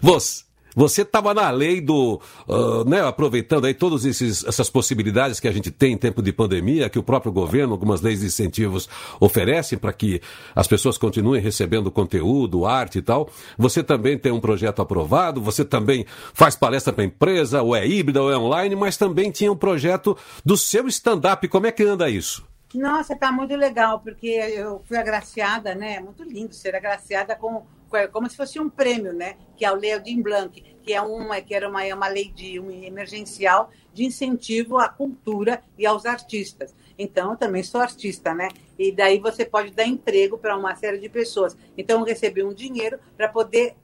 você. 0.00 0.45
Você 0.76 1.00
estava 1.00 1.32
na 1.32 1.48
lei 1.50 1.80
do, 1.80 2.20
uh, 2.46 2.84
né, 2.86 3.00
aproveitando 3.00 3.64
aí 3.64 3.72
todas 3.72 4.04
essas 4.04 4.68
possibilidades 4.68 5.40
que 5.40 5.48
a 5.48 5.52
gente 5.52 5.70
tem 5.70 5.94
em 5.94 5.96
tempo 5.96 6.20
de 6.20 6.34
pandemia, 6.34 6.90
que 6.90 6.98
o 6.98 7.02
próprio 7.02 7.32
governo, 7.32 7.72
algumas 7.72 8.02
leis 8.02 8.20
de 8.20 8.26
incentivos 8.26 8.86
oferecem 9.18 9.78
para 9.78 9.90
que 9.90 10.20
as 10.54 10.66
pessoas 10.66 10.98
continuem 10.98 11.40
recebendo 11.40 11.90
conteúdo, 11.90 12.66
arte 12.66 12.98
e 12.98 13.02
tal. 13.02 13.30
Você 13.56 13.82
também 13.82 14.18
tem 14.18 14.30
um 14.30 14.40
projeto 14.40 14.82
aprovado, 14.82 15.40
você 15.40 15.64
também 15.64 16.04
faz 16.34 16.54
palestra 16.54 16.92
para 16.92 17.04
empresa, 17.04 17.62
ou 17.62 17.74
é 17.74 17.86
híbrida 17.86 18.22
ou 18.22 18.30
é 18.30 18.36
online, 18.36 18.76
mas 18.76 18.98
também 18.98 19.30
tinha 19.30 19.50
um 19.50 19.56
projeto 19.56 20.14
do 20.44 20.58
seu 20.58 20.86
stand-up. 20.88 21.48
Como 21.48 21.66
é 21.66 21.72
que 21.72 21.84
anda 21.84 22.10
isso? 22.10 22.44
Nossa, 22.74 23.16
tá 23.16 23.32
muito 23.32 23.56
legal, 23.56 24.00
porque 24.00 24.26
eu 24.26 24.82
fui 24.86 24.98
agraciada, 24.98 25.74
né? 25.74 25.94
É 25.94 26.00
muito 26.00 26.22
lindo 26.22 26.54
ser 26.54 26.76
agraciada 26.76 27.34
com 27.34 27.64
como 28.12 28.28
se 28.28 28.36
fosse 28.36 28.58
um 28.58 28.68
prêmio, 28.68 29.12
né? 29.12 29.36
Que 29.56 29.64
é 29.64 29.68
a 29.68 29.72
Lei 29.72 29.92
Aldir 29.92 30.22
Blanc, 30.22 30.60
que 30.82 30.92
é 30.92 31.00
uma 31.00 31.40
que 31.40 31.54
era 31.54 31.68
uma, 31.68 31.84
é 31.84 31.94
uma 31.94 32.08
lei 32.08 32.30
de 32.30 32.58
uma 32.58 32.72
emergencial 32.72 33.70
de 33.92 34.04
incentivo 34.04 34.78
à 34.78 34.88
cultura 34.88 35.62
e 35.78 35.86
aos 35.86 36.04
artistas. 36.06 36.74
Então, 36.98 37.32
eu 37.32 37.36
também 37.36 37.62
sou 37.62 37.80
artista, 37.80 38.34
né? 38.34 38.48
E 38.78 38.92
daí 38.92 39.18
você 39.18 39.44
pode 39.44 39.70
dar 39.70 39.84
emprego 39.84 40.38
para 40.38 40.56
uma 40.56 40.74
série 40.74 40.98
de 40.98 41.08
pessoas. 41.08 41.56
Então, 41.76 42.00
eu 42.00 42.06
recebi 42.06 42.42
um 42.42 42.54
dinheiro 42.54 42.98
para 43.16 43.28
poder 43.28 43.74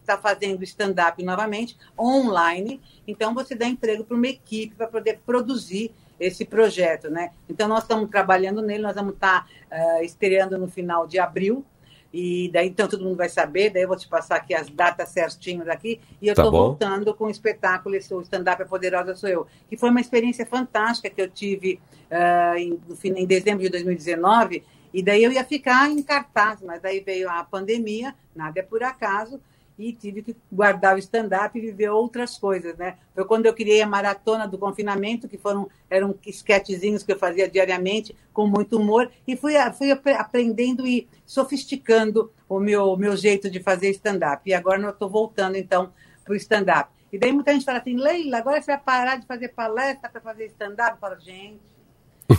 estar 0.00 0.16
tá 0.16 0.18
fazendo 0.18 0.62
stand-up 0.64 1.22
novamente, 1.22 1.76
online. 1.98 2.80
Então, 3.06 3.34
você 3.34 3.54
dá 3.54 3.66
emprego 3.66 4.04
para 4.04 4.16
uma 4.16 4.28
equipe 4.28 4.74
para 4.74 4.86
poder 4.86 5.20
produzir 5.24 5.92
esse 6.18 6.44
projeto, 6.44 7.08
né? 7.08 7.32
Então, 7.48 7.66
nós 7.66 7.82
estamos 7.82 8.10
trabalhando 8.10 8.60
nele, 8.60 8.82
nós 8.82 8.94
vamos 8.94 9.14
estar 9.14 9.48
tá, 9.68 9.98
uh, 9.98 10.04
estreando 10.04 10.58
no 10.58 10.68
final 10.68 11.06
de 11.06 11.18
abril, 11.18 11.64
e 12.12 12.50
daí 12.52 12.68
então 12.68 12.88
todo 12.88 13.04
mundo 13.04 13.16
vai 13.16 13.28
saber, 13.28 13.70
daí 13.70 13.82
eu 13.82 13.88
vou 13.88 13.96
te 13.96 14.08
passar 14.08 14.36
aqui 14.36 14.54
as 14.54 14.68
datas 14.68 15.10
certinhas 15.10 15.68
aqui, 15.68 16.00
e 16.20 16.26
eu 16.26 16.32
estou 16.32 16.46
tá 16.46 16.50
voltando 16.50 17.14
com 17.14 17.24
o 17.24 17.30
espetáculo, 17.30 17.94
esse, 17.94 18.12
o 18.12 18.20
Stand-up 18.20 18.60
é 18.60 18.64
Poderosa 18.64 19.14
Sou 19.14 19.28
Eu, 19.28 19.46
que 19.68 19.76
foi 19.76 19.90
uma 19.90 20.00
experiência 20.00 20.44
fantástica 20.44 21.08
que 21.08 21.20
eu 21.20 21.28
tive 21.28 21.80
uh, 22.10 22.56
em, 22.56 22.78
em 23.16 23.26
dezembro 23.26 23.62
de 23.62 23.68
2019, 23.68 24.64
e 24.92 25.02
daí 25.02 25.22
eu 25.22 25.30
ia 25.30 25.44
ficar 25.44 25.88
em 25.88 26.02
cartaz, 26.02 26.60
mas 26.62 26.82
daí 26.82 27.00
veio 27.00 27.30
a 27.30 27.44
pandemia, 27.44 28.14
nada 28.34 28.58
é 28.58 28.62
por 28.62 28.82
acaso, 28.82 29.40
e 29.80 29.92
tive 29.92 30.22
que 30.22 30.36
guardar 30.52 30.94
o 30.94 30.98
stand-up 30.98 31.56
e 31.56 31.62
viver 31.62 31.88
outras 31.88 32.36
coisas, 32.36 32.76
né? 32.76 32.98
Foi 33.14 33.24
quando 33.24 33.46
eu 33.46 33.54
criei 33.54 33.80
a 33.80 33.86
maratona 33.86 34.46
do 34.46 34.58
confinamento, 34.58 35.28
que 35.28 35.38
foram 35.38 35.68
eram 35.88 36.14
esquetezinhos 36.26 37.02
que 37.02 37.12
eu 37.12 37.18
fazia 37.18 37.48
diariamente 37.48 38.14
com 38.32 38.46
muito 38.46 38.78
humor 38.78 39.10
e 39.26 39.36
fui, 39.36 39.54
fui 39.72 39.90
aprendendo 40.12 40.86
e 40.86 41.08
sofisticando 41.24 42.30
o 42.48 42.60
meu 42.60 42.96
meu 42.96 43.16
jeito 43.16 43.50
de 43.50 43.60
fazer 43.60 43.90
stand-up. 43.90 44.48
E 44.48 44.52
agora 44.52 44.80
eu 44.82 44.90
estou 44.90 45.08
voltando 45.08 45.56
então 45.56 45.92
para 46.24 46.34
o 46.34 46.36
stand-up. 46.36 46.90
E 47.12 47.18
daí 47.18 47.32
muita 47.32 47.52
gente 47.52 47.64
fala 47.64 47.78
assim, 47.78 47.96
Leila, 47.96 48.38
agora 48.38 48.60
você 48.60 48.66
vai 48.66 48.80
parar 48.80 49.16
de 49.16 49.26
fazer 49.26 49.48
palestra 49.48 50.08
para 50.08 50.20
fazer 50.20 50.46
stand-up? 50.46 51.00
Falo, 51.00 51.18
gente, 51.18 51.60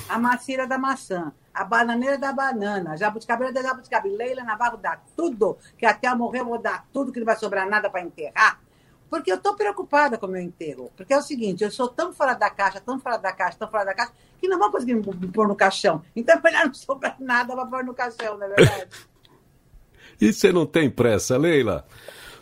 a 0.08 0.20
macieira 0.20 0.68
da 0.68 0.78
maçã, 0.78 1.32
a 1.54 1.64
bananeira 1.64 2.18
da 2.18 2.32
banana, 2.32 2.92
a 2.92 2.96
jabuticabeira 2.96 3.54
da 3.54 3.62
jabuticabe, 3.62 4.10
Leila 4.10 4.44
Navarro 4.44 4.78
dá 4.78 5.00
tudo, 5.16 5.58
que 5.78 5.86
até 5.86 6.08
eu 6.08 6.16
morrer 6.16 6.40
eu 6.40 6.46
vou 6.46 6.58
dar 6.58 6.88
tudo, 6.94 7.12
que 7.12 7.20
não 7.20 7.26
vai 7.26 7.36
sobrar 7.36 7.68
nada 7.70 7.90
para 7.90 8.02
enterrar. 8.02 8.60
Porque 9.10 9.30
eu 9.30 9.36
estou 9.36 9.56
preocupada 9.56 10.18
com 10.18 10.26
o 10.26 10.30
meu 10.30 10.42
enterro. 10.42 10.90
Porque 10.96 11.14
é 11.14 11.18
o 11.18 11.22
seguinte, 11.22 11.66
eu 11.66 11.70
sou 11.70 11.90
tão 11.90 12.14
fora 12.14 12.34
da 12.34 12.50
caixa, 12.50 12.80
tão 12.80 12.98
fora 12.98 13.18
da 13.18 13.34
caixa, 13.34 13.58
tão 13.58 13.70
fora 13.70 13.84
da 13.84 13.94
caixa, 13.94 14.14
que 14.40 14.48
não 14.48 14.58
vão 14.58 14.72
conseguir 14.72 14.94
me 14.94 15.04
pôr 15.28 15.50
no 15.50 15.56
caixão. 15.56 16.02
Então, 16.16 16.40
melhor 16.42 16.64
não 16.68 16.74
sobrar 16.74 17.18
nada 17.20 17.54
para 17.54 17.66
pôr 17.66 17.84
no 17.84 17.94
caixão, 17.94 18.38
não 18.38 18.46
é 18.46 18.50
verdade? 18.50 18.90
e 20.22 20.32
você 20.32 20.54
não 20.54 20.66
tem 20.66 20.90
pressa, 20.90 21.38
Leila? 21.38 21.86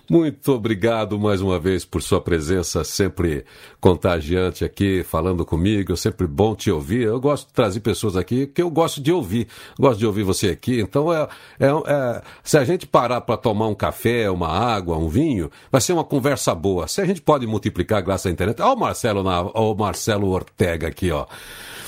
Muito 0.10 0.54
obrigado 0.54 1.19
mais 1.19 1.39
uma 1.39 1.60
vez 1.60 1.86
por 1.86 2.02
sua 2.02 2.19
presença 2.19 2.84
sempre 2.84 3.45
contagiante 3.80 4.65
aqui, 4.65 5.04
falando 5.04 5.45
comigo. 5.45 5.95
Sempre 5.95 6.26
bom 6.26 6.56
te 6.56 6.72
ouvir. 6.72 7.04
Eu 7.04 7.22
gosto 7.22 7.48
de 7.48 7.54
trazer 7.54 7.80
pessoas 7.82 8.17
aqui 8.17 8.48
que 8.48 8.60
eu 8.60 8.72
gosto 8.72 9.00
de 9.00 9.12
ouvir. 9.12 9.48
Gosto 9.80 10.00
de 10.00 10.08
ouvir 10.08 10.24
você 10.24 10.50
aqui. 10.50 10.82
Então, 10.82 11.13
é, 11.13 11.28
é, 11.60 11.67
é 11.67 12.22
se 12.43 12.58
a 12.58 12.65
gente 12.65 12.88
parar 12.88 13.22
para 13.22 13.38
tomar 13.38 13.67
um 13.67 13.76
café, 13.76 14.28
uma 14.32 14.48
água, 14.48 14.98
um 14.98 15.08
vinho, 15.08 15.52
vai 15.72 15.80
ser 15.80 15.93
uma 15.93 16.04
conversa 16.04 16.56
boa. 16.56 16.88
Se 16.88 17.02
a 17.02 17.06
gente 17.06 17.22
pode 17.22 17.45
multiplicar 17.45 18.02
graças 18.02 18.26
à 18.26 18.32
internet. 18.32 18.60
Olha 18.63 18.74
o 18.74 18.80
Marcelo, 18.80 19.22
na, 19.22 19.41
o 19.41 19.76
Marcelo 19.76 20.30
Ortega 20.30 20.88
aqui, 20.88 21.12
ó. 21.12 21.28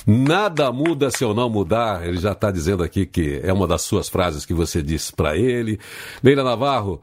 Nada 0.05 0.71
muda 0.71 1.09
se 1.09 1.23
eu 1.23 1.33
não 1.33 1.49
mudar. 1.49 2.07
Ele 2.07 2.17
já 2.17 2.33
está 2.33 2.51
dizendo 2.51 2.83
aqui 2.83 3.03
que 3.07 3.41
é 3.43 3.51
uma 3.51 3.67
das 3.67 3.81
suas 3.81 4.07
frases 4.09 4.45
que 4.45 4.53
você 4.53 4.83
disse 4.83 5.11
para 5.11 5.35
ele. 5.35 5.79
Leila 6.21 6.43
Navarro. 6.43 7.01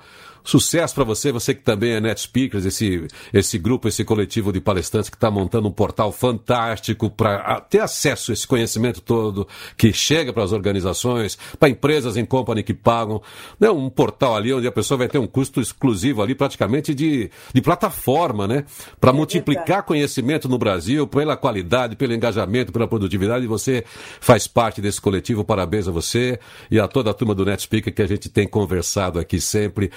Sucesso 0.49 0.95
para 0.95 1.05
você, 1.05 1.31
você 1.31 1.53
que 1.53 1.61
também 1.61 1.91
é 1.91 2.01
Net 2.01 2.23
Speakers, 2.23 2.65
esse, 2.65 3.07
esse 3.35 3.59
grupo, 3.59 3.87
esse 3.87 4.03
coletivo 4.03 4.51
de 4.51 4.63
palestrantes 4.63 5.11
que 5.11 5.17
está 5.17 5.31
montando 5.31 5.69
um 5.69 5.71
portal 5.71 6.11
fantástico 6.11 7.11
para 7.11 7.61
ter 7.61 7.81
acesso 7.81 8.31
a 8.31 8.33
esse 8.33 8.47
conhecimento 8.47 9.03
todo 9.03 9.47
que 9.77 9.93
chega 9.93 10.33
para 10.33 10.43
as 10.43 10.53
organizações, 10.53 11.37
para 11.59 11.69
empresas 11.69 12.17
em 12.17 12.25
company 12.25 12.63
que 12.63 12.73
pagam. 12.73 13.21
Né? 13.61 13.69
Um 13.69 13.91
portal 13.91 14.37
ali 14.37 14.51
onde 14.51 14.67
a 14.67 14.73
pessoa 14.73 14.97
vai 14.97 15.07
ter 15.07 15.19
um 15.19 15.27
custo 15.27 15.61
exclusivo 15.61 16.23
ali, 16.23 16.35
praticamente 16.35 16.95
de, 16.95 17.31
de 17.53 17.61
plataforma, 17.61 18.49
né? 18.49 18.65
Para 18.99 19.11
é 19.11 19.13
multiplicar 19.13 19.83
conhecimento 19.83 20.49
no 20.49 20.57
Brasil, 20.57 21.07
pela 21.07 21.37
qualidade, 21.37 21.95
pelo 21.95 22.15
engajamento, 22.15 22.73
pela 22.73 22.89
produtividade. 22.89 23.47
Você 23.47 23.85
faz 24.19 24.47
parte 24.47 24.81
desse 24.81 24.99
coletivo. 24.99 25.45
Parabéns 25.45 25.87
a 25.87 25.91
você 25.91 26.41
e 26.71 26.81
a 26.81 26.89
toda 26.89 27.11
a 27.11 27.15
turma 27.15 27.35
do 27.35 27.45
Net 27.45 27.65
Speaker 27.65 27.93
que 27.93 28.01
a 28.01 28.07
gente 28.07 28.31
tem 28.31 28.49
conversado 28.49 29.19
aqui 29.19 29.39
sempre. 29.39 29.91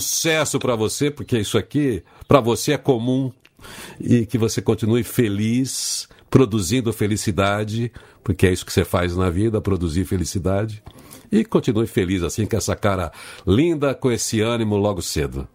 Sucesso 0.00 0.58
para 0.58 0.76
você, 0.76 1.10
porque 1.10 1.38
isso 1.38 1.56
aqui 1.56 2.04
para 2.28 2.38
você 2.38 2.72
é 2.72 2.78
comum 2.78 3.32
e 3.98 4.26
que 4.26 4.36
você 4.36 4.60
continue 4.60 5.02
feliz, 5.02 6.06
produzindo 6.28 6.92
felicidade, 6.92 7.90
porque 8.22 8.46
é 8.46 8.52
isso 8.52 8.66
que 8.66 8.72
você 8.74 8.84
faz 8.84 9.16
na 9.16 9.30
vida, 9.30 9.58
produzir 9.58 10.04
felicidade. 10.04 10.84
E 11.32 11.46
continue 11.46 11.86
feliz 11.86 12.22
assim, 12.22 12.44
com 12.44 12.58
essa 12.58 12.76
cara 12.76 13.10
linda, 13.46 13.94
com 13.94 14.12
esse 14.12 14.42
ânimo 14.42 14.76
logo 14.76 15.00
cedo. 15.00 15.48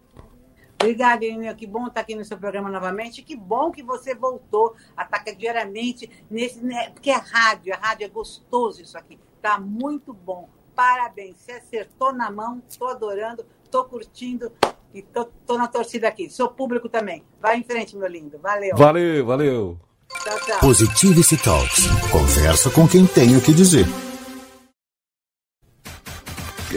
Obrigada, 0.80 1.24
Irineu. 1.24 1.54
Que 1.54 1.64
bom 1.68 1.86
estar 1.86 2.00
aqui 2.00 2.16
no 2.16 2.24
seu 2.24 2.36
programa 2.36 2.68
novamente. 2.68 3.22
Que 3.22 3.36
bom 3.36 3.70
que 3.70 3.84
você 3.84 4.12
voltou 4.16 4.74
a 4.96 5.04
estar 5.04 5.22
diariamente 5.36 6.10
nesse. 6.28 6.58
Né? 6.58 6.90
Porque 6.90 7.10
é 7.10 7.16
rádio, 7.16 7.72
a 7.72 7.76
rádio 7.76 8.06
é 8.06 8.08
gostoso 8.08 8.82
isso 8.82 8.98
aqui. 8.98 9.20
Tá 9.40 9.60
muito 9.60 10.12
bom. 10.12 10.48
Parabéns. 10.74 11.36
Você 11.36 11.52
acertou 11.52 12.12
na 12.12 12.28
mão, 12.28 12.60
estou 12.68 12.88
adorando 12.88 13.46
tô 13.72 13.84
curtindo 13.84 14.52
e 14.92 15.00
tô, 15.00 15.24
tô 15.46 15.56
na 15.56 15.66
torcida 15.66 16.06
aqui. 16.06 16.28
Sou 16.28 16.48
público 16.48 16.90
também. 16.90 17.24
Vai 17.40 17.56
em 17.56 17.64
frente, 17.64 17.96
meu 17.96 18.06
lindo. 18.06 18.38
Valeu. 18.38 18.76
Valeu, 18.76 19.26
valeu. 19.26 19.78
Tchau, 20.22 20.38
tchau. 20.40 20.60
Positivity 20.60 21.38
Talks. 21.38 21.86
Conversa 22.10 22.70
com 22.70 22.86
quem 22.86 23.06
tem 23.06 23.34
o 23.34 23.40
que 23.40 23.54
dizer. 23.54 23.86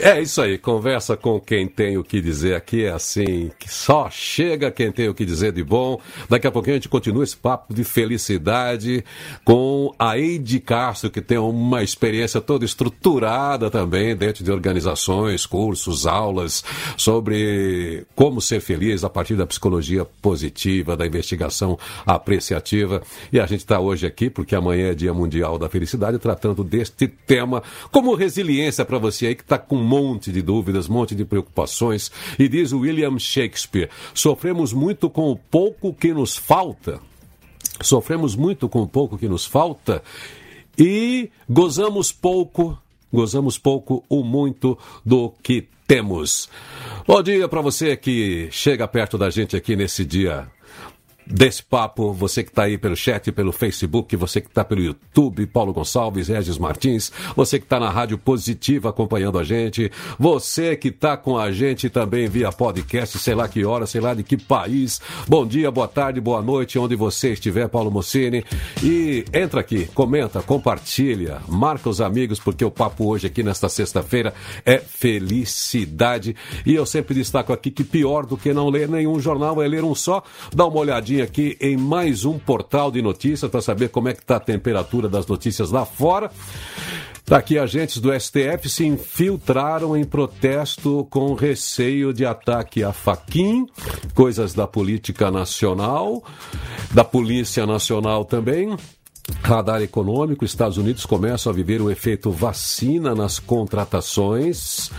É 0.05 0.21
isso 0.21 0.39
aí, 0.39 0.59
conversa 0.59 1.17
com 1.17 1.39
quem 1.39 1.67
tem 1.67 1.97
o 1.97 2.03
que 2.03 2.21
dizer 2.21 2.53
aqui, 2.53 2.85
é 2.85 2.91
assim, 2.91 3.49
que 3.57 3.67
só 3.67 4.07
chega 4.07 4.69
quem 4.69 4.91
tem 4.91 5.09
o 5.09 5.15
que 5.15 5.25
dizer 5.25 5.51
de 5.51 5.63
bom. 5.63 5.99
Daqui 6.29 6.45
a 6.45 6.51
pouquinho 6.51 6.75
a 6.75 6.77
gente 6.77 6.87
continua 6.87 7.23
esse 7.23 7.35
papo 7.35 7.73
de 7.73 7.83
felicidade 7.83 9.03
com 9.43 9.91
a 9.97 10.15
Eide 10.15 10.59
Castro, 10.59 11.09
que 11.09 11.23
tem 11.23 11.39
uma 11.39 11.81
experiência 11.81 12.39
toda 12.39 12.63
estruturada 12.63 13.71
também 13.71 14.15
dentro 14.15 14.43
de 14.43 14.51
organizações, 14.51 15.47
cursos, 15.47 16.05
aulas 16.05 16.63
sobre 16.95 18.05
como 18.13 18.39
ser 18.39 18.59
feliz 18.59 19.03
a 19.03 19.09
partir 19.09 19.33
da 19.33 19.47
psicologia 19.47 20.05
positiva, 20.21 20.95
da 20.95 21.07
investigação 21.07 21.79
apreciativa. 22.05 23.01
E 23.33 23.39
a 23.39 23.47
gente 23.47 23.61
está 23.61 23.79
hoje 23.79 24.05
aqui 24.05 24.29
porque 24.29 24.53
amanhã 24.53 24.91
é 24.91 24.93
Dia 24.93 25.15
Mundial 25.15 25.57
da 25.57 25.67
Felicidade, 25.67 26.19
tratando 26.19 26.63
deste 26.63 27.07
tema 27.07 27.63
como 27.91 28.13
resiliência 28.13 28.85
para 28.85 28.99
você 28.99 29.25
aí 29.25 29.35
que 29.35 29.41
está 29.41 29.57
com 29.57 29.94
monte 29.95 30.31
de 30.31 30.41
dúvidas, 30.41 30.87
monte 30.87 31.15
de 31.15 31.25
preocupações. 31.25 32.11
E 32.37 32.47
diz 32.47 32.73
William 32.73 33.17
Shakespeare: 33.17 33.89
sofremos 34.13 34.73
muito 34.73 35.09
com 35.09 35.31
o 35.31 35.35
pouco 35.35 35.93
que 35.93 36.13
nos 36.13 36.35
falta. 36.35 36.99
Sofremos 37.81 38.35
muito 38.35 38.69
com 38.69 38.81
o 38.81 38.87
pouco 38.87 39.17
que 39.17 39.27
nos 39.27 39.45
falta 39.45 40.01
e 40.77 41.29
gozamos 41.49 42.11
pouco 42.11 42.77
gozamos 43.15 43.57
pouco 43.57 44.03
ou 44.09 44.23
muito 44.23 44.77
do 45.05 45.31
que 45.41 45.67
temos. 45.87 46.49
Bom 47.07 47.21
dia 47.23 47.47
para 47.47 47.61
você 47.61 47.95
que 47.95 48.49
chega 48.51 48.87
perto 48.87 49.17
da 49.17 49.29
gente 49.29 49.55
aqui 49.55 49.75
nesse 49.75 50.03
dia 50.03 50.47
desse 51.25 51.63
papo, 51.63 52.13
você 52.13 52.43
que 52.43 52.49
está 52.49 52.63
aí 52.63 52.77
pelo 52.77 52.95
chat, 52.95 53.31
pelo 53.31 53.51
Facebook, 53.51 54.15
você 54.15 54.39
que 54.39 54.47
está 54.47 54.63
pelo 54.63 54.81
YouTube, 54.81 55.45
Paulo 55.47 55.73
Gonçalves, 55.73 56.27
Regis 56.27 56.57
Martins, 56.57 57.11
você 57.35 57.57
que 57.57 57.65
está 57.65 57.79
na 57.79 57.89
Rádio 57.89 58.17
Positiva 58.17 58.89
acompanhando 58.89 59.39
a 59.39 59.43
gente, 59.43 59.91
você 60.19 60.75
que 60.75 60.89
está 60.89 61.17
com 61.17 61.37
a 61.37 61.51
gente 61.51 61.89
também 61.89 62.27
via 62.27 62.51
podcast, 62.51 63.17
sei 63.17 63.33
lá 63.33 63.47
que 63.47 63.65
hora, 63.65 63.85
sei 63.85 64.01
lá 64.01 64.13
de 64.13 64.23
que 64.23 64.37
país. 64.37 65.01
Bom 65.27 65.45
dia, 65.45 65.71
boa 65.71 65.87
tarde, 65.87 66.21
boa 66.21 66.41
noite, 66.41 66.77
onde 66.77 66.95
você 66.95 67.33
estiver, 67.33 67.67
Paulo 67.67 67.89
Mocini. 67.89 68.43
E 68.83 69.25
entra 69.33 69.61
aqui, 69.61 69.85
comenta, 69.93 70.41
compartilha, 70.41 71.41
marca 71.47 71.89
os 71.89 72.01
amigos, 72.01 72.39
porque 72.39 72.63
o 72.63 72.71
papo 72.71 73.07
hoje 73.07 73.27
aqui 73.27 73.41
nesta 73.41 73.67
sexta-feira 73.67 74.33
é 74.65 74.77
felicidade. 74.77 76.35
E 76.65 76.75
eu 76.75 76.85
sempre 76.85 77.15
destaco 77.15 77.51
aqui 77.51 77.71
que 77.71 77.83
pior 77.83 78.25
do 78.25 78.37
que 78.37 78.53
não 78.53 78.69
ler 78.69 78.87
nenhum 78.87 79.19
jornal 79.19 79.61
é 79.61 79.67
ler 79.67 79.83
um 79.83 79.95
só. 79.95 80.23
Dá 80.53 80.65
uma 80.65 80.77
olhadinha 80.77 81.14
aqui 81.21 81.57
em 81.59 81.77
mais 81.77 82.25
um 82.25 82.37
portal 82.37 82.91
de 82.91 83.01
notícias 83.01 83.49
para 83.49 83.61
saber 83.61 83.89
como 83.89 84.09
é 84.09 84.13
que 84.13 84.21
está 84.21 84.37
a 84.37 84.39
temperatura 84.39 85.07
das 85.07 85.27
notícias 85.27 85.71
lá 85.71 85.85
fora. 85.85 86.31
Daqui, 87.27 87.57
agentes 87.57 87.97
do 87.97 88.13
STF 88.13 88.69
se 88.69 88.85
infiltraram 88.85 89.97
em 89.97 90.03
protesto 90.03 91.07
com 91.09 91.33
receio 91.33 92.13
de 92.13 92.23
ataque 92.23 92.83
a 92.83 92.93
Faquin, 92.93 93.65
coisas 94.13 94.53
da 94.53 94.67
política 94.67 95.31
nacional, 95.31 96.23
da 96.91 97.03
Polícia 97.03 97.65
Nacional 97.65 98.25
também. 98.25 98.77
Radar 99.41 99.81
econômico, 99.81 100.45
Estados 100.45 100.77
Unidos 100.77 101.03
começam 101.03 101.51
a 101.51 101.55
viver 101.55 101.81
o 101.81 101.89
efeito 101.89 102.29
vacina 102.29 103.15
nas 103.15 103.39
contratações. 103.39 104.91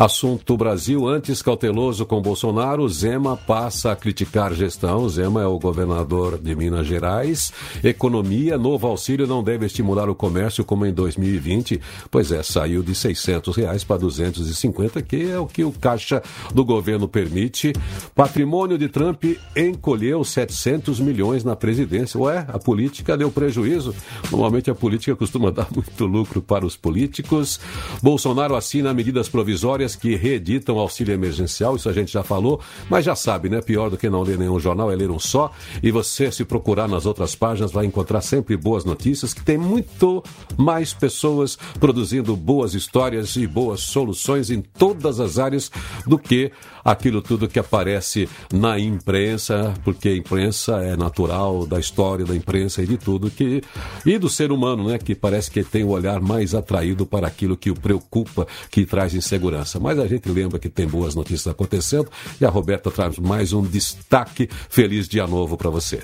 Assunto 0.00 0.56
Brasil, 0.56 1.06
antes 1.06 1.42
cauteloso 1.42 2.06
com 2.06 2.22
Bolsonaro, 2.22 2.88
Zema 2.88 3.36
passa 3.36 3.92
a 3.92 3.96
criticar 3.96 4.54
gestão. 4.54 5.06
Zema 5.10 5.42
é 5.42 5.46
o 5.46 5.58
governador 5.58 6.38
de 6.38 6.56
Minas 6.56 6.86
Gerais. 6.86 7.52
Economia, 7.84 8.56
novo 8.56 8.86
auxílio 8.86 9.26
não 9.26 9.44
deve 9.44 9.66
estimular 9.66 10.08
o 10.08 10.14
comércio 10.14 10.64
como 10.64 10.86
em 10.86 10.92
2020. 10.94 11.78
Pois 12.10 12.32
é, 12.32 12.42
saiu 12.42 12.82
de 12.82 12.94
600 12.94 13.54
reais 13.54 13.84
para 13.84 13.98
250, 13.98 15.02
que 15.02 15.30
é 15.30 15.38
o 15.38 15.44
que 15.44 15.64
o 15.64 15.70
caixa 15.70 16.22
do 16.54 16.64
governo 16.64 17.06
permite. 17.06 17.74
Patrimônio 18.14 18.78
de 18.78 18.88
Trump 18.88 19.22
encolheu 19.54 20.24
700 20.24 20.98
milhões 20.98 21.44
na 21.44 21.54
presidência. 21.54 22.18
Ué, 22.18 22.46
a 22.48 22.58
política 22.58 23.18
deu 23.18 23.30
prejuízo. 23.30 23.94
Normalmente 24.30 24.70
a 24.70 24.74
política 24.74 25.14
costuma 25.14 25.52
dar 25.52 25.68
muito 25.70 26.06
lucro 26.06 26.40
para 26.40 26.64
os 26.64 26.74
políticos. 26.74 27.60
Bolsonaro 28.02 28.56
assina 28.56 28.94
medidas 28.94 29.28
provisórias 29.28 29.89
que 29.96 30.16
reeditam 30.16 30.78
auxílio 30.78 31.14
emergencial, 31.14 31.76
isso 31.76 31.88
a 31.88 31.92
gente 31.92 32.12
já 32.12 32.22
falou, 32.22 32.60
mas 32.88 33.04
já 33.04 33.14
sabe, 33.14 33.48
né? 33.48 33.60
Pior 33.60 33.90
do 33.90 33.96
que 33.96 34.08
não 34.08 34.22
ler 34.22 34.38
nenhum 34.38 34.58
jornal 34.58 34.90
é 34.90 34.96
ler 34.96 35.10
um 35.10 35.18
só. 35.18 35.52
E 35.82 35.90
você, 35.90 36.30
se 36.30 36.44
procurar 36.44 36.88
nas 36.88 37.06
outras 37.06 37.34
páginas, 37.34 37.72
vai 37.72 37.86
encontrar 37.86 38.20
sempre 38.20 38.56
boas 38.56 38.84
notícias, 38.84 39.34
que 39.34 39.44
tem 39.44 39.58
muito 39.58 40.22
mais 40.56 40.92
pessoas 40.92 41.58
produzindo 41.78 42.36
boas 42.36 42.74
histórias 42.74 43.36
e 43.36 43.46
boas 43.46 43.80
soluções 43.80 44.50
em 44.50 44.60
todas 44.60 45.20
as 45.20 45.38
áreas 45.38 45.70
do 46.06 46.18
que 46.18 46.52
aquilo 46.84 47.22
tudo 47.22 47.48
que 47.48 47.58
aparece 47.58 48.28
na 48.52 48.78
imprensa, 48.78 49.74
porque 49.84 50.08
a 50.08 50.16
imprensa 50.16 50.76
é 50.82 50.96
natural 50.96 51.66
da 51.66 51.78
história 51.78 52.24
da 52.24 52.34
imprensa 52.34 52.82
e 52.82 52.86
de 52.86 52.96
tudo 52.96 53.30
que 53.30 53.62
e 54.04 54.18
do 54.18 54.28
ser 54.28 54.52
humano, 54.52 54.88
né, 54.88 54.98
que 54.98 55.14
parece 55.14 55.50
que 55.50 55.62
tem 55.62 55.84
o 55.84 55.90
olhar 55.90 56.20
mais 56.20 56.54
atraído 56.54 57.06
para 57.06 57.26
aquilo 57.26 57.56
que 57.56 57.70
o 57.70 57.74
preocupa, 57.74 58.46
que 58.70 58.84
traz 58.84 59.14
insegurança. 59.14 59.78
Mas 59.78 59.98
a 59.98 60.06
gente 60.06 60.28
lembra 60.28 60.58
que 60.58 60.68
tem 60.68 60.86
boas 60.86 61.14
notícias 61.14 61.48
acontecendo 61.48 62.08
e 62.40 62.44
a 62.44 62.50
Roberta 62.50 62.90
traz 62.90 63.18
mais 63.18 63.52
um 63.52 63.62
destaque. 63.62 64.48
Feliz 64.68 65.08
dia 65.08 65.26
novo 65.26 65.56
para 65.56 65.70
você. 65.70 66.02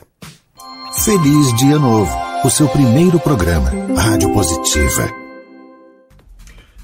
Feliz 1.05 1.55
dia 1.57 1.79
novo, 1.79 2.11
o 2.45 2.51
seu 2.51 2.69
primeiro 2.69 3.21
programa, 3.21 3.71
Rádio 3.97 4.33
Positiva. 4.33 5.26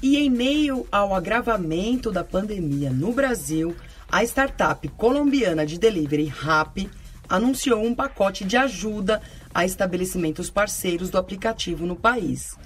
E 0.03 0.17
em 0.17 0.29
meio 0.29 0.85
ao 0.91 1.15
agravamento 1.15 2.11
da 2.11 2.25
pandemia 2.25 2.89
no 2.89 3.13
Brasil, 3.13 3.73
a 4.11 4.21
startup 4.21 4.85
colombiana 4.97 5.65
de 5.65 5.79
delivery 5.79 6.25
Rappi 6.25 6.89
anunciou 7.29 7.81
um 7.81 7.95
pacote 7.95 8.43
de 8.43 8.57
ajuda 8.57 9.21
a 9.53 9.63
estabelecimentos 9.63 10.49
parceiros 10.49 11.09
do 11.09 11.17
aplicativo 11.17 11.85
no 11.85 11.95
país. 11.95 12.57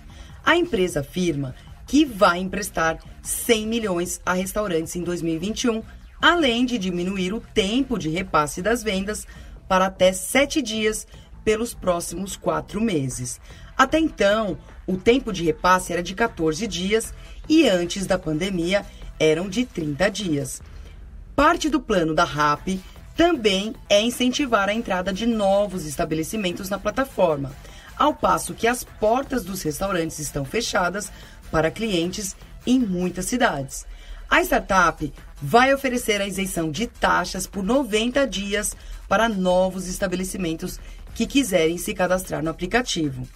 A 0.43 0.57
empresa 0.57 1.01
afirma 1.01 1.53
que 1.85 2.05
vai 2.05 2.39
emprestar 2.39 2.97
100 3.21 3.67
milhões 3.67 4.19
a 4.25 4.33
restaurantes 4.33 4.95
em 4.95 5.03
2021, 5.03 5.83
além 6.19 6.65
de 6.65 6.79
diminuir 6.79 7.35
o 7.35 7.39
tempo 7.53 7.99
de 7.99 8.09
repasse 8.09 8.63
das 8.63 8.81
vendas 8.81 9.27
para 9.67 9.85
até 9.85 10.11
sete 10.11 10.59
dias 10.59 11.05
pelos 11.45 11.75
próximos 11.75 12.35
quatro 12.35 12.81
meses. 12.81 13.39
Até 13.77 13.99
então, 13.99 14.57
o 14.87 14.95
tempo 14.95 15.33
de 15.33 15.43
repasse 15.43 15.91
era 15.91 16.01
de 16.01 16.15
14 16.15 16.65
dias 16.65 17.13
e 17.47 17.67
antes 17.67 18.07
da 18.07 18.17
pandemia 18.17 18.85
eram 19.19 19.49
de 19.49 19.65
30 19.65 20.09
dias. 20.09 20.61
Parte 21.35 21.69
do 21.69 21.79
plano 21.79 22.15
da 22.15 22.23
RAP 22.23 22.79
também 23.15 23.75
é 23.89 24.01
incentivar 24.01 24.69
a 24.69 24.73
entrada 24.73 25.11
de 25.11 25.25
novos 25.25 25.85
estabelecimentos 25.85 26.69
na 26.69 26.79
plataforma, 26.79 27.51
ao 27.97 28.13
passo 28.13 28.53
que 28.53 28.67
as 28.67 28.83
portas 28.83 29.43
dos 29.43 29.61
restaurantes 29.61 30.19
estão 30.19 30.45
fechadas 30.45 31.11
para 31.51 31.71
clientes 31.71 32.35
em 32.65 32.79
muitas 32.79 33.25
cidades. 33.25 33.85
A 34.29 34.41
startup 34.41 35.13
vai 35.41 35.73
oferecer 35.73 36.21
a 36.21 36.27
isenção 36.27 36.69
de 36.69 36.87
taxas 36.87 37.47
por 37.47 37.63
90 37.63 38.27
dias 38.27 38.75
para 39.07 39.29
novos 39.29 39.87
estabelecimentos 39.87 40.79
que 41.15 41.25
quiserem 41.25 41.77
se 41.77 41.93
cadastrar 41.93 42.43
no 42.43 42.49
aplicativo. 42.49 43.27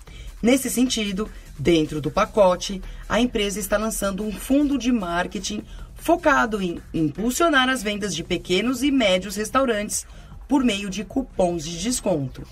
Nesse 0.41 0.69
sentido, 0.69 1.29
dentro 1.57 2.01
do 2.01 2.09
pacote, 2.09 2.81
a 3.07 3.19
empresa 3.19 3.59
está 3.59 3.77
lançando 3.77 4.23
um 4.23 4.31
fundo 4.31 4.77
de 4.77 4.91
marketing 4.91 5.63
focado 5.93 6.61
em 6.61 6.81
impulsionar 6.93 7.69
as 7.69 7.83
vendas 7.83 8.15
de 8.15 8.23
pequenos 8.23 8.81
e 8.81 8.89
médios 8.89 9.35
restaurantes 9.35 10.05
por 10.47 10.63
meio 10.63 10.89
de 10.89 11.05
cupons 11.05 11.63
de 11.63 11.79
desconto. 11.79 12.43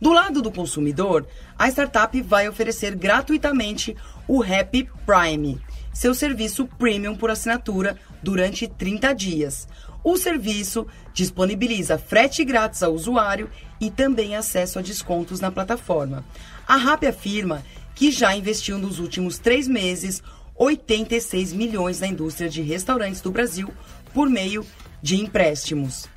Do 0.00 0.12
lado 0.12 0.40
do 0.40 0.50
consumidor, 0.50 1.26
a 1.58 1.68
startup 1.68 2.20
vai 2.22 2.48
oferecer 2.48 2.94
gratuitamente 2.96 3.94
o 4.26 4.42
Happy 4.42 4.88
Prime, 5.04 5.60
seu 5.92 6.14
serviço 6.14 6.66
premium 6.78 7.16
por 7.16 7.30
assinatura 7.30 7.98
durante 8.22 8.66
30 8.66 9.14
dias. 9.14 9.68
O 10.02 10.16
serviço 10.16 10.86
disponibiliza 11.12 11.98
frete 11.98 12.44
grátis 12.44 12.82
ao 12.82 12.94
usuário 12.94 13.50
e 13.80 13.90
também 13.90 14.36
acesso 14.36 14.78
a 14.78 14.82
descontos 14.82 15.40
na 15.40 15.50
plataforma. 15.50 16.24
A 16.66 16.76
Rappi 16.76 17.06
afirma 17.06 17.62
que 17.94 18.10
já 18.10 18.36
investiu 18.36 18.78
nos 18.78 18.98
últimos 18.98 19.38
três 19.38 19.68
meses 19.68 20.22
86 20.56 21.52
milhões 21.52 22.00
na 22.00 22.08
indústria 22.08 22.48
de 22.48 22.62
restaurantes 22.62 23.20
do 23.20 23.30
Brasil 23.30 23.72
por 24.12 24.28
meio 24.28 24.66
de 25.02 25.16
empréstimos. 25.16 26.08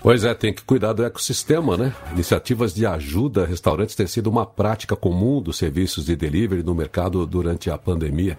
Pois 0.00 0.24
é, 0.24 0.34
tem 0.34 0.52
que 0.52 0.64
cuidar 0.64 0.94
do 0.94 1.04
ecossistema, 1.04 1.76
né? 1.76 1.94
Iniciativas 2.12 2.74
de 2.74 2.84
ajuda 2.84 3.44
a 3.44 3.46
restaurantes 3.46 3.94
têm 3.94 4.06
sido 4.06 4.28
uma 4.28 4.44
prática 4.44 4.96
comum 4.96 5.40
dos 5.40 5.56
serviços 5.56 6.06
de 6.06 6.16
delivery 6.16 6.64
no 6.64 6.74
mercado 6.74 7.24
durante 7.24 7.70
a 7.70 7.78
pandemia. 7.78 8.36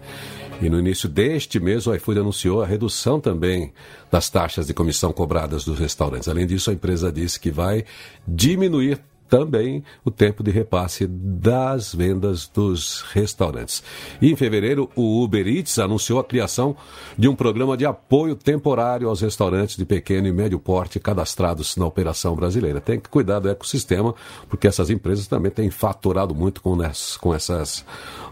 E 0.61 0.69
no 0.69 0.77
início 0.77 1.07
deste 1.07 1.61
mês, 1.61 1.87
o 1.87 1.95
iFood 1.95 2.19
anunciou 2.19 2.61
a 2.61 2.65
redução 2.65 3.19
também 3.19 3.71
das 4.11 4.29
taxas 4.29 4.67
de 4.67 4.73
comissão 4.73 5.13
cobradas 5.13 5.63
dos 5.63 5.79
restaurantes. 5.79 6.27
Além 6.27 6.45
disso, 6.45 6.69
a 6.69 6.73
empresa 6.73 7.11
disse 7.11 7.39
que 7.39 7.49
vai 7.49 7.85
diminuir 8.27 8.99
também 9.29 9.83
o 10.03 10.11
tempo 10.11 10.43
de 10.43 10.51
repasse 10.51 11.07
das 11.07 11.93
vendas 11.93 12.47
dos 12.47 13.01
restaurantes. 13.13 13.83
E 14.21 14.31
em 14.31 14.35
fevereiro, 14.35 14.89
o 14.95 15.23
Uber 15.23 15.47
Eats 15.47 15.79
anunciou 15.79 16.19
a 16.19 16.23
criação 16.23 16.75
de 17.17 17.27
um 17.27 17.35
programa 17.35 17.75
de 17.75 17.85
apoio 17.85 18.35
temporário 18.35 19.09
aos 19.09 19.21
restaurantes 19.21 19.75
de 19.75 19.85
pequeno 19.85 20.27
e 20.27 20.31
médio 20.31 20.59
porte 20.59 20.99
cadastrados 20.99 21.75
na 21.77 21.85
operação 21.85 22.35
brasileira. 22.35 22.81
Tem 22.81 22.99
que 22.99 23.09
cuidar 23.09 23.39
do 23.39 23.49
ecossistema, 23.49 24.13
porque 24.49 24.67
essas 24.67 24.89
empresas 24.89 25.27
também 25.27 25.51
têm 25.51 25.69
faturado 25.69 26.35
muito 26.35 26.61
com, 26.61 26.77
com 27.19 27.33
essas 27.33 27.85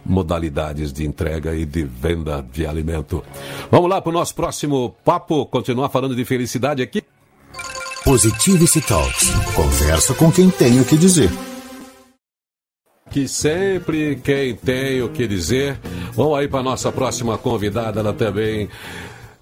modalidades 0.05 0.91
de 0.91 1.05
entrega 1.05 1.55
e 1.55 1.65
de 1.65 1.83
venda 1.83 2.45
de 2.51 2.65
alimento. 2.65 3.23
Vamos 3.69 3.89
lá 3.89 4.01
para 4.01 4.09
o 4.09 4.13
nosso 4.13 4.35
próximo 4.35 4.95
papo, 5.03 5.45
continuar 5.45 5.89
falando 5.89 6.15
de 6.15 6.25
felicidade 6.25 6.81
aqui. 6.81 7.03
Positivity 8.03 8.81
Talks. 8.81 9.29
Conversa 9.53 10.15
com 10.15 10.31
quem 10.31 10.49
tem 10.49 10.81
o 10.81 10.85
que 10.85 10.97
dizer. 10.97 11.29
Que 13.11 13.27
sempre 13.27 14.15
quem 14.15 14.55
tem 14.55 15.03
o 15.03 15.09
que 15.09 15.27
dizer. 15.27 15.79
Vamos 16.13 16.39
aí 16.39 16.47
para 16.47 16.63
nossa 16.63 16.91
próxima 16.91 17.37
convidada, 17.37 17.99
ela 17.99 18.11
também 18.11 18.67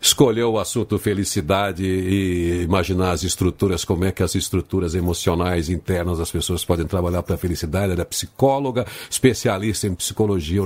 escolheu 0.01 0.53
o 0.53 0.59
assunto 0.59 0.97
felicidade 0.97 1.83
e 1.83 2.63
imaginar 2.63 3.11
as 3.11 3.23
estruturas, 3.23 3.83
como 3.83 4.05
é 4.05 4.11
que 4.11 4.23
as 4.23 4.33
estruturas 4.35 4.95
emocionais 4.95 5.69
internas 5.69 6.19
das 6.19 6.31
pessoas 6.31 6.63
podem 6.63 6.85
trabalhar 6.85 7.21
para 7.21 7.35
a 7.35 7.37
felicidade. 7.37 7.91
Ela 7.91 8.01
é 8.01 8.05
psicóloga, 8.05 8.85
especialista 9.09 9.87
em 9.87 9.95
psicologia 9.95 10.61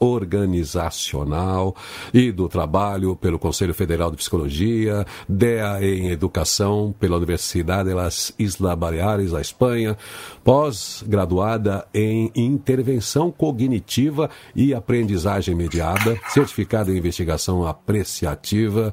organizacional 0.00 1.76
e 2.12 2.32
do 2.32 2.48
trabalho 2.48 3.14
pelo 3.14 3.38
Conselho 3.38 3.74
Federal 3.74 4.10
de 4.10 4.16
Psicologia, 4.16 5.06
DEA 5.28 5.78
em 5.82 6.10
Educação 6.10 6.92
pela 6.98 7.16
Universidade 7.16 7.88
de 7.88 7.94
las 7.94 8.34
Islas 8.38 8.76
Baleares, 8.76 9.30
da 9.30 9.40
Espanha, 9.40 9.96
pós-graduada 10.42 11.86
em 11.94 12.32
Intervenção 12.34 13.30
Cognitiva 13.30 14.28
e 14.56 14.74
Aprendizagem 14.74 15.54
Mediada, 15.54 16.18
certificada 16.28 16.90
em 16.90 16.96
Investigação 16.96 17.66
Apreciativa 17.66 18.71
Uh. 18.76 18.90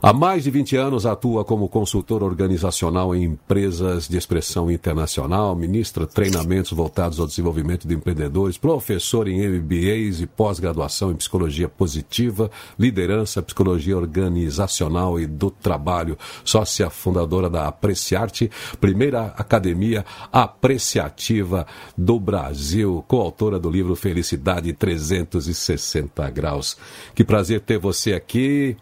Há 0.00 0.12
mais 0.12 0.44
de 0.44 0.50
20 0.52 0.76
anos 0.76 1.04
atua 1.04 1.44
como 1.44 1.68
consultor 1.68 2.22
organizacional 2.22 3.16
em 3.16 3.24
empresas 3.24 4.06
de 4.06 4.16
expressão 4.16 4.70
internacional, 4.70 5.56
ministra 5.56 6.06
treinamentos 6.06 6.70
voltados 6.70 7.18
ao 7.18 7.26
desenvolvimento 7.26 7.88
de 7.88 7.96
empreendedores, 7.96 8.56
professor 8.56 9.26
em 9.26 9.44
MBAs 9.44 10.20
e 10.20 10.26
pós-graduação 10.28 11.10
em 11.10 11.16
psicologia 11.16 11.68
positiva, 11.68 12.48
liderança, 12.78 13.42
psicologia 13.42 13.96
organizacional 13.96 15.18
e 15.18 15.26
do 15.26 15.50
trabalho, 15.50 16.16
sócia 16.44 16.88
fundadora 16.88 17.50
da 17.50 17.66
Apreciarte, 17.66 18.48
primeira 18.80 19.34
academia 19.36 20.06
apreciativa 20.30 21.66
do 21.96 22.20
Brasil, 22.20 23.04
coautora 23.08 23.58
do 23.58 23.68
livro 23.68 23.96
Felicidade 23.96 24.72
360 24.72 26.30
Graus. 26.30 26.76
Que 27.16 27.24
prazer 27.24 27.62
ter 27.62 27.78
você 27.78 28.12
aqui. 28.12 28.76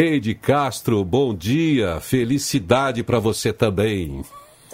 Eide 0.00 0.32
Castro, 0.32 1.04
bom 1.04 1.34
dia, 1.34 1.98
felicidade 1.98 3.02
para 3.02 3.18
você 3.18 3.52
também. 3.52 4.24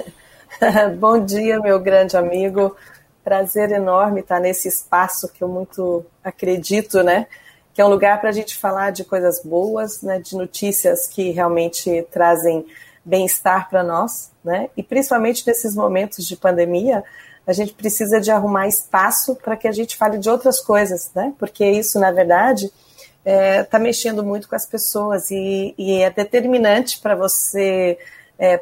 bom 1.00 1.18
dia, 1.18 1.58
meu 1.60 1.80
grande 1.80 2.14
amigo. 2.14 2.76
Prazer 3.24 3.70
enorme 3.70 4.20
estar 4.20 4.38
nesse 4.38 4.68
espaço 4.68 5.32
que 5.32 5.42
eu 5.42 5.48
muito 5.48 6.04
acredito, 6.22 7.02
né? 7.02 7.26
Que 7.72 7.80
é 7.80 7.86
um 7.86 7.88
lugar 7.88 8.20
para 8.20 8.28
a 8.28 8.32
gente 8.34 8.54
falar 8.54 8.90
de 8.90 9.02
coisas 9.02 9.42
boas, 9.42 10.02
né? 10.02 10.18
De 10.18 10.36
notícias 10.36 11.08
que 11.08 11.30
realmente 11.30 12.06
trazem 12.12 12.66
bem-estar 13.02 13.70
para 13.70 13.82
nós, 13.82 14.30
né? 14.44 14.68
E 14.76 14.82
principalmente 14.82 15.46
nesses 15.46 15.74
momentos 15.74 16.26
de 16.26 16.36
pandemia, 16.36 17.02
a 17.46 17.52
gente 17.54 17.72
precisa 17.72 18.20
de 18.20 18.30
arrumar 18.30 18.68
espaço 18.68 19.34
para 19.36 19.56
que 19.56 19.66
a 19.66 19.72
gente 19.72 19.96
fale 19.96 20.18
de 20.18 20.28
outras 20.28 20.60
coisas, 20.60 21.10
né? 21.14 21.32
Porque 21.38 21.64
isso, 21.64 21.98
na 21.98 22.12
verdade, 22.12 22.70
está 23.24 23.30
é, 23.30 23.62
tá 23.64 23.78
mexendo 23.78 24.22
muito 24.22 24.48
com 24.48 24.54
as 24.54 24.66
pessoas 24.66 25.30
e, 25.30 25.74
e 25.78 26.02
é 26.02 26.10
determinante 26.10 27.00
para 27.00 27.14
você 27.14 27.98
é, 28.38 28.58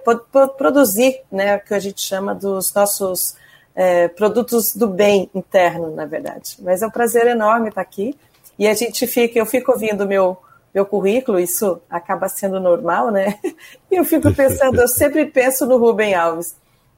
produzir 0.56 1.20
né, 1.30 1.56
o 1.56 1.60
que 1.60 1.74
a 1.74 1.78
gente 1.80 2.00
chama 2.00 2.34
dos 2.34 2.72
nossos 2.72 3.34
é, 3.74 4.08
produtos 4.08 4.74
do 4.74 4.86
bem 4.86 5.28
interno, 5.34 5.94
na 5.94 6.06
verdade. 6.06 6.56
Mas 6.60 6.82
é 6.82 6.86
um 6.86 6.90
prazer 6.90 7.26
enorme 7.26 7.70
estar 7.70 7.80
aqui 7.80 8.16
e 8.58 8.68
a 8.68 8.74
gente 8.74 9.06
fica, 9.06 9.38
eu 9.38 9.46
fico 9.46 9.72
ouvindo 9.72 10.06
meu 10.06 10.38
meu 10.74 10.86
currículo, 10.86 11.38
isso 11.38 11.82
acaba 11.90 12.30
sendo 12.30 12.58
normal, 12.58 13.10
né? 13.10 13.38
E 13.90 13.96
eu 13.96 14.06
fico 14.06 14.32
pensando, 14.34 14.80
eu 14.80 14.88
sempre 14.88 15.26
penso 15.26 15.66
no 15.66 15.76
Rubem 15.76 16.14
Alves. 16.14 16.56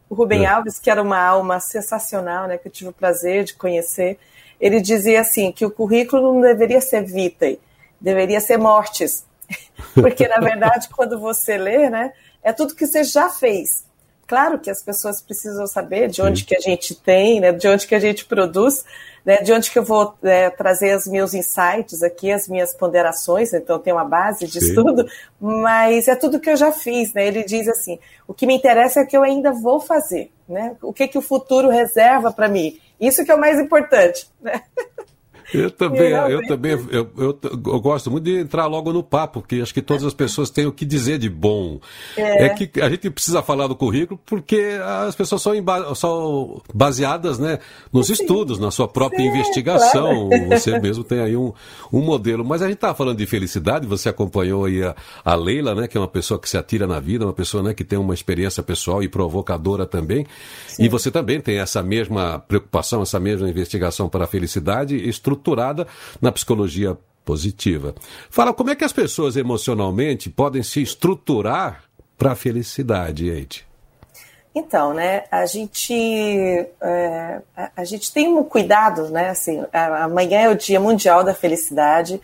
O 0.09 0.15
Rubem 0.15 0.45
é. 0.45 0.47
Alves, 0.47 0.79
que 0.79 0.89
era 0.89 1.03
uma 1.03 1.19
alma 1.19 1.59
sensacional, 1.59 2.47
né, 2.47 2.57
que 2.57 2.69
eu 2.69 2.73
tive 2.73 2.91
o 2.91 2.93
prazer 2.93 3.43
de 3.43 3.55
conhecer, 3.55 4.17
ele 4.65 4.81
dizia 4.81 5.21
assim 5.21 5.53
que 5.53 5.67
o 5.67 5.71
currículo 5.71 6.33
não 6.33 6.41
deveria 6.41 6.81
ser 6.81 7.05
vitae, 7.05 7.61
deveria 8.01 8.41
ser 8.41 8.57
mortes. 8.57 9.27
Porque, 9.93 10.27
na 10.27 10.39
verdade, 10.39 10.89
quando 10.89 11.21
você 11.21 11.59
lê, 11.59 11.91
né, 11.91 12.15
é 12.43 12.51
tudo 12.51 12.75
que 12.75 12.87
você 12.87 13.05
já 13.05 13.29
fez. 13.29 13.85
Claro 14.27 14.59
que 14.59 14.71
as 14.71 14.83
pessoas 14.83 15.21
precisam 15.21 15.67
saber 15.67 16.09
de 16.09 16.23
onde 16.23 16.41
Sim. 16.41 16.47
que 16.47 16.57
a 16.57 16.61
gente 16.61 16.95
tem, 16.95 17.41
né, 17.41 17.53
de 17.53 17.69
onde 17.69 17.87
que 17.87 17.95
a 17.95 17.99
gente 17.99 18.25
produz, 18.25 18.83
né, 19.23 19.43
de 19.43 19.53
onde 19.53 19.71
que 19.71 19.79
eu 19.79 19.85
vou 19.85 20.15
é, 20.23 20.49
trazer 20.49 20.97
os 20.97 21.07
meus 21.07 21.35
insights 21.35 22.03
aqui, 22.03 22.33
as 22.33 22.49
minhas 22.49 22.73
ponderações, 22.73 23.53
então 23.53 23.79
tem 23.79 23.93
uma 23.93 24.07
base 24.07 24.47
de 24.47 24.61
Sim. 24.61 24.69
estudo, 24.69 25.07
mas 25.39 26.09
é 26.09 26.17
tudo 26.17 26.41
que 26.41 26.49
eu 26.49 26.57
já 26.57 26.73
fiz, 26.73 27.12
né? 27.12 27.27
Ele 27.27 27.45
diz 27.45 27.69
assim, 27.69 27.99
o 28.27 28.33
que 28.33 28.47
me 28.47 28.55
interessa 28.55 29.01
é 29.01 29.03
o 29.03 29.07
que 29.07 29.17
eu 29.17 29.23
ainda 29.23 29.53
vou 29.53 29.79
fazer, 29.79 30.33
né? 30.49 30.75
O 30.81 30.91
que 30.91 31.07
que 31.07 31.19
o 31.19 31.23
futuro 31.23 31.69
reserva 31.69 32.33
para 32.33 32.49
mim? 32.49 32.81
Isso 33.01 33.24
que 33.24 33.30
é 33.30 33.34
o 33.34 33.40
mais 33.40 33.59
importante, 33.59 34.30
né? 34.40 34.62
Eu 35.55 35.71
também, 35.71 36.11
eu 36.11 36.47
também, 36.47 36.73
eu, 36.73 37.09
eu, 37.17 37.39
eu, 37.43 37.81
gosto 37.81 38.11
muito 38.11 38.25
de 38.25 38.41
entrar 38.41 38.67
logo 38.67 38.93
no 38.93 39.03
papo, 39.03 39.41
porque 39.41 39.57
acho 39.57 39.73
que 39.73 39.81
todas 39.81 40.05
as 40.05 40.13
pessoas 40.13 40.51
têm 40.51 40.67
o 40.67 40.73
que 40.73 40.85
dizer 40.85 41.19
de 41.19 41.31
bom. 41.31 41.79
É, 42.17 42.47
é 42.47 42.49
que 42.49 42.81
a 42.81 42.91
gente 42.91 43.09
precisa 43.09 43.43
falar 43.43 43.69
do 43.69 43.77
currículo 43.77 44.19
porque 44.27 44.79
as 45.07 45.15
pessoas 45.15 45.43
são, 45.43 45.55
são 45.95 46.63
baseadas 46.75 47.39
né, 47.39 47.61
nos 47.93 48.09
Sim. 48.09 48.15
estudos, 48.15 48.59
na 48.59 48.71
sua 48.71 48.89
própria 48.89 49.21
Sim, 49.21 49.29
investigação. 49.29 50.29
Claro. 50.29 50.49
Você 50.51 50.79
mesmo 50.81 51.05
tem 51.05 51.21
aí 51.21 51.37
um, 51.37 51.53
um 51.93 52.01
modelo. 52.01 52.45
Mas 52.45 52.61
a 52.61 52.67
gente 52.67 52.77
estava 52.77 52.95
falando 52.95 53.19
de 53.19 53.27
felicidade, 53.27 53.87
você 53.87 54.09
acompanhou 54.09 54.65
aí 54.65 54.83
a, 54.83 54.95
a 55.25 55.35
Leila, 55.35 55.75
né, 55.75 55.87
que 55.87 55.97
é 55.97 56.01
uma 56.01 56.09
pessoa 56.09 56.39
que 56.39 56.49
se 56.49 56.57
atira 56.57 56.87
na 56.87 56.99
vida, 56.99 57.25
uma 57.25 57.33
pessoa 57.33 57.63
né, 57.63 57.75
que 57.75 57.85
tem 57.85 57.99
uma 57.99 58.15
experiência 58.15 58.63
pessoal 58.63 59.03
e 59.03 59.09
provocadora 59.09 59.87
também. 59.87 60.27
Sim. 60.67 60.85
E 60.85 60.89
você 60.89 61.11
também 61.11 61.41
tem 61.41 61.59
essa 61.59 61.83
mesma 61.83 62.39
preocupação, 62.41 63.03
essa 63.03 63.21
mesma 63.21 63.49
investigação 63.49 64.09
para 64.09 64.25
a 64.25 64.27
felicidade 64.27 64.97
estruturada 64.97 65.43
estruturada 65.45 65.86
na 66.20 66.32
psicologia 66.32 66.97
positiva. 67.24 67.95
Fala 68.30 68.53
como 68.55 68.70
é 68.70 68.74
que 68.74 68.84
as 68.84 68.92
pessoas 68.92 69.36
emocionalmente 69.36 70.30
podem 70.30 70.62
se 70.62 70.82
estruturar 70.82 71.84
para 72.16 72.32
a 72.32 72.36
felicidade, 72.36 73.28
Eide? 73.28 73.66
Então, 74.55 74.95
né, 74.95 75.24
a 75.32 75.47
gente, 75.47 75.92
é, 76.80 77.40
a, 77.76 77.84
gente 77.84 78.12
tem 78.12 78.28
um 78.28 78.45
cuidado, 78.45 79.09
né, 79.09 79.30
assim, 79.30 79.64
amanhã 79.72 80.42
é 80.42 80.49
o 80.49 80.55
Dia 80.55 80.78
Mundial 80.78 81.24
da 81.24 81.34
Felicidade, 81.34 82.20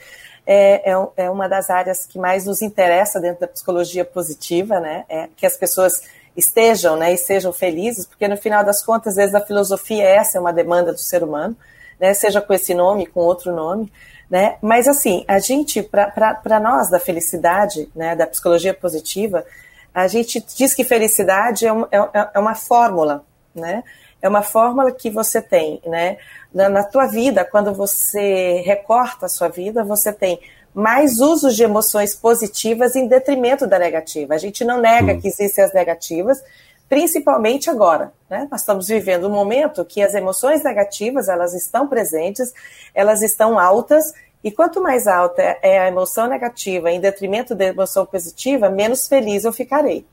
é, 0.46 0.92
é, 0.92 1.08
é, 1.16 1.30
uma 1.30 1.48
das 1.48 1.70
áreas 1.70 2.06
que 2.06 2.20
mais 2.20 2.46
nos 2.46 2.62
interessa 2.62 3.20
dentro 3.20 3.40
da 3.40 3.48
psicologia 3.48 4.04
positiva, 4.04 4.78
né, 4.78 5.04
é 5.08 5.28
que 5.36 5.44
as 5.44 5.56
pessoas 5.56 6.02
estejam, 6.36 6.96
né, 6.96 7.12
e 7.12 7.18
sejam 7.18 7.52
felizes, 7.52 8.06
porque 8.06 8.28
no 8.28 8.36
final 8.36 8.62
das 8.64 8.80
contas, 8.80 9.14
às 9.14 9.16
vezes 9.16 9.34
a 9.34 9.40
filosofia 9.40 10.04
essa 10.04 10.38
é 10.38 10.40
uma 10.40 10.52
demanda 10.52 10.92
do 10.92 11.00
ser 11.00 11.24
humano, 11.24 11.56
né, 12.00 12.14
seja 12.14 12.40
com 12.40 12.54
esse 12.54 12.72
nome, 12.74 13.06
com 13.06 13.20
outro 13.20 13.54
nome, 13.54 13.92
né? 14.30 14.56
Mas 14.62 14.88
assim, 14.88 15.24
a 15.28 15.38
gente, 15.38 15.82
para 15.82 16.60
nós 16.60 16.88
da 16.88 16.98
felicidade, 16.98 17.90
né, 17.94 18.16
da 18.16 18.26
psicologia 18.26 18.72
positiva, 18.72 19.44
a 19.92 20.06
gente 20.06 20.44
diz 20.56 20.72
que 20.72 20.84
felicidade 20.84 21.66
é, 21.66 21.72
um, 21.72 21.82
é, 21.84 22.30
é 22.34 22.38
uma 22.38 22.54
fórmula, 22.54 23.24
né? 23.54 23.82
É 24.22 24.28
uma 24.28 24.42
fórmula 24.42 24.92
que 24.92 25.10
você 25.10 25.42
tem, 25.42 25.80
né? 25.84 26.16
Na, 26.54 26.68
na 26.68 26.84
tua 26.84 27.06
vida, 27.06 27.44
quando 27.44 27.74
você 27.74 28.62
recorta 28.64 29.26
a 29.26 29.28
sua 29.28 29.48
vida, 29.48 29.82
você 29.82 30.12
tem 30.12 30.38
mais 30.72 31.18
usos 31.18 31.56
de 31.56 31.64
emoções 31.64 32.14
positivas 32.14 32.94
em 32.94 33.08
detrimento 33.08 33.66
da 33.66 33.78
negativa. 33.78 34.34
A 34.34 34.38
gente 34.38 34.64
não 34.64 34.80
nega 34.80 35.14
hum. 35.14 35.20
que 35.20 35.28
existem 35.28 35.64
as 35.64 35.72
negativas, 35.74 36.42
principalmente 36.90 37.70
agora. 37.70 38.12
Né? 38.28 38.48
Nós 38.50 38.62
estamos 38.62 38.88
vivendo 38.88 39.28
um 39.28 39.30
momento 39.30 39.84
que 39.84 40.02
as 40.02 40.12
emoções 40.12 40.64
negativas 40.64 41.28
elas 41.28 41.54
estão 41.54 41.86
presentes, 41.86 42.52
elas 42.92 43.22
estão 43.22 43.60
altas, 43.60 44.12
e 44.42 44.50
quanto 44.50 44.82
mais 44.82 45.06
alta 45.06 45.40
é 45.62 45.78
a 45.78 45.86
emoção 45.86 46.26
negativa 46.26 46.90
em 46.90 47.00
detrimento 47.00 47.54
da 47.54 47.66
emoção 47.66 48.04
positiva, 48.04 48.68
menos 48.68 49.06
feliz 49.06 49.44
eu 49.44 49.52
ficarei. 49.52 50.04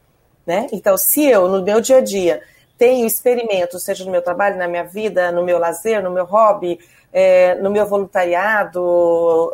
Né? 0.45 0.67
Então, 0.71 0.95
se 0.97 1.25
eu, 1.25 1.49
no 1.49 1.63
meu 1.63 1.81
dia 1.81 1.97
a 1.97 2.01
dia, 2.01 2.43
tenho 2.77 3.07
experimentos, 3.07 3.83
seja 3.83 4.05
no 4.05 4.11
meu 4.11 4.21
trabalho, 4.21 4.57
na 4.57 4.67
minha 4.67 4.83
vida, 4.83 5.31
no 5.31 5.43
meu 5.43 5.57
lazer, 5.57 6.03
no 6.03 6.11
meu 6.11 6.25
hobby, 6.25 6.77
é, 7.11 7.55
no 7.55 7.71
meu 7.71 7.87
voluntariado, 7.87 9.51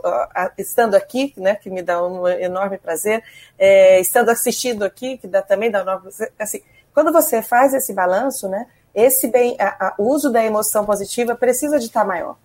estando 0.58 0.96
aqui, 0.96 1.34
né, 1.38 1.56
que 1.56 1.70
me 1.70 1.82
dá 1.82 2.06
um 2.06 2.28
enorme 2.28 2.78
prazer, 2.78 3.24
é, 3.58 4.02
estando 4.02 4.28
assistindo 4.28 4.84
aqui, 4.84 5.18
que 5.18 5.28
dá, 5.28 5.42
também 5.42 5.72
dá 5.72 5.80
um 5.80 5.84
enorme 5.84 6.02
prazer, 6.02 6.34
assim, 6.38 6.62
quando 6.94 7.12
você 7.12 7.42
faz 7.42 7.74
esse 7.74 7.94
balanço, 7.94 8.48
né, 8.48 8.68
esse 8.94 9.28
bem, 9.28 9.56
a, 9.60 9.88
a, 9.88 9.96
o 9.98 10.04
uso 10.04 10.32
da 10.32 10.44
emoção 10.44 10.86
positiva 10.86 11.36
precisa 11.36 11.80
de 11.80 11.86
estar 11.86 12.06
maior. 12.06 12.36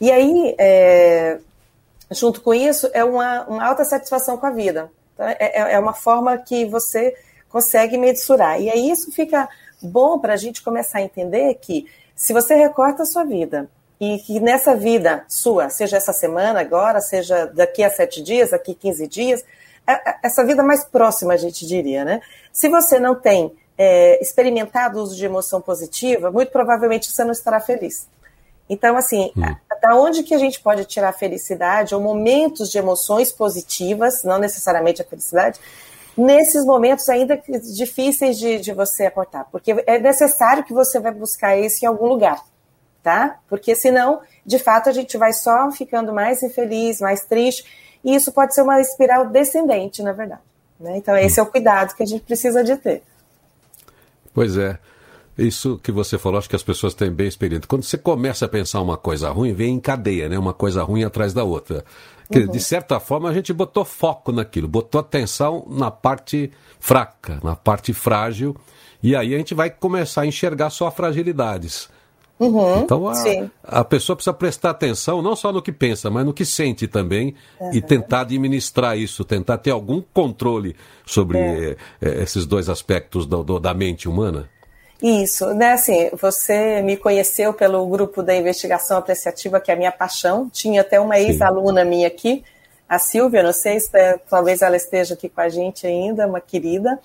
E 0.00 0.12
aí, 0.12 0.54
é, 0.58 1.38
junto 2.10 2.40
com 2.40 2.54
isso, 2.54 2.88
é 2.92 3.04
uma, 3.04 3.44
uma 3.46 3.64
alta 3.64 3.84
satisfação 3.84 4.36
com 4.36 4.46
a 4.46 4.50
vida. 4.50 4.90
Tá? 5.16 5.32
É, 5.32 5.60
é, 5.60 5.72
é 5.72 5.78
uma 5.78 5.92
forma 5.92 6.38
que 6.38 6.64
você 6.66 7.16
consegue 7.48 7.98
mensurar. 7.98 8.60
E 8.60 8.70
aí 8.70 8.90
isso 8.90 9.10
fica 9.10 9.48
bom 9.82 10.18
para 10.18 10.34
a 10.34 10.36
gente 10.36 10.62
começar 10.62 10.98
a 10.98 11.02
entender 11.02 11.54
que 11.54 11.86
se 12.14 12.32
você 12.32 12.54
recorta 12.54 13.02
a 13.02 13.06
sua 13.06 13.24
vida 13.24 13.68
e 14.00 14.18
que 14.18 14.38
nessa 14.38 14.76
vida 14.76 15.24
sua, 15.28 15.68
seja 15.70 15.96
essa 15.96 16.12
semana 16.12 16.60
agora, 16.60 17.00
seja 17.00 17.46
daqui 17.46 17.82
a 17.82 17.90
sete 17.90 18.22
dias, 18.22 18.50
daqui 18.50 18.72
a 18.72 18.74
15 18.74 19.08
dias, 19.08 19.44
é, 19.86 19.92
é, 19.92 20.18
essa 20.22 20.44
vida 20.44 20.62
mais 20.62 20.84
próxima, 20.84 21.32
a 21.32 21.36
gente 21.36 21.66
diria, 21.66 22.04
né? 22.04 22.20
Se 22.52 22.68
você 22.68 23.00
não 23.00 23.14
tem 23.14 23.52
é, 23.78 24.20
experimentado 24.20 24.98
o 24.98 25.02
uso 25.02 25.16
de 25.16 25.24
emoção 25.24 25.60
positiva, 25.60 26.30
muito 26.30 26.50
provavelmente 26.50 27.10
você 27.10 27.22
não 27.22 27.30
estará 27.30 27.60
feliz. 27.60 28.08
Então, 28.68 28.96
assim, 28.96 29.32
hum. 29.36 29.54
da 29.80 29.94
onde 29.94 30.22
que 30.22 30.34
a 30.34 30.38
gente 30.38 30.60
pode 30.60 30.84
tirar 30.84 31.12
felicidade 31.12 31.94
ou 31.94 32.00
momentos 32.00 32.70
de 32.70 32.76
emoções 32.76 33.32
positivas, 33.32 34.24
não 34.24 34.38
necessariamente 34.38 35.00
a 35.00 35.04
felicidade, 35.04 35.58
nesses 36.16 36.64
momentos 36.64 37.08
ainda 37.08 37.40
difíceis 37.74 38.36
de, 38.36 38.58
de 38.58 38.72
você 38.72 39.06
aportar, 39.06 39.46
porque 39.52 39.72
é 39.86 39.98
necessário 40.00 40.64
que 40.64 40.74
você 40.74 40.98
vai 40.98 41.12
buscar 41.12 41.56
isso 41.56 41.84
em 41.84 41.88
algum 41.88 42.06
lugar, 42.06 42.42
tá? 43.02 43.38
Porque 43.48 43.74
senão, 43.74 44.20
de 44.44 44.58
fato, 44.58 44.88
a 44.88 44.92
gente 44.92 45.16
vai 45.16 45.32
só 45.32 45.70
ficando 45.70 46.12
mais 46.12 46.42
infeliz, 46.42 47.00
mais 47.00 47.24
triste, 47.24 47.64
e 48.04 48.14
isso 48.14 48.32
pode 48.32 48.54
ser 48.54 48.62
uma 48.62 48.80
espiral 48.80 49.26
descendente, 49.26 50.02
na 50.02 50.12
verdade. 50.12 50.42
Né? 50.78 50.96
Então, 50.96 51.16
esse 51.16 51.38
é 51.38 51.42
o 51.42 51.46
cuidado 51.46 51.94
que 51.94 52.02
a 52.02 52.06
gente 52.06 52.24
precisa 52.24 52.62
de 52.62 52.76
ter. 52.76 53.02
Pois 54.38 54.56
é. 54.56 54.78
Isso 55.36 55.78
que 55.82 55.90
você 55.90 56.16
falou, 56.16 56.38
acho 56.38 56.48
que 56.48 56.54
as 56.54 56.62
pessoas 56.62 56.94
têm 56.94 57.10
bem 57.10 57.26
experiência. 57.26 57.66
Quando 57.66 57.82
você 57.82 57.98
começa 57.98 58.44
a 58.44 58.48
pensar 58.48 58.80
uma 58.80 58.96
coisa 58.96 59.30
ruim, 59.30 59.52
vem 59.52 59.74
em 59.74 59.80
cadeia, 59.80 60.28
né? 60.28 60.38
Uma 60.38 60.54
coisa 60.54 60.82
ruim 60.84 61.02
atrás 61.02 61.32
da 61.32 61.42
outra. 61.42 61.84
Que, 62.30 62.40
uhum. 62.40 62.52
De 62.52 62.60
certa 62.60 63.00
forma, 63.00 63.28
a 63.28 63.32
gente 63.32 63.52
botou 63.52 63.84
foco 63.84 64.30
naquilo, 64.30 64.68
botou 64.68 65.00
atenção 65.00 65.66
na 65.68 65.90
parte 65.90 66.52
fraca, 66.78 67.40
na 67.42 67.56
parte 67.56 67.92
frágil, 67.92 68.54
e 69.02 69.16
aí 69.16 69.34
a 69.34 69.38
gente 69.38 69.54
vai 69.54 69.70
começar 69.70 70.22
a 70.22 70.26
enxergar 70.26 70.70
só 70.70 70.88
fragilidades. 70.88 71.88
Uhum, 72.38 72.82
então 72.82 73.08
a, 73.08 73.80
a, 73.80 73.84
pessoa 73.84 74.14
precisa 74.14 74.32
prestar 74.32 74.70
atenção 74.70 75.20
não 75.20 75.34
só 75.34 75.52
no 75.52 75.60
que 75.60 75.72
pensa, 75.72 76.08
mas 76.08 76.24
no 76.24 76.32
que 76.32 76.44
sente 76.44 76.86
também 76.86 77.34
uhum. 77.58 77.72
e 77.72 77.82
tentar 77.82 78.20
administrar 78.20 78.96
isso, 78.96 79.24
tentar 79.24 79.58
ter 79.58 79.72
algum 79.72 80.00
controle 80.00 80.76
sobre 81.04 81.36
é. 81.36 81.76
Eh, 82.00 82.22
esses 82.22 82.46
dois 82.46 82.68
aspectos 82.68 83.26
do, 83.26 83.42
do, 83.42 83.58
da 83.58 83.74
mente 83.74 84.08
humana. 84.08 84.48
Isso, 85.02 85.46
né? 85.54 85.72
Assim, 85.72 86.10
você 86.20 86.82
me 86.82 86.96
conheceu 86.96 87.52
pelo 87.52 87.84
grupo 87.86 88.22
da 88.22 88.34
investigação 88.36 88.98
apreciativa, 88.98 89.60
que 89.60 89.70
é 89.70 89.74
a 89.74 89.76
minha 89.76 89.92
paixão. 89.92 90.48
Tinha 90.48 90.80
até 90.80 90.98
uma 91.00 91.18
ex-aluna 91.18 91.84
minha 91.84 92.08
aqui, 92.08 92.44
a 92.88 92.98
Silvia, 92.98 93.42
não 93.42 93.52
sei 93.52 93.78
se 93.78 93.90
é, 93.96 94.18
talvez 94.28 94.62
ela 94.62 94.76
esteja 94.76 95.14
aqui 95.14 95.28
com 95.28 95.40
a 95.40 95.48
gente 95.48 95.86
ainda, 95.86 96.26
uma 96.26 96.40
querida. 96.40 96.98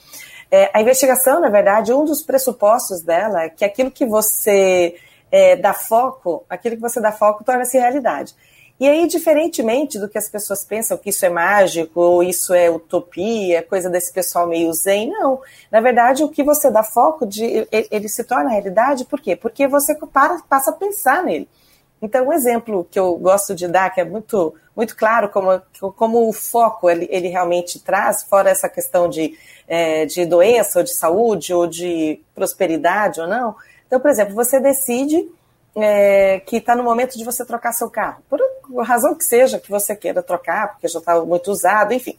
É, 0.50 0.72
a 0.74 0.82
investigação, 0.82 1.42
na 1.42 1.50
verdade, 1.50 1.92
um 1.92 2.06
dos 2.06 2.22
pressupostos 2.24 3.02
dela 3.02 3.44
é 3.44 3.50
que 3.50 3.66
aquilo 3.66 3.92
que 3.92 4.06
você 4.06 4.96
é, 5.34 5.56
dá 5.56 5.74
foco, 5.74 6.46
aquilo 6.48 6.76
que 6.76 6.82
você 6.82 7.02
dá 7.02 7.12
foco 7.12 7.44
torna-se 7.44 7.76
realidade. 7.76 8.36
E 8.80 8.88
aí, 8.88 9.08
diferentemente 9.08 9.98
do 9.98 10.08
que 10.08 10.18
as 10.18 10.30
pessoas 10.30 10.64
pensam, 10.64 10.96
que 10.96 11.10
isso 11.10 11.26
é 11.26 11.30
mágico, 11.30 12.00
ou 12.00 12.22
isso 12.22 12.54
é 12.54 12.70
utopia, 12.70 13.64
coisa 13.64 13.90
desse 13.90 14.14
pessoal 14.14 14.46
meio 14.46 14.72
zen, 14.74 15.10
não. 15.10 15.42
Na 15.72 15.82
verdade, 15.82 16.24
o 16.24 16.30
que 16.30 16.44
você 16.44 16.70
dá 16.70 16.84
foco, 16.84 17.26
de, 17.26 17.68
ele 17.72 18.08
se 18.10 18.24
torna 18.24 18.52
realidade, 18.52 19.06
por 19.06 19.20
quê? 19.20 19.36
Porque 19.36 19.68
você 19.68 19.96
para, 19.96 20.40
passa 20.48 20.70
a 20.70 20.74
pensar 20.74 21.24
nele. 21.24 21.48
Então, 22.00 22.28
um 22.28 22.34
exemplo 22.34 22.88
que 22.92 23.00
eu 23.00 23.16
gosto 23.16 23.56
de 23.56 23.68
dar, 23.68 23.90
que 23.90 24.02
é 24.02 24.06
muito, 24.06 24.54
muito 24.76 24.96
claro 24.96 25.30
como, 25.30 25.60
como 25.96 26.28
o 26.30 26.34
foco 26.34 26.90
ele, 26.90 27.08
ele 27.10 27.30
realmente 27.30 27.80
traz, 27.80 28.24
fora 28.24 28.52
essa 28.52 28.70
questão 28.70 29.10
de, 29.10 29.36
é, 29.68 30.06
de 30.06 30.26
doença, 30.26 30.80
ou 30.80 30.84
de 30.84 30.94
saúde, 30.94 31.54
ou 31.54 31.66
de 31.66 32.20
prosperidade 32.36 33.20
ou 33.20 33.28
não. 33.28 33.56
Então, 33.88 34.00
por 34.00 34.10
exemplo, 34.10 34.34
você 34.34 34.60
decide 34.60 35.30
é, 35.76 36.40
que 36.42 36.58
está 36.58 36.76
no 36.76 36.84
momento 36.84 37.18
de 37.18 37.24
você 37.24 37.46
trocar 37.46 37.74
seu 37.74 37.90
carro, 37.90 38.24
por 38.30 38.40
razão 38.84 39.16
que 39.16 39.24
seja 39.24 39.60
que 39.60 39.70
você 39.70 39.96
queira 39.96 40.22
trocar, 40.22 40.74
porque 40.74 40.88
já 40.88 41.00
está 41.00 41.20
muito 41.22 41.52
usado, 41.52 41.94
enfim. 41.94 42.18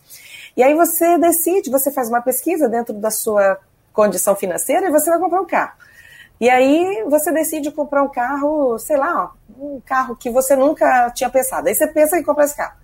E 0.56 0.62
aí 0.62 0.74
você 0.74 1.18
decide, 1.18 1.70
você 1.70 1.90
faz 1.92 2.08
uma 2.08 2.20
pesquisa 2.22 2.68
dentro 2.68 2.94
da 2.94 3.10
sua 3.10 3.58
condição 3.92 4.34
financeira 4.34 4.86
e 4.86 4.90
você 4.90 5.10
vai 5.10 5.18
comprar 5.18 5.40
um 5.40 5.46
carro. 5.46 5.72
E 6.40 6.50
aí 6.50 7.04
você 7.08 7.32
decide 7.32 7.70
comprar 7.70 8.02
um 8.02 8.10
carro, 8.10 8.78
sei 8.78 8.96
lá, 8.96 9.32
um 9.58 9.80
carro 9.84 10.16
que 10.16 10.30
você 10.30 10.56
nunca 10.56 11.10
tinha 11.10 11.30
pensado. 11.30 11.68
Aí 11.68 11.74
você 11.74 11.86
pensa 11.86 12.18
em 12.18 12.22
comprar 12.22 12.44
esse 12.44 12.56
carro. 12.56 12.74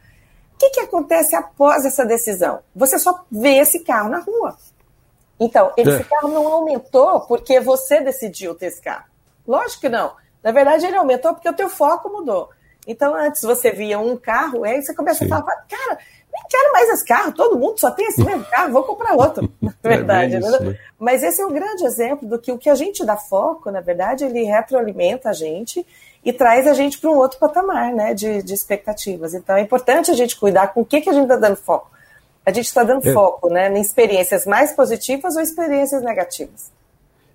O 0.55 0.59
que, 0.59 0.71
que 0.71 0.81
acontece 0.81 1.35
após 1.35 1.85
essa 1.85 2.05
decisão? 2.05 2.61
Você 2.77 2.99
só 2.99 3.25
vê 3.31 3.57
esse 3.59 3.81
carro 3.81 4.09
na 4.09 4.19
rua. 4.21 4.57
Então, 5.41 5.73
esse 5.75 5.91
é. 5.91 6.05
carro 6.05 6.29
não 6.29 6.47
aumentou 6.47 7.21
porque 7.23 7.59
você 7.61 8.01
decidiu 8.03 8.55
ter 8.55 8.67
esse 8.67 8.83
carro. 8.83 9.07
Lógico 9.49 9.81
que 9.81 9.89
não. 9.89 10.13
Na 10.43 10.53
verdade, 10.53 10.87
ele 10.87 10.97
aumentou 10.97 11.33
porque 11.33 11.49
o 11.49 11.55
teu 11.55 11.71
foco 11.71 12.11
mudou. 12.11 12.51
Então, 12.87 13.15
antes 13.15 13.43
você 13.43 13.71
via 13.71 13.99
um 13.99 14.17
carro, 14.17 14.65
aí 14.65 14.83
você 14.83 14.95
começa 14.95 15.21
Sim. 15.21 15.27
a 15.27 15.29
falar, 15.29 15.67
cara, 15.69 15.99
nem 16.33 16.43
quero 16.49 16.73
mais 16.73 16.89
esse 16.91 17.05
carro, 17.05 17.33
todo 17.33 17.59
mundo 17.59 17.79
só 17.79 17.91
tem 17.91 18.07
esse 18.07 18.23
mesmo 18.23 18.45
carro, 18.45 18.73
vou 18.73 18.85
comprar 18.85 19.15
outro, 19.15 19.51
na 19.61 19.73
é 19.83 19.89
verdade. 19.89 20.37
É 20.37 20.39
isso, 20.39 20.63
né? 20.63 20.79
Mas 20.99 21.23
esse 21.23 21.41
é 21.41 21.47
um 21.47 21.53
grande 21.53 21.85
exemplo 21.85 22.29
do 22.29 22.39
que 22.39 22.53
o 22.53 22.59
que 22.59 22.71
a 22.71 22.75
gente 22.75 23.05
dá 23.05 23.17
foco, 23.17 23.71
na 23.71 23.81
verdade, 23.81 24.25
ele 24.25 24.45
retroalimenta 24.45 25.31
a 25.31 25.33
gente 25.33 25.87
e 26.25 26.33
traz 26.33 26.67
a 26.67 26.75
gente 26.75 26.99
para 26.99 27.11
um 27.11 27.17
outro 27.17 27.39
patamar 27.39 27.93
né, 27.93 28.15
de, 28.15 28.43
de, 28.43 28.55
expectativas. 28.55 29.35
Então, 29.35 29.57
é 29.57 29.63
importante 29.63 30.11
a 30.11 30.15
gente 30.15 30.39
cuidar 30.39 30.69
com 30.69 30.83
o 30.83 30.85
que, 30.85 31.01
que 31.01 31.09
a 31.09 31.13
gente 31.13 31.25
está 31.25 31.37
dando 31.37 31.57
foco. 31.57 31.91
A 32.45 32.53
gente 32.53 32.67
está 32.67 32.83
dando 32.83 33.07
é. 33.07 33.13
foco 33.13 33.49
né, 33.49 33.71
em 33.71 33.81
experiências 33.81 34.47
mais 34.47 34.73
positivas 34.73 35.37
ou 35.37 35.43
experiências 35.43 36.03
negativas. 36.03 36.71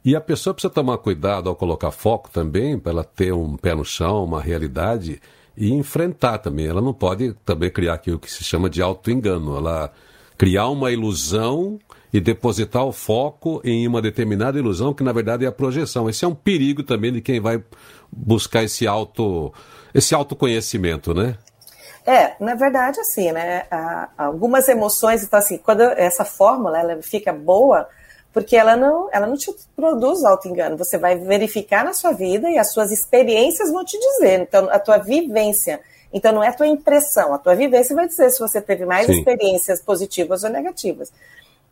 E 0.04 0.16
a 0.16 0.22
pessoa 0.22 0.54
precisa 0.54 0.72
tomar 0.72 1.00
cuidado 1.00 1.50
ao 1.50 1.56
colocar 1.56 1.90
foco 1.92 2.30
também, 2.30 2.78
para 2.78 2.92
ela 2.92 3.04
ter 3.04 3.34
um 3.34 3.58
pé 3.58 3.74
no 3.74 3.84
chão, 3.84 4.24
uma 4.24 4.42
realidade, 4.42 5.20
e 5.58 5.72
enfrentar 5.72 6.38
também. 6.38 6.68
Ela 6.68 6.82
não 6.82 6.94
pode 6.94 7.34
também 7.46 7.70
criar 7.70 7.96
aquilo 7.96 8.20
que 8.20 8.32
se 8.32 8.44
chama 8.44 8.70
de 8.70 8.82
auto-engano. 8.82 9.58
Ela 9.58 9.92
criar 10.38 10.68
uma 10.70 10.92
ilusão 10.92 11.80
e 12.14 12.20
depositar 12.20 12.86
o 12.86 12.92
foco 12.92 13.62
em 13.64 13.88
uma 13.88 14.02
determinada 14.02 14.60
ilusão, 14.60 14.94
que 14.94 15.04
na 15.04 15.12
verdade 15.12 15.44
é 15.44 15.48
a 15.48 15.52
projeção. 15.52 16.10
Esse 16.10 16.24
é 16.24 16.28
um 16.28 16.36
perigo 16.36 16.84
também 16.84 17.12
de 17.12 17.22
quem 17.22 17.40
vai 17.40 17.64
buscar 18.12 18.64
esse 18.64 18.86
auto 18.86 19.52
esse 19.94 20.14
autoconhecimento, 20.14 21.14
né? 21.14 21.38
É, 22.06 22.36
na 22.40 22.54
verdade, 22.54 23.00
assim, 23.00 23.32
né? 23.32 23.64
Algumas 24.18 24.68
emoções, 24.68 25.24
então 25.24 25.40
assim, 25.40 25.58
quando 25.58 25.82
essa 25.82 26.24
fórmula 26.24 26.80
ela 26.80 27.02
fica 27.02 27.34
boa, 27.34 27.88
porque 28.32 28.56
ela 28.56 28.76
não, 28.76 29.10
ela 29.12 29.26
não 29.26 29.38
te 29.38 29.50
produz 29.76 30.24
auto-engano. 30.24 30.78
Você 30.78 30.98
vai 30.98 31.18
verificar 31.18 31.86
na 31.86 31.94
sua 31.94 32.12
vida 32.12 32.50
e 32.50 32.58
as 32.58 32.74
suas 32.74 32.92
experiências 32.92 33.72
vão 33.72 33.84
te 33.84 33.98
dizer. 33.98 34.42
Então, 34.42 34.70
a 34.70 34.78
tua 34.78 34.98
vivência. 34.98 35.80
Então, 36.14 36.34
não 36.34 36.44
é 36.44 36.50
a 36.50 36.54
tua 36.54 36.68
impressão, 36.68 37.34
a 37.34 37.38
tua 37.38 37.56
vivência 37.56 37.96
vai 37.96 38.08
dizer 38.08 38.30
se 38.30 38.40
você 38.40 38.62
teve 38.62 38.86
mais 38.86 39.06
Sim. 39.06 39.14
experiências 39.14 39.82
positivas 39.82 40.44
ou 40.44 40.50
negativas. 40.50 41.12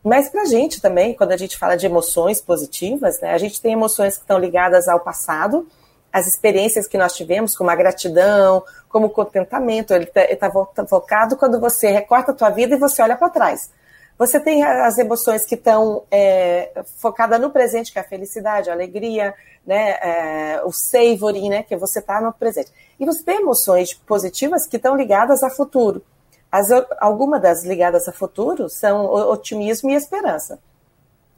Mas 0.04 0.30
para 0.30 0.42
a 0.42 0.46
gente 0.46 0.82
também, 0.82 1.14
quando 1.14 1.32
a 1.32 1.38
gente 1.38 1.58
fala 1.58 1.76
de 1.76 1.86
emoções 1.86 2.42
positivas, 2.42 3.20
né, 3.22 3.32
a 3.34 3.38
gente 3.38 3.62
tem 3.62 3.74
emoções 3.74 4.16
que 4.16 4.24
estão 4.24 4.40
ligadas 4.40 4.88
ao 4.88 5.00
passado, 5.00 5.68
as 6.14 6.28
experiências 6.28 6.88
que 6.88 6.96
nós 6.96 7.16
tivemos, 7.16 7.58
como 7.58 7.72
a 7.72 7.76
gratidão, 7.76 8.64
como 8.88 9.08
o 9.08 9.10
contentamento, 9.10 9.96
ele 9.96 10.04
está 10.14 10.52
tá 10.76 10.86
focado 10.86 11.36
quando 11.36 11.60
você 11.60 11.90
recorta 11.90 12.32
a 12.32 12.36
tua 12.36 12.52
vida 12.52 12.76
e 12.76 12.80
você 12.80 13.02
olha 13.02 13.18
para 13.18 13.32
trás. 13.32 13.72
Você 14.16 14.40
tem 14.40 14.64
as 14.64 15.00
emoções 15.00 15.44
que 15.44 15.56
estão 15.56 16.04
é, 16.12 16.84
focadas 17.00 17.42
no 17.42 17.50
presente, 17.50 17.92
que 17.92 17.98
é 17.98 18.02
a 18.04 18.06
felicidade, 18.06 18.70
a 18.70 18.74
alegria, 18.74 19.34
né, 19.66 19.98
é, 20.02 20.62
o 20.64 20.72
savoring, 20.72 21.50
né, 21.50 21.64
que 21.64 21.76
você 21.76 21.98
está 21.98 22.22
no 22.22 22.32
presente. 22.32 22.72
E 23.00 23.06
você 23.06 23.24
tem 23.24 23.42
emoções 23.42 23.96
positivas 23.96 24.68
que 24.68 24.78
estão 24.78 24.96
ligadas 24.96 25.42
a 25.42 25.50
futuro. 25.50 26.04
As, 26.52 26.68
algumas 27.00 27.42
das 27.42 27.64
ligadas 27.64 28.08
a 28.08 28.12
futuro 28.12 28.70
são 28.70 29.06
otimismo 29.06 29.90
e 29.90 29.96
esperança. 29.96 30.60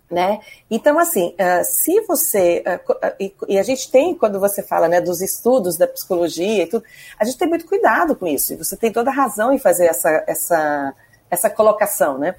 Né? 0.10 0.40
Então, 0.70 1.00
assim, 1.00 1.34
uh, 1.34 1.66
se 1.66 2.02
você. 2.02 2.64
Uh, 2.64 3.08
e, 3.20 3.36
e, 3.50 3.58
a 3.58 3.64
gente 3.64 3.90
tem, 3.90 4.14
quando 4.14 4.40
você 4.40 4.62
fala 4.62 4.88
né, 4.88 5.02
dos 5.02 5.20
estudos 5.20 5.78
da 5.78 5.88
psicologia 5.88 6.64
e 6.64 6.68
tudo, 6.68 6.86
a 7.20 7.26
gente 7.26 7.40
tem 7.40 7.50
muito 7.50 7.66
cuidado 7.66 8.16
com 8.16 8.28
isso. 8.28 8.54
E 8.54 8.56
você 8.56 8.78
tem 8.78 8.92
toda 8.92 9.10
a 9.10 9.14
razão 9.14 9.52
em 9.52 9.58
fazer 9.58 9.88
essa, 9.88 10.24
essa, 10.28 10.94
essa 11.32 11.50
colocação, 11.50 12.20
né? 12.20 12.36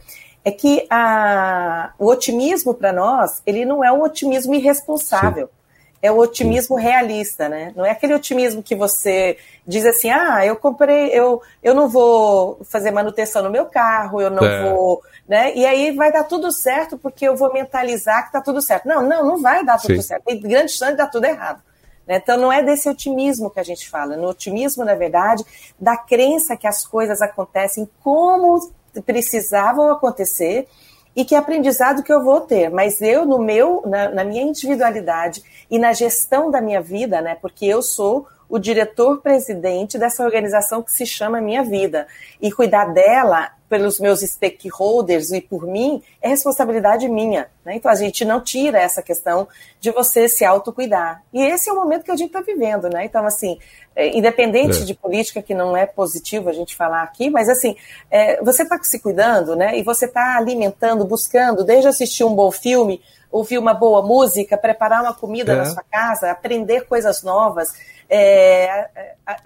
é 0.47 0.53
que 0.53 0.87
a, 0.89 1.93
o 1.99 2.07
otimismo 2.07 2.73
para 2.73 2.93
nós, 2.93 3.43
ele 3.45 3.65
não 3.65 3.83
é 3.83 3.91
um 3.91 4.01
otimismo 4.05 4.55
irresponsável. 4.55 5.47
Sim. 5.49 5.53
É 6.01 6.13
o 6.13 6.19
otimismo 6.19 6.77
realista, 6.77 7.49
né? 7.49 7.73
Não 7.75 7.85
é 7.85 7.91
aquele 7.91 8.15
otimismo 8.15 8.63
que 8.63 8.77
você 8.77 9.39
diz 9.67 9.85
assim, 9.85 10.09
ah, 10.09 10.47
eu 10.47 10.55
comprei, 10.55 11.09
eu, 11.09 11.43
eu 11.61 11.75
não 11.75 11.89
vou 11.89 12.61
fazer 12.65 12.93
manutenção 12.93 13.43
no 13.43 13.51
meu 13.51 13.67
carro, 13.67 14.21
eu 14.21 14.31
não 14.31 14.45
é. 14.45 14.71
vou, 14.71 15.03
né? 15.29 15.55
E 15.55 15.67
aí 15.67 15.91
vai 15.93 16.13
dar 16.13 16.25
tudo 16.25 16.53
certo 16.53 16.97
porque 16.97 17.27
eu 17.27 17.37
vou 17.37 17.53
mentalizar 17.53 18.27
que 18.27 18.33
tá 18.33 18.41
tudo 18.41 18.63
certo. 18.63 18.87
Não, 18.87 19.03
não, 19.03 19.25
não 19.27 19.43
vai 19.43 19.65
dar 19.65 19.79
tudo 19.79 19.97
Sim. 19.97 20.03
certo. 20.03 20.25
Tem 20.25 20.41
grande 20.41 20.73
chance 20.73 20.93
de 20.93 20.99
dar 20.99 21.09
tudo 21.09 21.25
errado. 21.25 21.63
Né? 22.07 22.21
Então 22.23 22.39
não 22.39 22.53
é 22.53 22.63
desse 22.63 22.89
otimismo 22.89 23.51
que 23.51 23.59
a 23.59 23.65
gente 23.65 23.89
fala. 23.89 24.17
No 24.17 24.29
otimismo, 24.29 24.85
na 24.85 24.95
verdade, 24.95 25.45
da 25.79 25.97
crença 25.97 26.57
que 26.57 26.67
as 26.67 26.87
coisas 26.87 27.21
acontecem 27.21 27.89
como 28.03 28.73
precisavam 29.05 29.91
acontecer 29.91 30.69
e 31.15 31.25
que 31.25 31.35
aprendizado 31.35 32.03
que 32.03 32.13
eu 32.13 32.23
vou 32.23 32.43
ter. 32.43 32.71
Mas 32.71 33.01
eu, 33.01 33.25
no 33.25 33.39
meu, 33.39 33.83
na, 33.87 34.11
na, 34.11 34.25
minha 34.25 34.43
individualidade 34.43 35.43
e 35.71 35.79
na 35.79 35.93
gestão 35.93 36.51
da 36.51 36.61
minha 36.61 36.81
vida, 36.81 37.21
né? 37.21 37.37
Porque 37.41 37.67
eu 37.67 37.83
sou 37.83 38.27
o 38.49 38.59
diretor-presidente 38.59 39.99
dessa 39.99 40.25
organização 40.25 40.83
que 40.83 40.93
se 40.93 41.07
chama 41.07 41.41
Minha 41.41 41.63
Vida. 41.63 42.07
E 42.41 42.53
cuidar 42.53 42.87
dela 42.93 43.53
pelos 43.69 43.99
meus 43.99 44.21
stakeholders 44.21 45.33
e 45.33 45.41
por 45.41 45.67
mim, 45.67 46.03
é 46.23 46.29
responsabilidade 46.29 47.09
minha. 47.09 47.49
Né? 47.65 47.77
Então 47.77 47.91
a 47.91 47.95
gente 47.95 48.25
não 48.25 48.41
tira 48.41 48.79
essa 48.79 49.03
questão 49.03 49.49
de 49.81 49.91
você 49.91 50.29
se 50.29 50.45
autocuidar. 50.45 51.23
E 51.33 51.43
esse 51.43 51.69
é 51.69 51.73
o 51.73 51.77
momento 51.77 52.05
que 52.05 52.11
a 52.11 52.17
gente 52.17 52.29
está 52.29 52.41
vivendo, 52.41 52.89
né? 52.89 53.05
Então, 53.05 53.27
assim, 53.27 53.59
é, 53.95 54.17
independente 54.17 54.83
é. 54.83 54.85
de 54.85 54.95
política, 54.95 55.43
que 55.43 55.55
não 55.55 55.77
é 55.77 55.85
positivo 55.85 56.49
a 56.49 56.53
gente 56.53 56.77
falar 56.77 57.03
aqui, 57.03 57.29
mas 57.29 57.49
assim, 57.49 57.77
é, 58.11 58.43
você 58.43 58.63
está 58.63 58.79
se 58.83 59.01
cuidando, 59.01 59.57
né? 59.57 59.77
E 59.79 59.83
você 59.83 60.07
está 60.07 60.37
alimentando, 60.37 61.05
buscando, 61.05 61.65
desde 61.65 61.89
assistir 61.89 62.23
um 62.23 62.35
bom 62.35 62.53
filme, 62.53 63.03
ouvir 63.31 63.59
uma 63.59 63.75
boa 63.75 64.03
música, 64.03 64.57
preparar 64.57 65.03
uma 65.03 65.15
comida 65.15 65.53
é. 65.53 65.57
na 65.57 65.67
sua 65.67 65.83
casa, 65.91 66.31
aprender 66.31 66.87
coisas 66.87 67.23
novas, 67.23 67.75
é, 68.09 68.89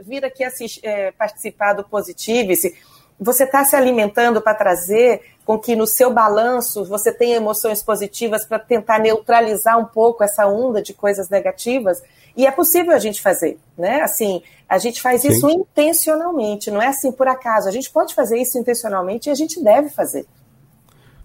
vir 0.01 0.25
aqui 0.25 0.45
assistir, 0.45 0.81
é, 0.85 1.13
participar 1.13 1.73
do 1.73 1.85
Positivice, 1.85 2.75
você 3.19 3.45
está 3.45 3.65
se 3.65 3.77
alimentando 3.77 4.41
para 4.41 4.55
trazer 4.55 5.21
com 5.45 5.59
que 5.59 5.77
no 5.77 5.87
seu 5.87 6.13
balanço 6.13 6.85
você 6.85 7.13
tenha 7.13 7.37
emoções 7.37 7.83
positivas 7.83 8.45
para 8.45 8.59
tentar 8.59 8.99
neutralizar 8.99 9.79
um 9.79 9.85
pouco 9.85 10.25
essa 10.25 10.47
onda 10.47 10.81
de 10.81 10.95
coisas 10.95 11.29
negativas. 11.29 12.03
E 12.37 12.47
é 12.47 12.51
possível 12.51 12.95
a 12.95 12.99
gente 12.99 13.21
fazer, 13.21 13.59
né? 13.77 14.01
Assim, 14.01 14.43
a 14.69 14.79
gente 14.79 15.03
faz 15.03 15.23
Sim. 15.23 15.29
isso 15.29 15.51
intencionalmente, 15.51 16.71
não 16.71 16.81
é 16.81 16.87
assim 16.87 17.13
por 17.13 17.29
acaso. 17.29 17.69
A 17.69 17.73
gente 17.73 17.91
pode 17.91 18.15
fazer 18.15 18.41
isso 18.41 18.59
intencionalmente 18.59 19.29
e 19.29 19.33
a 19.33 19.35
gente 19.35 19.63
deve 19.63 19.91
fazer. 19.91 20.25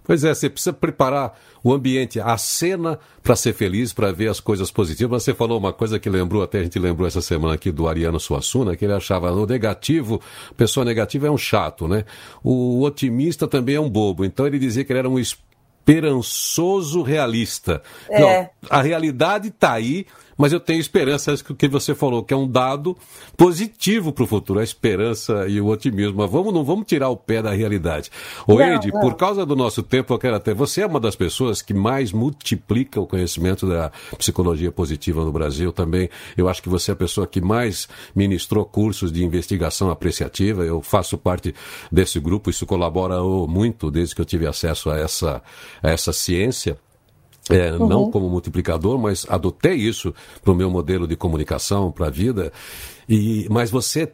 Pois 0.06 0.24
é, 0.24 0.34
você 0.34 0.50
precisa 0.50 0.72
preparar 0.72 1.38
o 1.64 1.74
ambiente, 1.74 2.20
a 2.20 2.38
cena 2.38 3.00
para 3.24 3.36
ser 3.36 3.54
feliz, 3.54 3.92
para 3.92 4.12
ver 4.12 4.30
as 4.30 4.40
coisas 4.40 4.70
positivas. 4.70 5.24
Você 5.24 5.34
falou 5.34 5.58
uma 5.58 5.74
coisa 5.74 6.00
que 6.00 6.10
lembrou, 6.10 6.44
até 6.44 6.60
a 6.60 6.64
gente 6.64 6.78
lembrou 6.78 7.08
essa 7.08 7.22
semana 7.22 7.56
aqui 7.56 7.72
do 7.72 7.88
Ariano 7.88 8.20
Suassuna, 8.20 8.76
que 8.76 8.86
ele 8.86 8.94
achava 8.94 9.32
o 9.32 9.46
negativo, 9.48 10.22
pessoa 10.56 10.86
negativa 10.86 11.28
é 11.28 11.32
um 11.32 11.38
chato, 11.38 11.88
né? 11.88 12.06
O 12.44 12.84
otimista 12.84 13.48
também 13.48 13.76
é 13.76 13.82
um 13.82 13.90
bobo. 13.90 14.24
Então 14.24 14.46
ele 14.46 14.60
dizia 14.60 14.84
que 14.84 14.92
ele 14.92 15.00
era 15.00 15.10
um 15.10 15.18
esperançoso 15.20 17.02
realista. 17.02 17.82
É. 18.10 18.20
Não, 18.20 18.50
a 18.70 18.82
realidade 18.82 19.48
está 19.48 19.74
aí, 19.74 20.06
mas 20.38 20.52
eu 20.52 20.60
tenho 20.60 20.80
esperança, 20.80 21.32
é 21.32 21.36
o 21.50 21.56
que 21.56 21.68
você 21.68 21.96
falou, 21.96 22.24
que 22.24 22.34
é 22.34 22.38
um 22.38 22.48
dado 22.48 22.96
positivo 23.38 24.12
para 24.12 24.24
o 24.24 24.28
futuro, 24.28 24.60
a 24.60 24.64
esperança 24.64 25.48
e 25.48 25.62
o 25.62 25.68
otimismo. 25.68 26.18
Mas 26.18 26.30
vamos, 26.30 26.54
não 26.54 26.64
vamos 26.64 26.86
tirar 26.86 27.10
o 27.10 27.18
pé 27.18 27.42
da 27.42 27.52
realidade. 27.52 28.10
O 28.48 28.62
Ed, 28.62 28.92
por 28.92 29.16
causa 29.16 29.46
do 29.46 29.56
nosso 29.56 29.82
tempo, 29.82 30.14
eu 30.14 30.20
quero 30.20 30.36
até. 30.36 30.54
Você 30.54 30.82
é 30.82 30.86
uma 30.86 31.00
das 31.00 31.16
pessoas 31.16 31.62
que 31.62 31.74
mais 31.74 32.12
multiplica 32.12 33.00
o 33.00 33.08
conhecimento 33.08 33.68
da 33.68 33.92
psicologia 34.18 34.72
positiva 34.72 35.24
no 35.24 35.32
Brasil 35.32 35.72
também. 35.72 36.10
Eu 36.36 36.50
acho 36.50 36.62
que 36.62 36.70
você 36.70 36.92
é 36.92 36.94
a 36.94 36.98
pessoa 36.98 37.26
que 37.26 37.40
mais 37.40 37.88
ministrou 38.16 38.66
cursos 38.66 39.12
de 39.12 39.24
investigação 39.24 39.90
apreciativa. 39.90 40.64
Eu 40.64 40.82
faço 40.82 41.18
parte 41.18 41.56
desse 41.92 42.20
grupo, 42.20 42.50
isso 42.50 42.66
colabora 42.66 43.22
muito 43.48 43.90
desde 43.90 44.14
que 44.14 44.22
eu 44.22 44.26
tive 44.26 44.48
acesso 44.48 44.90
a 44.90 44.98
essa, 44.98 45.42
a 45.82 45.90
essa 45.90 46.12
ciência. 46.12 46.78
É, 47.50 47.74
uhum. 47.74 47.88
Não 47.88 48.12
como 48.12 48.28
multiplicador, 48.28 48.98
mas 48.98 49.26
adotei 49.30 49.76
isso 49.76 50.14
para 50.44 50.52
o 50.52 50.56
meu 50.56 50.70
modelo 50.70 51.08
de 51.08 51.16
comunicação, 51.16 51.92
para 51.92 52.08
a 52.08 52.10
vida. 52.10 52.52
E, 53.08 53.48
mas 53.52 53.70
você, 53.70 54.12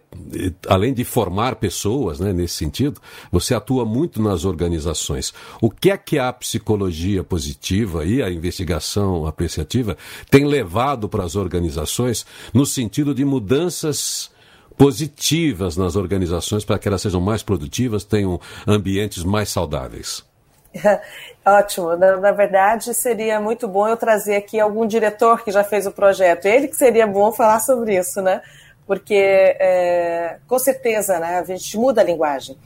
além 0.67 0.93
de 0.93 1.05
formar 1.05 1.55
pessoas 1.55 2.19
né, 2.19 2.33
nesse 2.33 2.55
sentido, 2.55 2.99
você 3.31 3.55
atua 3.55 3.85
muito 3.85 4.21
nas 4.21 4.43
organizações. 4.43 5.33
O 5.61 5.69
que 5.69 5.91
é 5.91 5.97
que 5.97 6.19
a 6.19 6.31
psicologia 6.33 7.23
positiva 7.23 8.03
e 8.05 8.21
a 8.21 8.29
investigação 8.29 9.25
apreciativa 9.25 9.95
tem 10.29 10.45
levado 10.45 11.07
para 11.07 11.23
as 11.23 11.37
organizações 11.37 12.25
no 12.53 12.65
sentido 12.65 13.15
de 13.15 13.23
mudanças 13.23 14.29
positivas 14.77 15.77
nas 15.77 15.95
organizações 15.95 16.65
para 16.65 16.77
que 16.77 16.87
elas 16.87 17.01
sejam 17.01 17.21
mais 17.21 17.43
produtivas, 17.43 18.03
tenham 18.03 18.41
ambientes 18.67 19.23
mais 19.23 19.47
saudáveis? 19.47 20.29
Ótimo. 21.45 21.95
Na, 21.95 22.17
na, 22.17 22.31
verdade, 22.31 22.93
seria 22.93 23.39
muito 23.39 23.67
bom 23.67 23.87
eu 23.87 23.97
trazer 23.97 24.35
aqui 24.35 24.59
algum 24.59 24.85
diretor 24.85 25.43
que 25.43 25.51
já 25.51 25.63
fez 25.63 25.85
o 25.85 25.91
projeto. 25.91 26.45
Ele 26.45 26.67
que 26.67 26.75
seria 26.75 27.05
bom 27.05 27.31
falar 27.31 27.59
sobre 27.59 27.97
isso, 27.97 28.21
né? 28.21 28.41
Porque, 28.85 29.15
é, 29.15 30.37
com 30.47 30.59
certeza, 30.59 31.19
né, 31.19 31.39
a 31.39 31.43
gente 31.43 31.77
muda 31.77 32.01
a 32.01 32.03
linguagem. 32.03 32.57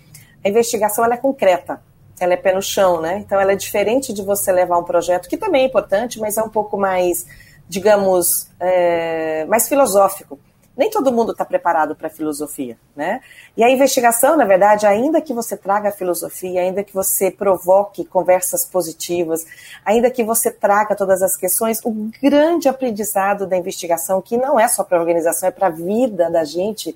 A 0.44 0.50
investigação 0.50 1.04
ela 1.04 1.16
é 1.16 1.18
concreta, 1.18 1.82
ela 2.20 2.34
é 2.34 2.38
pé 2.38 2.54
no 2.54 2.62
chão, 2.62 3.02
né? 3.02 3.18
Então, 3.18 3.40
ela 3.40 3.52
é 3.52 3.56
diferente 3.56 4.14
de 4.14 4.22
você 4.22 4.52
levar 4.52 4.78
um 4.78 4.84
projeto, 4.84 5.28
que 5.28 5.38
também 5.38 5.64
é 5.64 5.66
importante, 5.66 6.20
mas 6.20 6.38
é 6.38 6.44
um 6.44 6.50
pouco 6.50 6.78
mais, 6.78 7.26
digamos, 7.68 8.50
é, 8.60 9.46
mais 9.46 9.68
filosófico 9.68 10.40
nem 10.78 10.90
todo 10.90 11.12
mundo 11.12 11.32
está 11.32 11.46
preparado 11.46 11.96
para 11.96 12.08
a 12.08 12.10
filosofia, 12.10 12.78
né? 12.96 13.22
E 13.56 13.64
a 13.64 13.70
investigação, 13.70 14.36
na 14.36 14.46
verdade, 14.46 14.86
ainda 14.86 15.22
que 15.22 15.34
você 15.34 15.56
traga 15.56 15.90
a 15.90 15.92
filosofia, 15.92 16.62
ainda 16.62 16.84
que 16.84 16.94
você 16.94 17.32
provoque 17.32 18.04
conversas 18.04 18.66
positivas, 18.66 19.46
ainda 19.86 20.12
que 20.12 20.24
você 20.24 20.52
traga 20.52 20.96
todas 20.96 21.22
as 21.22 21.36
questões, 21.38 21.80
o 21.84 22.10
grande 22.22 22.68
aprendizado 22.68 23.48
da 23.48 23.56
investigação, 23.56 24.22
que 24.22 24.38
não 24.38 24.60
é 24.60 24.68
só 24.68 24.84
para 24.84 24.98
a 24.98 25.02
organização, 25.02 25.48
é 25.48 25.52
para 25.52 25.68
a 25.68 25.72
vida 25.72 26.30
da 26.30 26.44
gente, 26.44 26.96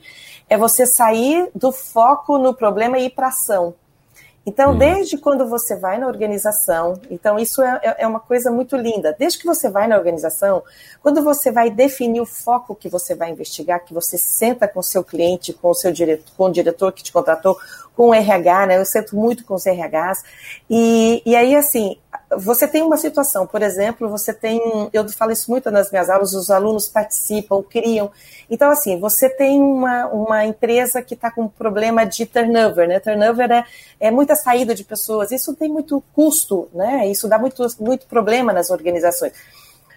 é 0.49 0.57
você 0.57 0.85
sair 0.85 1.49
do 1.55 1.71
foco 1.71 2.37
no 2.37 2.53
problema 2.53 2.97
e 2.97 3.05
ir 3.05 3.11
para 3.11 3.27
ação. 3.27 3.73
Então, 4.45 4.71
hum. 4.71 4.77
desde 4.77 5.17
quando 5.17 5.47
você 5.47 5.75
vai 5.75 5.99
na 5.99 6.07
organização, 6.07 6.99
então 7.09 7.37
isso 7.37 7.61
é, 7.61 7.79
é, 7.83 7.95
é, 8.03 8.07
uma 8.07 8.19
coisa 8.19 8.49
muito 8.49 8.75
linda. 8.75 9.15
Desde 9.17 9.39
que 9.39 9.45
você 9.45 9.69
vai 9.69 9.87
na 9.87 9.97
organização, 9.97 10.63
quando 11.01 11.23
você 11.23 11.51
vai 11.51 11.69
definir 11.69 12.21
o 12.21 12.25
foco 12.25 12.75
que 12.75 12.89
você 12.89 13.15
vai 13.15 13.31
investigar, 13.31 13.83
que 13.83 13.93
você 13.93 14.17
senta 14.17 14.67
com 14.67 14.79
o 14.79 14.83
seu 14.83 15.03
cliente, 15.03 15.53
com 15.53 15.69
o 15.69 15.75
seu 15.75 15.91
diretor, 15.91 16.31
com 16.35 16.45
o 16.45 16.51
diretor 16.51 16.91
que 16.91 17.03
te 17.03 17.11
contratou, 17.11 17.57
com 17.95 18.09
o 18.09 18.13
RH, 18.13 18.67
né? 18.67 18.77
Eu 18.77 18.85
sento 18.85 19.15
muito 19.15 19.43
com 19.43 19.55
os 19.55 19.65
RHs. 19.65 20.23
E, 20.69 21.21
e 21.25 21.35
aí, 21.35 21.55
assim, 21.55 21.97
você 22.37 22.67
tem 22.67 22.83
uma 22.83 22.97
situação, 22.97 23.47
por 23.47 23.61
exemplo, 23.61 24.07
você 24.07 24.33
tem, 24.33 24.59
eu 24.93 25.07
falo 25.09 25.31
isso 25.31 25.49
muito 25.49 25.69
nas 25.71 25.91
minhas 25.91 26.09
aulas, 26.09 26.33
os 26.33 26.51
alunos 26.51 26.87
participam, 26.87 27.63
criam. 27.63 28.11
Então, 28.49 28.69
assim, 28.69 28.99
você 28.99 29.29
tem 29.29 29.59
uma, 29.59 30.05
uma 30.07 30.45
empresa 30.45 31.01
que 31.01 31.15
está 31.15 31.31
com 31.31 31.43
um 31.43 31.47
problema 31.47 32.05
de 32.05 32.25
turnover, 32.25 32.87
né? 32.87 32.99
Turnover 32.99 33.51
é, 33.51 33.65
é 33.99 34.11
muita 34.11 34.35
saída 34.35 34.75
de 34.75 34.83
pessoas, 34.83 35.31
isso 35.31 35.55
tem 35.55 35.69
muito 35.69 36.03
custo, 36.13 36.69
né? 36.73 37.07
Isso 37.07 37.27
dá 37.27 37.37
muito, 37.39 37.65
muito 37.79 38.05
problema 38.05 38.53
nas 38.53 38.69
organizações. 38.69 39.33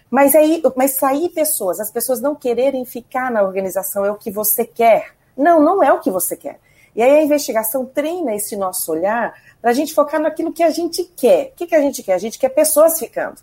Mas 0.09 0.35
aí, 0.35 0.61
mas 0.75 0.91
sair 0.91 1.29
pessoas, 1.29 1.79
as 1.79 1.89
pessoas 1.89 2.21
não 2.21 2.35
quererem 2.35 2.85
ficar 2.85 3.31
na 3.31 3.41
organização 3.41 4.05
é 4.05 4.11
o 4.11 4.15
que 4.15 4.29
você 4.31 4.65
quer. 4.65 5.15
Não, 5.35 5.59
não 5.59 5.83
é 5.83 5.91
o 5.91 5.99
que 5.99 6.11
você 6.11 6.35
quer. 6.35 6.59
E 6.95 7.01
aí 7.01 7.19
a 7.19 7.23
investigação 7.23 7.85
treina 7.85 8.35
esse 8.35 8.55
nosso 8.55 8.91
olhar 8.91 9.33
para 9.61 9.71
a 9.71 9.73
gente 9.73 9.93
focar 9.93 10.21
naquilo 10.21 10.53
que 10.53 10.63
a 10.63 10.69
gente 10.69 11.03
quer. 11.15 11.47
O 11.47 11.55
que, 11.55 11.67
que 11.67 11.75
a 11.75 11.81
gente 11.81 12.03
quer? 12.03 12.13
A 12.13 12.19
gente 12.19 12.37
quer 12.37 12.49
pessoas 12.49 12.99
ficando. 12.99 13.41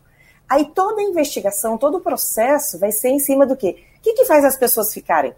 Aí 0.48 0.66
toda 0.66 1.00
a 1.00 1.04
investigação, 1.04 1.78
todo 1.78 1.98
o 1.98 2.00
processo 2.00 2.78
vai 2.78 2.90
ser 2.92 3.08
em 3.08 3.18
cima 3.18 3.46
do 3.46 3.56
quê? 3.56 3.84
O 3.98 4.00
que, 4.02 4.14
que 4.14 4.24
faz 4.24 4.44
as 4.44 4.56
pessoas 4.56 4.92
ficarem? 4.92 5.34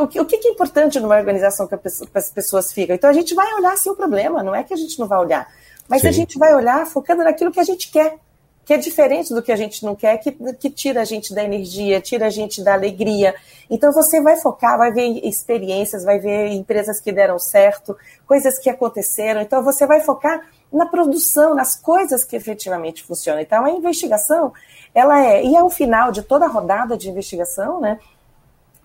O 0.00 0.06
que, 0.06 0.20
o 0.20 0.24
que 0.24 0.46
é 0.46 0.50
importante 0.50 1.00
numa 1.00 1.16
organização 1.16 1.66
que 1.66 1.74
as 2.14 2.30
pessoas 2.30 2.72
ficam? 2.72 2.94
Então 2.94 3.10
a 3.10 3.12
gente 3.12 3.34
vai 3.34 3.52
olhar 3.54 3.76
sim 3.76 3.90
o 3.90 3.96
problema, 3.96 4.42
não 4.42 4.54
é 4.54 4.62
que 4.62 4.72
a 4.72 4.76
gente 4.76 4.98
não 4.98 5.08
vai 5.08 5.18
olhar, 5.18 5.52
mas 5.88 6.02
sim. 6.02 6.08
a 6.08 6.12
gente 6.12 6.38
vai 6.38 6.54
olhar 6.54 6.86
focando 6.86 7.24
naquilo 7.24 7.50
que 7.50 7.58
a 7.58 7.64
gente 7.64 7.90
quer 7.90 8.16
que 8.64 8.72
é 8.72 8.76
diferente 8.76 9.34
do 9.34 9.42
que 9.42 9.50
a 9.50 9.56
gente 9.56 9.84
não 9.84 9.94
quer, 9.94 10.16
que, 10.18 10.32
que 10.54 10.70
tira 10.70 11.02
a 11.02 11.04
gente 11.04 11.34
da 11.34 11.42
energia, 11.42 12.00
tira 12.00 12.26
a 12.26 12.30
gente 12.30 12.62
da 12.62 12.74
alegria. 12.74 13.34
Então 13.68 13.92
você 13.92 14.20
vai 14.20 14.36
focar, 14.36 14.78
vai 14.78 14.92
ver 14.92 15.26
experiências, 15.26 16.04
vai 16.04 16.18
ver 16.18 16.48
empresas 16.48 17.00
que 17.00 17.10
deram 17.10 17.38
certo, 17.38 17.96
coisas 18.26 18.58
que 18.58 18.70
aconteceram. 18.70 19.40
Então 19.40 19.64
você 19.64 19.86
vai 19.86 20.00
focar 20.00 20.46
na 20.72 20.86
produção, 20.86 21.54
nas 21.54 21.74
coisas 21.74 22.24
que 22.24 22.36
efetivamente 22.36 23.02
funcionam. 23.02 23.40
Então 23.40 23.64
a 23.64 23.70
investigação, 23.70 24.52
ela 24.94 25.24
é, 25.24 25.44
e 25.44 25.56
ao 25.56 25.68
final 25.68 26.12
de 26.12 26.22
toda 26.22 26.46
a 26.46 26.48
rodada 26.48 26.96
de 26.96 27.10
investigação, 27.10 27.80
né? 27.80 27.98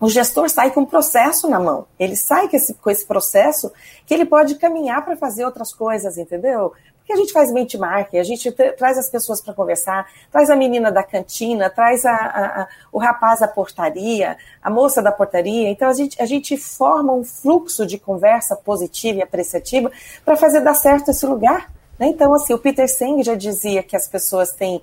O 0.00 0.08
gestor 0.08 0.48
sai 0.48 0.70
com 0.70 0.82
um 0.82 0.86
processo 0.86 1.48
na 1.48 1.58
mão. 1.58 1.86
Ele 1.98 2.14
sai 2.14 2.48
com 2.48 2.56
esse, 2.56 2.72
com 2.74 2.88
esse 2.88 3.04
processo 3.04 3.72
que 4.06 4.14
ele 4.14 4.24
pode 4.24 4.54
caminhar 4.54 5.04
para 5.04 5.16
fazer 5.16 5.44
outras 5.44 5.72
coisas, 5.72 6.16
entendeu? 6.16 6.72
Que 7.08 7.12
a 7.14 7.16
gente 7.16 7.32
faz 7.32 7.50
benchmarking, 7.50 8.18
a 8.18 8.22
gente 8.22 8.52
traz 8.52 8.98
as 8.98 9.08
pessoas 9.08 9.40
para 9.40 9.54
conversar, 9.54 10.06
traz 10.30 10.50
a 10.50 10.54
menina 10.54 10.92
da 10.92 11.02
cantina, 11.02 11.70
traz 11.70 12.04
a, 12.04 12.12
a, 12.12 12.62
a, 12.62 12.68
o 12.92 12.98
rapaz 12.98 13.40
da 13.40 13.48
portaria, 13.48 14.36
a 14.62 14.68
moça 14.68 15.00
da 15.00 15.10
portaria. 15.10 15.70
Então 15.70 15.88
a 15.88 15.94
gente, 15.94 16.20
a 16.20 16.26
gente 16.26 16.54
forma 16.58 17.14
um 17.14 17.24
fluxo 17.24 17.86
de 17.86 17.98
conversa 17.98 18.54
positiva 18.54 19.20
e 19.20 19.22
apreciativa 19.22 19.90
para 20.22 20.36
fazer 20.36 20.60
dar 20.60 20.74
certo 20.74 21.10
esse 21.10 21.24
lugar. 21.24 21.72
Né? 21.98 22.08
Então, 22.08 22.34
assim, 22.34 22.52
o 22.52 22.58
Peter 22.58 22.86
Seng 22.86 23.22
já 23.22 23.34
dizia 23.34 23.82
que 23.82 23.96
as 23.96 24.06
pessoas 24.06 24.52
têm 24.52 24.82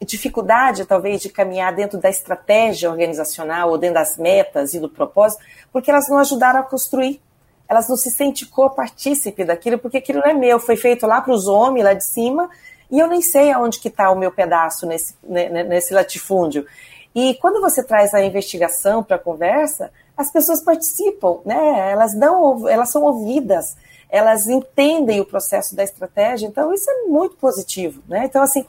dificuldade, 0.00 0.84
talvez, 0.84 1.20
de 1.20 1.28
caminhar 1.28 1.74
dentro 1.74 1.98
da 1.98 2.08
estratégia 2.08 2.88
organizacional 2.88 3.70
ou 3.70 3.78
dentro 3.78 3.94
das 3.94 4.16
metas 4.16 4.74
e 4.74 4.78
do 4.78 4.88
propósito, 4.88 5.42
porque 5.72 5.90
elas 5.90 6.08
não 6.08 6.18
ajudaram 6.18 6.60
a 6.60 6.62
construir 6.62 7.20
elas 7.68 7.88
não 7.88 7.96
se 7.96 8.10
sentem 8.10 8.48
co-partícipe 8.48 9.44
daquilo, 9.44 9.78
porque 9.78 9.98
aquilo 9.98 10.20
não 10.20 10.30
é 10.30 10.34
meu, 10.34 10.58
foi 10.58 10.76
feito 10.76 11.06
lá 11.06 11.20
para 11.20 11.32
os 11.32 11.46
homens, 11.46 11.84
lá 11.84 11.92
de 11.92 12.04
cima, 12.04 12.48
e 12.90 12.98
eu 12.98 13.06
nem 13.06 13.20
sei 13.20 13.52
aonde 13.52 13.78
que 13.78 13.88
está 13.88 14.10
o 14.10 14.16
meu 14.16 14.32
pedaço 14.32 14.86
nesse, 14.86 15.14
né, 15.22 15.48
né, 15.48 15.62
nesse 15.62 15.92
latifúndio. 15.92 16.66
E 17.14 17.34
quando 17.34 17.60
você 17.60 17.82
traz 17.82 18.14
a 18.14 18.22
investigação 18.22 19.02
para 19.02 19.16
a 19.16 19.18
conversa, 19.18 19.90
as 20.16 20.30
pessoas 20.30 20.62
participam, 20.62 21.38
né? 21.44 21.90
Elas 21.90 22.14
dão, 22.14 22.68
elas 22.68 22.90
são 22.90 23.02
ouvidas, 23.02 23.76
elas 24.08 24.46
entendem 24.46 25.20
o 25.20 25.24
processo 25.24 25.76
da 25.76 25.84
estratégia, 25.84 26.46
então 26.46 26.72
isso 26.72 26.90
é 26.90 27.04
muito 27.04 27.36
positivo, 27.36 28.02
né? 28.08 28.24
Então, 28.24 28.42
assim, 28.42 28.64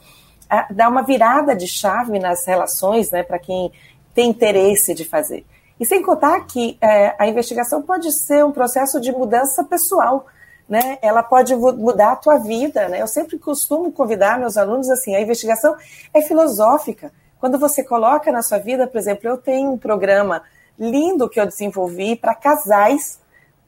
dá 0.70 0.88
uma 0.88 1.02
virada 1.02 1.54
de 1.54 1.66
chave 1.66 2.18
nas 2.18 2.44
relações, 2.46 3.10
né, 3.10 3.22
para 3.22 3.38
quem 3.38 3.72
tem 4.14 4.28
interesse 4.28 4.94
de 4.94 5.04
fazer. 5.04 5.44
E 5.80 5.86
sem 5.86 6.02
contar 6.02 6.38
que 6.46 6.76
é, 6.78 7.16
a 7.18 7.26
investigação 7.26 7.80
pode 7.80 8.12
ser 8.12 8.44
um 8.44 8.52
processo 8.52 9.00
de 9.00 9.10
mudança 9.10 9.64
pessoal, 9.64 10.26
né? 10.68 10.98
Ela 11.00 11.22
pode 11.22 11.56
mudar 11.56 12.12
a 12.12 12.16
tua 12.16 12.36
vida, 12.36 12.86
né? 12.88 13.00
Eu 13.00 13.08
sempre 13.08 13.38
costumo 13.38 13.90
convidar 13.90 14.38
meus 14.38 14.58
alunos 14.58 14.90
assim, 14.90 15.16
a 15.16 15.20
investigação 15.22 15.74
é 16.12 16.20
filosófica. 16.20 17.10
Quando 17.40 17.58
você 17.58 17.82
coloca 17.82 18.30
na 18.30 18.42
sua 18.42 18.58
vida, 18.58 18.86
por 18.86 18.98
exemplo, 18.98 19.26
eu 19.26 19.38
tenho 19.38 19.72
um 19.72 19.78
programa 19.78 20.42
lindo 20.78 21.28
que 21.30 21.40
eu 21.40 21.46
desenvolvi 21.46 22.14
para 22.14 22.34
casais 22.34 23.18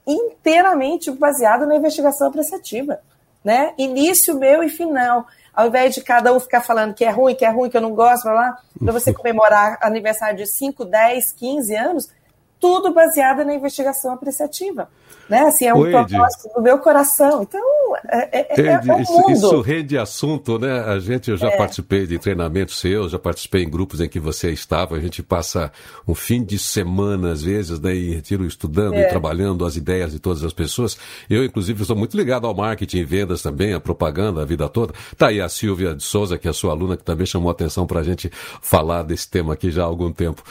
inteiramente 0.05 1.09
baseado 1.09 1.65
na 1.65 1.75
investigação 1.75 2.27
apreciativa, 2.27 2.99
né? 3.43 3.73
Início, 3.75 4.37
meio 4.37 4.63
e 4.63 4.69
final. 4.69 5.25
Ao 5.53 5.67
invés 5.67 5.93
de 5.93 6.01
cada 6.01 6.33
um 6.33 6.39
ficar 6.39 6.61
falando 6.61 6.93
que 6.93 7.05
é 7.05 7.09
ruim, 7.09 7.35
que 7.35 7.45
é 7.45 7.49
ruim, 7.49 7.69
que 7.69 7.77
eu 7.77 7.81
não 7.81 7.93
gosto, 7.93 8.25
lá, 8.25 8.57
para 8.79 8.91
você 8.91 9.13
comemorar 9.13 9.77
aniversário 9.81 10.37
de 10.37 10.47
5, 10.47 10.83
10, 10.85 11.31
15 11.31 11.75
anos, 11.75 12.09
tudo 12.63 12.93
baseado 12.93 13.43
na 13.43 13.53
investigação 13.53 14.13
apreciativa. 14.13 14.87
Né? 15.27 15.39
Assim, 15.41 15.65
é 15.65 15.73
um 15.73 15.81
propósito 15.89 16.49
do 16.55 16.61
meu 16.61 16.77
coração. 16.77 17.43
Então, 17.43 17.61
é, 18.09 18.39
é, 18.39 18.61
é, 18.61 18.71
é 18.71 19.01
isso, 19.01 19.31
isso, 19.31 19.61
rende 19.61 19.97
assunto, 19.97 20.57
né? 20.57 20.79
A 20.81 20.97
gente, 20.97 21.29
eu 21.29 21.35
já 21.35 21.49
é. 21.49 21.57
participei 21.57 22.07
de 22.07 22.17
treinamentos 22.17 22.79
seus, 22.79 23.11
já 23.11 23.19
participei 23.19 23.63
em 23.63 23.69
grupos 23.69 23.99
em 23.99 24.07
que 24.07 24.19
você 24.19 24.51
estava. 24.51 24.95
A 24.95 24.99
gente 24.99 25.21
passa 25.21 25.71
um 26.07 26.15
fim 26.15 26.41
de 26.41 26.57
semana, 26.57 27.31
às 27.31 27.43
vezes, 27.43 27.79
né, 27.81 27.93
em 27.93 28.13
retiro 28.13 28.45
estudando 28.45 28.95
e 28.95 28.99
é. 28.99 29.07
trabalhando 29.07 29.65
as 29.65 29.75
ideias 29.75 30.13
de 30.13 30.19
todas 30.19 30.43
as 30.43 30.53
pessoas. 30.53 30.97
Eu, 31.29 31.43
inclusive, 31.43 31.83
sou 31.83 31.97
muito 31.97 32.15
ligado 32.15 32.47
ao 32.47 32.53
marketing 32.53 32.99
e 32.99 33.03
vendas 33.03 33.41
também, 33.41 33.73
a 33.73 33.79
propaganda, 33.79 34.41
a 34.41 34.45
vida 34.45 34.69
toda. 34.69 34.93
Tá 35.17 35.27
aí 35.27 35.41
a 35.41 35.49
Silvia 35.49 35.93
de 35.95 36.03
Souza, 36.03 36.37
que 36.37 36.47
é 36.47 36.51
a 36.51 36.53
sua 36.53 36.71
aluna, 36.71 36.95
que 36.95 37.03
também 37.03 37.25
chamou 37.25 37.49
a 37.49 37.51
atenção 37.51 37.85
para 37.85 37.99
a 37.99 38.03
gente 38.03 38.31
falar 38.61 39.03
desse 39.03 39.29
tema 39.29 39.53
aqui 39.53 39.69
já 39.69 39.83
há 39.83 39.85
algum 39.85 40.11
tempo. 40.11 40.43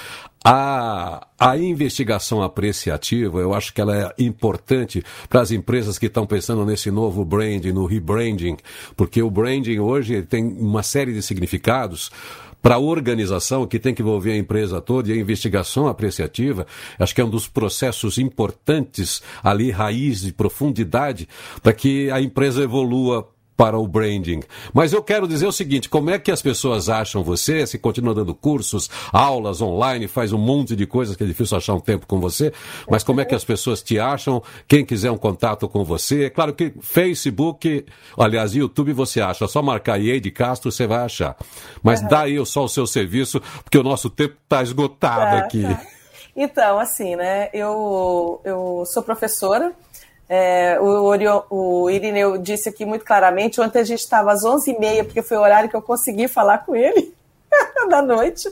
A, 0.45 1.29
a 1.39 1.57
investigação 1.57 2.43
apreciativa, 2.43 3.39
eu 3.39 3.55
acho 3.55 3.73
que 3.73 3.81
ela 3.81 3.97
é 3.97 4.13
importante 4.19 5.03
para 5.29 5.41
as 5.41 5.53
empresas 5.53 5.99
que 5.99 6.07
estão 6.07 6.27
pensando 6.27 6.67
nesse 6.67 6.91
novo 6.91 7.25
branding, 7.25 7.71
no 7.71 7.87
rebranding, 7.87 8.57
porque 8.97 9.23
o 9.23 9.31
branding 9.31 9.79
hoje 9.79 10.23
tem 10.23 10.45
uma 10.45 10.83
série 10.83 11.13
de 11.13 11.23
significados 11.23 12.11
para 12.63 12.77
a 12.77 12.79
organização 12.79 13.67
que 13.67 13.79
tem 13.79 13.93
que 13.93 14.03
envolver 14.03 14.33
a 14.33 14.37
empresa 14.37 14.81
toda 14.81 15.11
e 15.11 15.13
a 15.13 15.17
investigação 15.17 15.89
apreciativa, 15.89 16.67
acho 16.99 17.15
que 17.15 17.21
é 17.21 17.25
um 17.25 17.31
dos 17.31 17.49
processos 17.49 18.19
importantes 18.19 19.21
ali, 19.43 19.71
raiz 19.71 20.25
e 20.25 20.33
profundidade, 20.33 21.29
para 21.61 21.73
que 21.73 22.09
a 22.11 22.21
empresa 22.21 22.63
evolua 22.63 23.29
para 23.63 23.79
o 23.79 23.87
branding. 23.87 24.41
Mas 24.75 24.93
eu 24.93 25.01
quero 25.01 25.29
dizer 25.29 25.47
o 25.47 25.53
seguinte: 25.53 25.89
como 25.89 26.11
é 26.11 26.19
que 26.19 26.33
as 26.33 26.43
pessoas 26.43 26.89
acham 26.89 27.23
você? 27.23 27.65
Se 27.65 27.79
continua 27.79 28.13
dando 28.13 28.35
cursos, 28.35 28.91
aulas 29.13 29.63
online, 29.63 30.09
faz 30.09 30.33
um 30.33 30.39
monte 30.39 30.75
de 30.75 30.85
coisas 30.85 31.15
que 31.15 31.23
é 31.23 31.27
difícil 31.29 31.57
achar 31.57 31.75
um 31.75 31.81
tempo 31.81 32.05
com 32.05 32.19
você, 32.19 32.53
mas 32.91 33.05
como 33.05 33.21
é 33.21 33.25
que 33.25 33.37
as 33.37 33.45
pessoas 33.45 33.81
te 33.81 34.01
acham? 34.01 34.43
Quem 34.67 34.85
quiser 34.85 35.13
um 35.13 35.17
contato 35.17 35.69
com 35.69 35.85
você, 35.85 36.25
é 36.25 36.31
claro 36.31 36.53
que 36.53 36.73
Facebook, 36.81 37.87
aliás, 38.19 38.53
YouTube 38.53 38.93
você 38.93 39.21
acha, 39.21 39.47
só 39.47 39.63
marcar 39.63 39.95
aí 39.95 40.19
de 40.19 40.33
Castro 40.33 40.73
você 40.73 40.85
vai 40.85 41.05
achar. 41.05 41.37
Mas 41.85 42.01
uhum. 42.03 42.09
dá 42.09 42.23
aí 42.23 42.45
só 42.45 42.65
o 42.65 42.69
seu 42.69 42.85
serviço, 42.85 43.41
porque 43.63 43.79
o 43.79 43.85
nosso 43.85 44.11
tempo 44.11 44.35
está 44.43 44.61
esgotado 44.61 45.37
tá, 45.37 45.39
aqui. 45.39 45.63
Tá. 45.63 45.81
Então, 46.35 46.81
assim, 46.81 47.15
né? 47.15 47.49
Eu, 47.53 48.41
eu 48.45 48.85
sou 48.87 49.05
professora 49.05 49.73
é, 50.35 50.81
o, 50.81 50.87
Orion, 51.05 51.43
o 51.51 51.91
Irineu 51.91 52.39
disse 52.39 52.67
aqui 52.67 52.87
muito 52.87 53.05
claramente, 53.05 53.61
ontem 53.61 53.81
a 53.81 53.85
gente 53.85 53.99
estava 53.99 54.33
às 54.33 54.43
11h30, 54.43 55.05
porque 55.05 55.21
foi 55.21 55.37
o 55.37 55.43
horário 55.43 55.69
que 55.69 55.77
eu 55.77 55.83
consegui 55.83 56.27
falar 56.27 56.65
com 56.65 56.75
ele, 56.75 57.15
da 57.91 58.01
noite. 58.01 58.49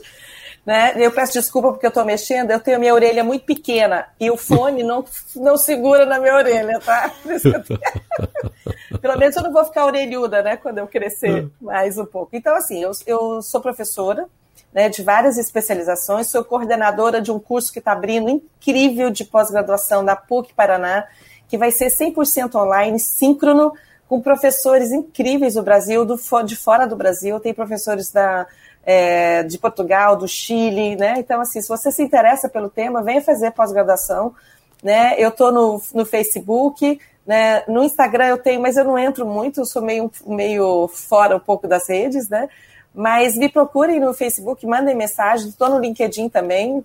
Né? 0.63 0.93
Eu 0.95 1.11
peço 1.11 1.33
desculpa 1.33 1.71
porque 1.71 1.87
eu 1.87 1.89
estou 1.89 2.05
mexendo, 2.05 2.51
eu 2.51 2.59
tenho 2.59 2.77
a 2.77 2.79
minha 2.79 2.93
orelha 2.93 3.23
muito 3.23 3.45
pequena 3.45 4.05
e 4.19 4.29
o 4.29 4.37
fone 4.37 4.83
não, 4.83 5.03
não 5.35 5.57
segura 5.57 6.05
na 6.05 6.19
minha 6.19 6.35
orelha, 6.35 6.79
tá? 6.79 7.11
Pelo 9.01 9.17
menos 9.17 9.35
eu 9.35 9.41
não 9.41 9.51
vou 9.51 9.65
ficar 9.65 9.87
orelhuda, 9.87 10.43
né, 10.43 10.57
quando 10.57 10.77
eu 10.77 10.85
crescer 10.85 11.49
mais 11.59 11.97
um 11.97 12.05
pouco. 12.05 12.35
Então, 12.35 12.55
assim, 12.55 12.83
eu, 12.83 12.91
eu 13.07 13.41
sou 13.41 13.59
professora 13.59 14.27
né, 14.71 14.87
de 14.87 15.01
várias 15.01 15.39
especializações, 15.39 16.27
sou 16.27 16.45
coordenadora 16.45 17.19
de 17.19 17.31
um 17.31 17.39
curso 17.39 17.73
que 17.73 17.79
está 17.79 17.93
abrindo 17.93 18.29
incrível 18.29 19.09
de 19.09 19.25
pós-graduação 19.25 20.05
da 20.05 20.15
PUC 20.15 20.53
Paraná, 20.53 21.07
que 21.51 21.57
vai 21.57 21.69
ser 21.69 21.87
100% 21.87 22.55
online, 22.55 22.97
síncrono, 22.97 23.73
com 24.07 24.21
professores 24.21 24.89
incríveis 24.93 25.55
do 25.55 25.61
Brasil, 25.61 26.05
do, 26.05 26.17
de 26.45 26.55
fora 26.55 26.87
do 26.87 26.95
Brasil, 26.95 27.41
tem 27.41 27.53
professores 27.53 28.09
da, 28.09 28.47
é, 28.85 29.43
de 29.43 29.57
Portugal, 29.57 30.15
do 30.15 30.29
Chile, 30.29 30.95
né? 30.95 31.15
Então, 31.17 31.41
assim, 31.41 31.61
se 31.61 31.67
você 31.67 31.91
se 31.91 32.01
interessa 32.01 32.47
pelo 32.47 32.69
tema, 32.69 33.03
venha 33.03 33.21
fazer 33.21 33.51
pós-graduação, 33.51 34.33
né? 34.81 35.15
Eu 35.17 35.27
estou 35.27 35.51
no, 35.51 35.81
no 35.93 36.05
Facebook, 36.05 36.97
né? 37.27 37.63
No 37.67 37.83
Instagram 37.83 38.27
eu 38.27 38.37
tenho, 38.37 38.61
mas 38.61 38.77
eu 38.77 38.85
não 38.85 38.97
entro 38.97 39.25
muito, 39.25 39.65
sou 39.65 39.81
meio, 39.81 40.09
meio 40.25 40.87
fora 40.87 41.35
um 41.35 41.41
pouco 41.41 41.67
das 41.67 41.89
redes, 41.89 42.29
né? 42.29 42.47
Mas 42.95 43.35
me 43.35 43.49
procurem 43.49 43.99
no 43.99 44.13
Facebook, 44.13 44.65
mandem 44.65 44.95
mensagem, 44.95 45.49
estou 45.49 45.67
no 45.67 45.79
LinkedIn 45.79 46.29
também, 46.29 46.81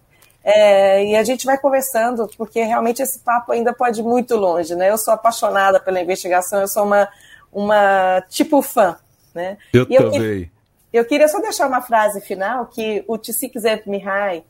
é, 0.48 1.04
e 1.04 1.16
a 1.16 1.24
gente 1.24 1.44
vai 1.44 1.58
conversando, 1.58 2.30
porque 2.38 2.62
realmente 2.62 3.02
esse 3.02 3.18
papo 3.18 3.50
ainda 3.50 3.72
pode 3.72 3.98
ir 3.98 4.04
muito 4.04 4.36
longe, 4.36 4.76
né? 4.76 4.88
Eu 4.88 4.96
sou 4.96 5.12
apaixonada 5.12 5.80
pela 5.80 6.00
investigação, 6.00 6.60
eu 6.60 6.68
sou 6.68 6.84
uma, 6.84 7.08
uma 7.52 8.22
tipo 8.28 8.62
fã, 8.62 8.96
né? 9.34 9.58
Eu 9.72 9.88
e 9.90 9.96
também. 9.96 10.52
Eu, 10.92 11.00
eu 11.00 11.04
queria 11.04 11.26
só 11.26 11.40
deixar 11.40 11.66
uma 11.66 11.82
frase 11.82 12.20
final 12.20 12.66
que 12.66 13.04
o 13.08 13.18
Tshikizev 13.18 13.82
Mihai, 13.86 14.44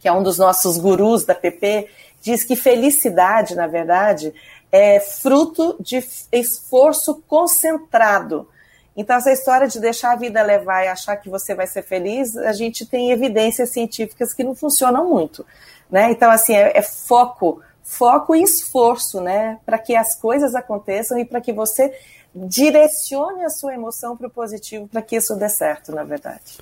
que 0.00 0.08
é 0.08 0.12
um 0.12 0.22
dos 0.22 0.38
nossos 0.38 0.78
gurus 0.78 1.26
da 1.26 1.34
PP, 1.34 1.90
diz 2.22 2.42
que 2.42 2.56
felicidade, 2.56 3.54
na 3.54 3.66
verdade, 3.66 4.32
é 4.72 4.98
fruto 4.98 5.76
de 5.78 6.02
esforço 6.32 7.22
concentrado. 7.28 8.48
Então, 8.96 9.16
essa 9.16 9.32
história 9.32 9.66
de 9.66 9.80
deixar 9.80 10.12
a 10.12 10.16
vida 10.16 10.42
levar 10.42 10.84
e 10.84 10.88
achar 10.88 11.16
que 11.16 11.30
você 11.30 11.54
vai 11.54 11.66
ser 11.66 11.82
feliz, 11.82 12.36
a 12.36 12.52
gente 12.52 12.84
tem 12.84 13.10
evidências 13.10 13.70
científicas 13.70 14.34
que 14.34 14.44
não 14.44 14.54
funcionam 14.54 15.08
muito. 15.08 15.46
Né? 15.90 16.10
Então, 16.10 16.30
assim, 16.30 16.54
é, 16.54 16.76
é 16.76 16.82
foco, 16.82 17.62
foco 17.82 18.34
e 18.34 18.42
esforço, 18.42 19.20
né? 19.20 19.58
Para 19.64 19.78
que 19.78 19.94
as 19.94 20.14
coisas 20.14 20.54
aconteçam 20.54 21.18
e 21.18 21.24
para 21.24 21.40
que 21.40 21.52
você 21.52 21.92
direcione 22.34 23.44
a 23.44 23.50
sua 23.50 23.74
emoção 23.74 24.16
para 24.16 24.26
o 24.26 24.30
positivo, 24.30 24.88
para 24.88 25.02
que 25.02 25.16
isso 25.16 25.34
dê 25.36 25.48
certo, 25.48 25.92
na 25.92 26.02
verdade. 26.02 26.58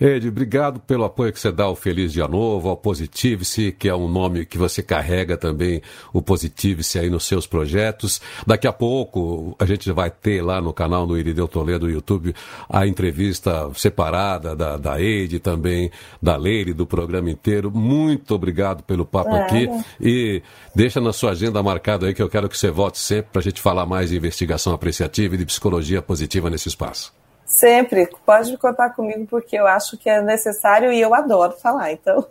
Ed, 0.00 0.26
obrigado 0.26 0.80
pelo 0.80 1.04
apoio 1.04 1.30
que 1.30 1.38
você 1.38 1.52
dá 1.52 1.64
ao 1.64 1.76
Feliz 1.76 2.14
Dia 2.14 2.26
Novo, 2.26 2.70
ao 2.70 2.76
Positive-se, 2.76 3.72
que 3.72 3.86
é 3.86 3.94
um 3.94 4.08
nome 4.08 4.46
que 4.46 4.56
você 4.56 4.82
carrega 4.82 5.36
também, 5.36 5.82
o 6.10 6.22
Positive-se 6.22 6.98
aí 6.98 7.10
nos 7.10 7.24
seus 7.24 7.46
projetos. 7.46 8.18
Daqui 8.46 8.66
a 8.66 8.72
pouco 8.72 9.54
a 9.58 9.66
gente 9.66 9.92
vai 9.92 10.10
ter 10.10 10.42
lá 10.42 10.58
no 10.58 10.72
canal 10.72 11.06
no 11.06 11.18
Irideu 11.18 11.46
Toledo 11.46 11.80
do 11.80 11.90
YouTube 11.90 12.34
a 12.66 12.86
entrevista 12.86 13.70
separada 13.74 14.56
da, 14.56 14.78
da 14.78 14.98
Ed 14.98 15.38
também, 15.40 15.90
da 16.20 16.34
Leire, 16.34 16.72
do 16.72 16.86
programa 16.86 17.30
inteiro. 17.30 17.70
Muito 17.70 18.34
obrigado 18.34 18.82
pelo 18.82 19.04
papo 19.04 19.34
é. 19.34 19.42
aqui 19.42 19.68
e 20.00 20.42
deixa 20.74 20.98
na 20.98 21.12
sua 21.12 21.32
agenda 21.32 21.62
marcado 21.62 22.06
aí 22.06 22.14
que 22.14 22.22
eu 22.22 22.28
quero 22.30 22.48
que 22.48 22.56
você 22.56 22.70
volte 22.70 22.98
sempre 22.98 23.32
para 23.32 23.40
a 23.40 23.44
gente 23.44 23.60
falar 23.60 23.84
mais 23.84 24.08
de 24.08 24.16
investigação 24.16 24.72
apreciativa 24.72 25.34
e 25.34 25.38
de 25.38 25.44
psicologia 25.44 26.00
positiva 26.00 26.48
nesse 26.48 26.68
espaço. 26.68 27.19
Sempre, 27.50 28.08
pode 28.24 28.56
contar 28.58 28.90
comigo 28.90 29.26
porque 29.28 29.56
eu 29.56 29.66
acho 29.66 29.98
que 29.98 30.08
é 30.08 30.22
necessário 30.22 30.92
e 30.92 31.00
eu 31.00 31.12
adoro 31.12 31.54
falar, 31.60 31.90
então 31.90 32.24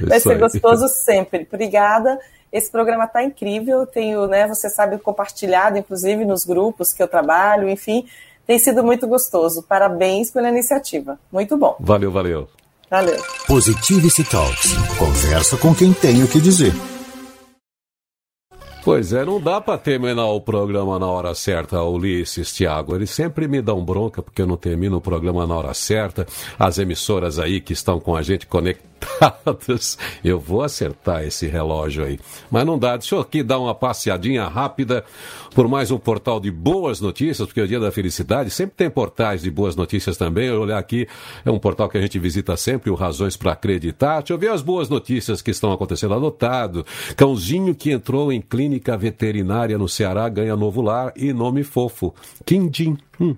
vai 0.00 0.18
ser 0.18 0.36
gostoso 0.36 0.88
sempre. 0.88 1.46
Obrigada. 1.48 2.18
Esse 2.52 2.68
programa 2.68 3.04
está 3.04 3.22
incrível, 3.22 3.86
tenho, 3.86 4.26
né, 4.26 4.48
você 4.48 4.68
sabe, 4.68 4.98
compartilhado, 4.98 5.78
inclusive 5.78 6.24
nos 6.24 6.44
grupos 6.44 6.92
que 6.92 7.00
eu 7.00 7.06
trabalho, 7.06 7.68
enfim, 7.68 8.04
tem 8.44 8.58
sido 8.58 8.82
muito 8.82 9.06
gostoso. 9.06 9.62
Parabéns 9.62 10.32
pela 10.32 10.48
iniciativa. 10.48 11.20
Muito 11.30 11.56
bom. 11.56 11.76
Valeu, 11.78 12.10
valeu. 12.10 12.48
Valeu. 12.90 13.22
Positivity 13.46 14.24
Talks. 14.24 14.74
Conversa 14.98 15.56
com 15.56 15.72
quem 15.72 15.92
tem 15.92 16.24
o 16.24 16.28
que 16.28 16.40
dizer. 16.40 16.72
Pois 18.84 19.12
é, 19.12 19.24
não 19.24 19.40
dá 19.40 19.60
para 19.60 19.78
terminar 19.78 20.26
o 20.26 20.40
programa 20.40 20.98
na 20.98 21.06
hora 21.06 21.32
certa, 21.36 21.80
Ulisses, 21.84 22.52
Tiago. 22.52 22.96
Eles 22.96 23.10
sempre 23.10 23.46
me 23.46 23.62
dão 23.62 23.84
bronca 23.84 24.20
porque 24.20 24.42
eu 24.42 24.46
não 24.46 24.56
termino 24.56 24.96
o 24.96 25.00
programa 25.00 25.46
na 25.46 25.54
hora 25.54 25.72
certa. 25.72 26.26
As 26.58 26.78
emissoras 26.78 27.38
aí 27.38 27.60
que 27.60 27.72
estão 27.72 28.00
com 28.00 28.16
a 28.16 28.22
gente 28.22 28.44
conectadas, 28.44 28.91
eu 30.24 30.38
vou 30.38 30.62
acertar 30.62 31.22
esse 31.22 31.46
relógio 31.46 32.04
aí. 32.04 32.18
Mas 32.50 32.66
não 32.66 32.78
dá. 32.78 32.96
Deixa 32.96 33.14
eu 33.14 33.20
aqui 33.20 33.42
dar 33.42 33.58
uma 33.58 33.74
passeadinha 33.74 34.46
rápida 34.48 35.04
por 35.54 35.68
mais 35.68 35.90
um 35.90 35.98
portal 35.98 36.40
de 36.40 36.50
boas 36.50 37.00
notícias, 37.00 37.46
porque 37.46 37.60
é 37.60 37.64
o 37.64 37.68
Dia 37.68 37.80
da 37.80 37.92
Felicidade 37.92 38.50
sempre 38.50 38.74
tem 38.76 38.90
portais 38.90 39.42
de 39.42 39.50
boas 39.50 39.76
notícias 39.76 40.16
também. 40.16 40.48
Eu 40.48 40.60
olhar 40.60 40.78
aqui, 40.78 41.06
é 41.44 41.50
um 41.50 41.58
portal 41.58 41.88
que 41.88 41.98
a 41.98 42.00
gente 42.00 42.18
visita 42.18 42.56
sempre, 42.56 42.90
o 42.90 42.94
Razões 42.94 43.36
para 43.36 43.52
Acreditar. 43.52 44.20
Deixa 44.20 44.32
eu 44.32 44.38
ver 44.38 44.50
as 44.50 44.62
boas 44.62 44.88
notícias 44.88 45.42
que 45.42 45.50
estão 45.50 45.72
acontecendo. 45.72 46.14
Anotado, 46.14 46.84
cãozinho 47.16 47.74
que 47.74 47.90
entrou 47.90 48.32
em 48.32 48.40
clínica 48.40 48.72
clínica 48.72 48.96
veterinária 48.96 49.76
no 49.76 49.88
Ceará 49.88 50.28
ganha 50.28 50.56
novo 50.56 50.80
lar 50.80 51.12
e 51.16 51.32
nome 51.32 51.62
fofo. 51.62 52.14
Quindim. 52.44 52.96
Hum. 53.20 53.36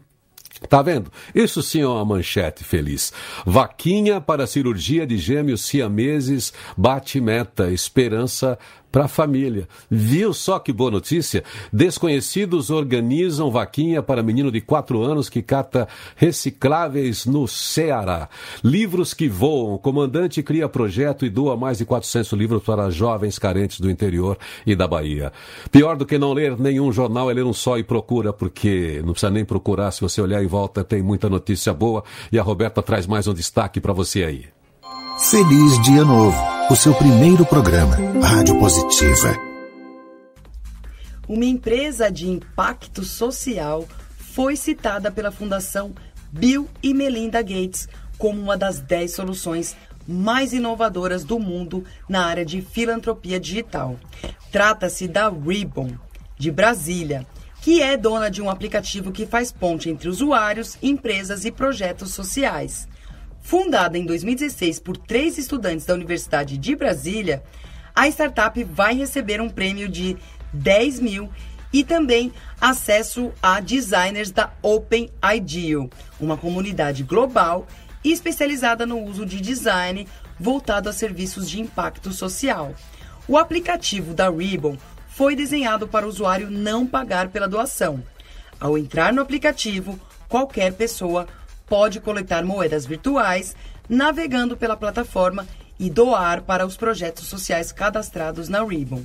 Tá 0.69 0.83
vendo? 0.83 1.11
Isso 1.35 1.63
sim 1.63 1.83
é 1.83 1.87
uma 1.87 2.05
manchete 2.05 2.65
feliz. 2.65 3.13
Vaquinha 3.45 4.21
para 4.21 4.47
cirurgia 4.47 5.07
de 5.07 5.19
gêmeos 5.19 5.65
siameses 5.67 6.53
bate 6.77 7.21
meta. 7.21 7.71
Esperança 7.71 8.59
para 8.95 9.07
a 9.07 9.09
família. 9.09 9.67
Viu 9.91 10.33
só 10.33 10.61
que 10.61 10.73
boa 10.73 10.89
notícia? 10.89 11.43
Desconhecidos 11.73 12.71
organizam 12.71 13.51
vaquinha 13.51 14.01
para 14.01 14.23
menino 14.23 14.53
de 14.53 14.61
4 14.61 15.03
anos 15.03 15.29
que 15.29 15.43
cata 15.43 15.89
recicláveis 16.15 17.27
no 17.27 17.49
Ceará. 17.49 18.29
Livros 18.63 19.13
que 19.13 19.29
voam. 19.29 19.77
Comandante 19.79 20.45
cria 20.45 20.69
projeto 20.69 21.27
e 21.27 21.29
doa 21.29 21.57
mais 21.57 21.79
de 21.79 21.85
400 21.85 22.35
livros 22.35 22.63
para 22.63 22.89
jovens 22.89 23.37
carentes 23.37 23.81
do 23.81 23.91
interior 23.91 24.39
e 24.65 24.77
da 24.77 24.87
Bahia. 24.87 25.33
Pior 25.73 25.97
do 25.97 26.07
que 26.07 26.17
não 26.17 26.33
ler 26.33 26.57
nenhum 26.57 26.93
jornal 26.93 27.29
é 27.29 27.35
ler 27.35 27.45
um 27.45 27.53
só 27.53 27.77
e 27.77 27.83
procura, 27.83 28.33
porque 28.33 29.03
não 29.05 29.11
precisa 29.11 29.29
nem 29.29 29.45
procurar. 29.45 29.91
Se 29.91 30.03
você 30.03 30.21
olhar 30.21 30.41
em 30.41 30.47
volta, 30.47 30.85
tem 30.85 31.03
muita 31.03 31.29
notícia 31.29 31.75
boa. 31.75 32.05
E 32.31 32.39
a 32.39 32.45
Roberta 32.45 32.81
traz 32.81 33.09
mais 33.09 33.27
um 33.27 33.35
destaque 33.35 33.81
para 33.81 33.93
você 33.93 34.23
aí. 34.23 34.54
Feliz 35.17 35.81
Dia 35.81 36.05
Novo, 36.05 36.37
o 36.69 36.75
seu 36.75 36.93
primeiro 36.93 37.47
programa, 37.47 37.97
Rádio 38.21 38.59
Positiva. 38.59 39.33
Uma 41.29 41.45
empresa 41.45 42.11
de 42.11 42.29
impacto 42.29 43.05
social 43.05 43.87
foi 44.17 44.57
citada 44.57 45.13
pela 45.13 45.31
Fundação 45.31 45.95
Bill 46.33 46.69
e 46.83 46.93
Melinda 46.93 47.41
Gates 47.43 47.89
como 48.19 48.41
uma 48.41 48.57
das 48.57 48.81
10 48.81 49.15
soluções 49.15 49.77
mais 50.07 50.53
inovadoras 50.53 51.23
do 51.23 51.39
mundo 51.39 51.85
na 52.09 52.27
área 52.27 52.45
de 52.45 52.61
filantropia 52.61 53.39
digital. 53.39 53.97
Trata-se 54.51 55.07
da 55.07 55.29
Ribbon, 55.31 55.93
de 56.37 56.51
Brasília, 56.51 57.25
que 57.63 57.81
é 57.81 57.97
dona 57.97 58.29
de 58.29 58.43
um 58.43 58.51
aplicativo 58.51 59.13
que 59.13 59.27
faz 59.27 59.53
ponte 59.53 59.89
entre 59.89 60.09
usuários, 60.09 60.77
empresas 60.83 61.45
e 61.45 61.53
projetos 61.53 62.13
sociais. 62.13 62.89
Fundada 63.45 63.99
em 63.99 64.07
2016 64.07 64.81
por 64.81 64.97
três 64.97 65.37
estudantes 65.37 65.85
da 65.85 65.93
Universidade 65.93 66.57
de 66.57 66.75
Brasília, 66.75 67.45
a 67.95 68.09
startup 68.09 68.65
vai 68.65 68.95
receber 68.95 69.39
um 69.39 69.51
prêmio 69.51 69.87
de 69.87 70.17
10 70.51 70.99
mil 71.01 71.31
e 71.71 71.85
também 71.85 72.33
acesso 72.59 73.33
a 73.43 73.61
designers 73.61 74.31
da 74.31 74.51
Open 74.63 75.11
Ideal, 75.23 75.91
uma 76.19 76.39
comunidade 76.39 77.03
global 77.03 77.69
especializada 78.03 78.87
no 78.87 78.99
uso 79.05 79.27
de 79.27 79.39
design 79.43 80.09
voltado 80.41 80.89
a 80.89 80.93
serviços 80.93 81.49
de 81.49 81.61
impacto 81.61 82.13
social. 82.13 82.75
O 83.29 83.37
aplicativo 83.37 84.15
da 84.15 84.31
Ribbon 84.31 84.79
foi 85.07 85.37
desenhado 85.37 85.87
para 85.87 86.07
o 86.07 86.09
usuário 86.09 86.51
não 86.51 86.87
pagar 86.87 87.29
pela 87.29 87.47
doação. 87.47 88.03
Ao 88.59 88.79
entrar 88.79 89.13
no 89.13 89.21
aplicativo, 89.21 90.01
qualquer 90.31 90.73
pessoa 90.73 91.27
pode 91.67 92.01
coletar 92.01 92.45
moedas 92.45 92.87
virtuais 92.87 93.55
navegando 93.89 94.57
pela 94.57 94.77
plataforma 94.77 95.47
e 95.79 95.91
doar 95.91 96.43
para 96.43 96.67
os 96.67 96.77
projetos 96.77 97.27
sociais 97.27 97.73
cadastrados 97.73 98.49
na 98.49 98.63
Ribbon. 98.65 99.03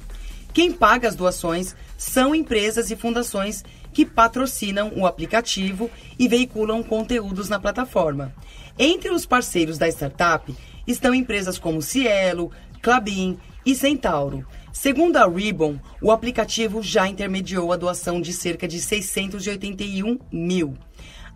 Quem 0.53 0.72
paga 0.72 1.07
as 1.07 1.16
doações 1.16 1.76
são 1.97 2.34
empresas 2.34 2.89
e 2.89 2.95
fundações 2.95 3.64
que 3.93 4.05
patrocinam 4.05 4.91
o 4.95 5.05
aplicativo 5.05 5.89
e 6.18 6.28
veiculam 6.28 6.84
conteúdos 6.84 7.49
na 7.49 7.60
plataforma. 7.60 8.34
Entre 8.78 9.10
os 9.10 9.26
parceiros 9.26 9.78
da 9.78 9.88
startup 9.88 10.53
estão 10.88 11.14
empresas 11.14 11.60
como 11.60 11.82
Cielo, 11.82 12.51
Clabin 12.82 13.38
e 13.66 13.76
Centauro. 13.76 14.45
Segundo 14.72 15.18
a 15.18 15.28
Ribbon, 15.28 15.80
o 16.01 16.12
aplicativo 16.12 16.82
já 16.82 17.07
intermediou 17.07 17.74
a 17.74 17.78
doação 17.78 18.22
de 18.22 18.32
cerca 18.32 18.68
de 18.68 18.80
681 18.80 20.20
mil. 20.32 20.78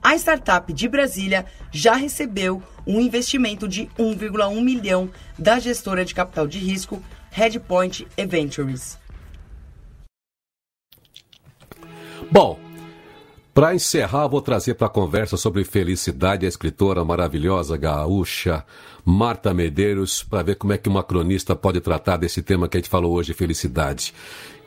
A 0.04 0.16
startup 0.16 0.74
de 0.74 0.90
Brasília 0.90 1.46
já 1.72 1.94
recebeu 1.96 2.62
um 2.86 3.00
investimento 3.00 3.70
de 3.70 3.86
1,1 3.98 4.62
milhão 4.62 5.10
da 5.40 5.60
gestora 5.60 6.04
de 6.04 6.14
capital 6.14 6.46
de 6.46 6.60
risco 6.60 7.02
Redpoint 7.32 8.06
Ventures. 8.18 9.00
Bom, 12.30 12.60
para 13.54 13.76
encerrar, 13.76 14.28
vou 14.28 14.42
trazer 14.42 14.74
para 14.74 14.88
a 14.88 14.90
conversa 14.90 15.38
sobre 15.38 15.64
felicidade 15.64 16.46
a 16.46 16.50
escritora 16.50 17.06
maravilhosa 17.06 17.78
gaúcha 17.78 18.66
Marta 19.06 19.54
Medeiros, 19.54 20.24
para 20.24 20.42
ver 20.42 20.56
como 20.56 20.74
é 20.74 20.78
que 20.78 20.90
uma 20.90 21.04
cronista 21.04 21.56
pode 21.56 21.80
tratar 21.80 22.18
desse 22.18 22.42
tema 22.42 22.68
que 22.68 22.78
a 22.78 22.80
gente 22.80 22.90
falou 22.90 23.14
hoje, 23.14 23.34
felicidade. 23.34 24.14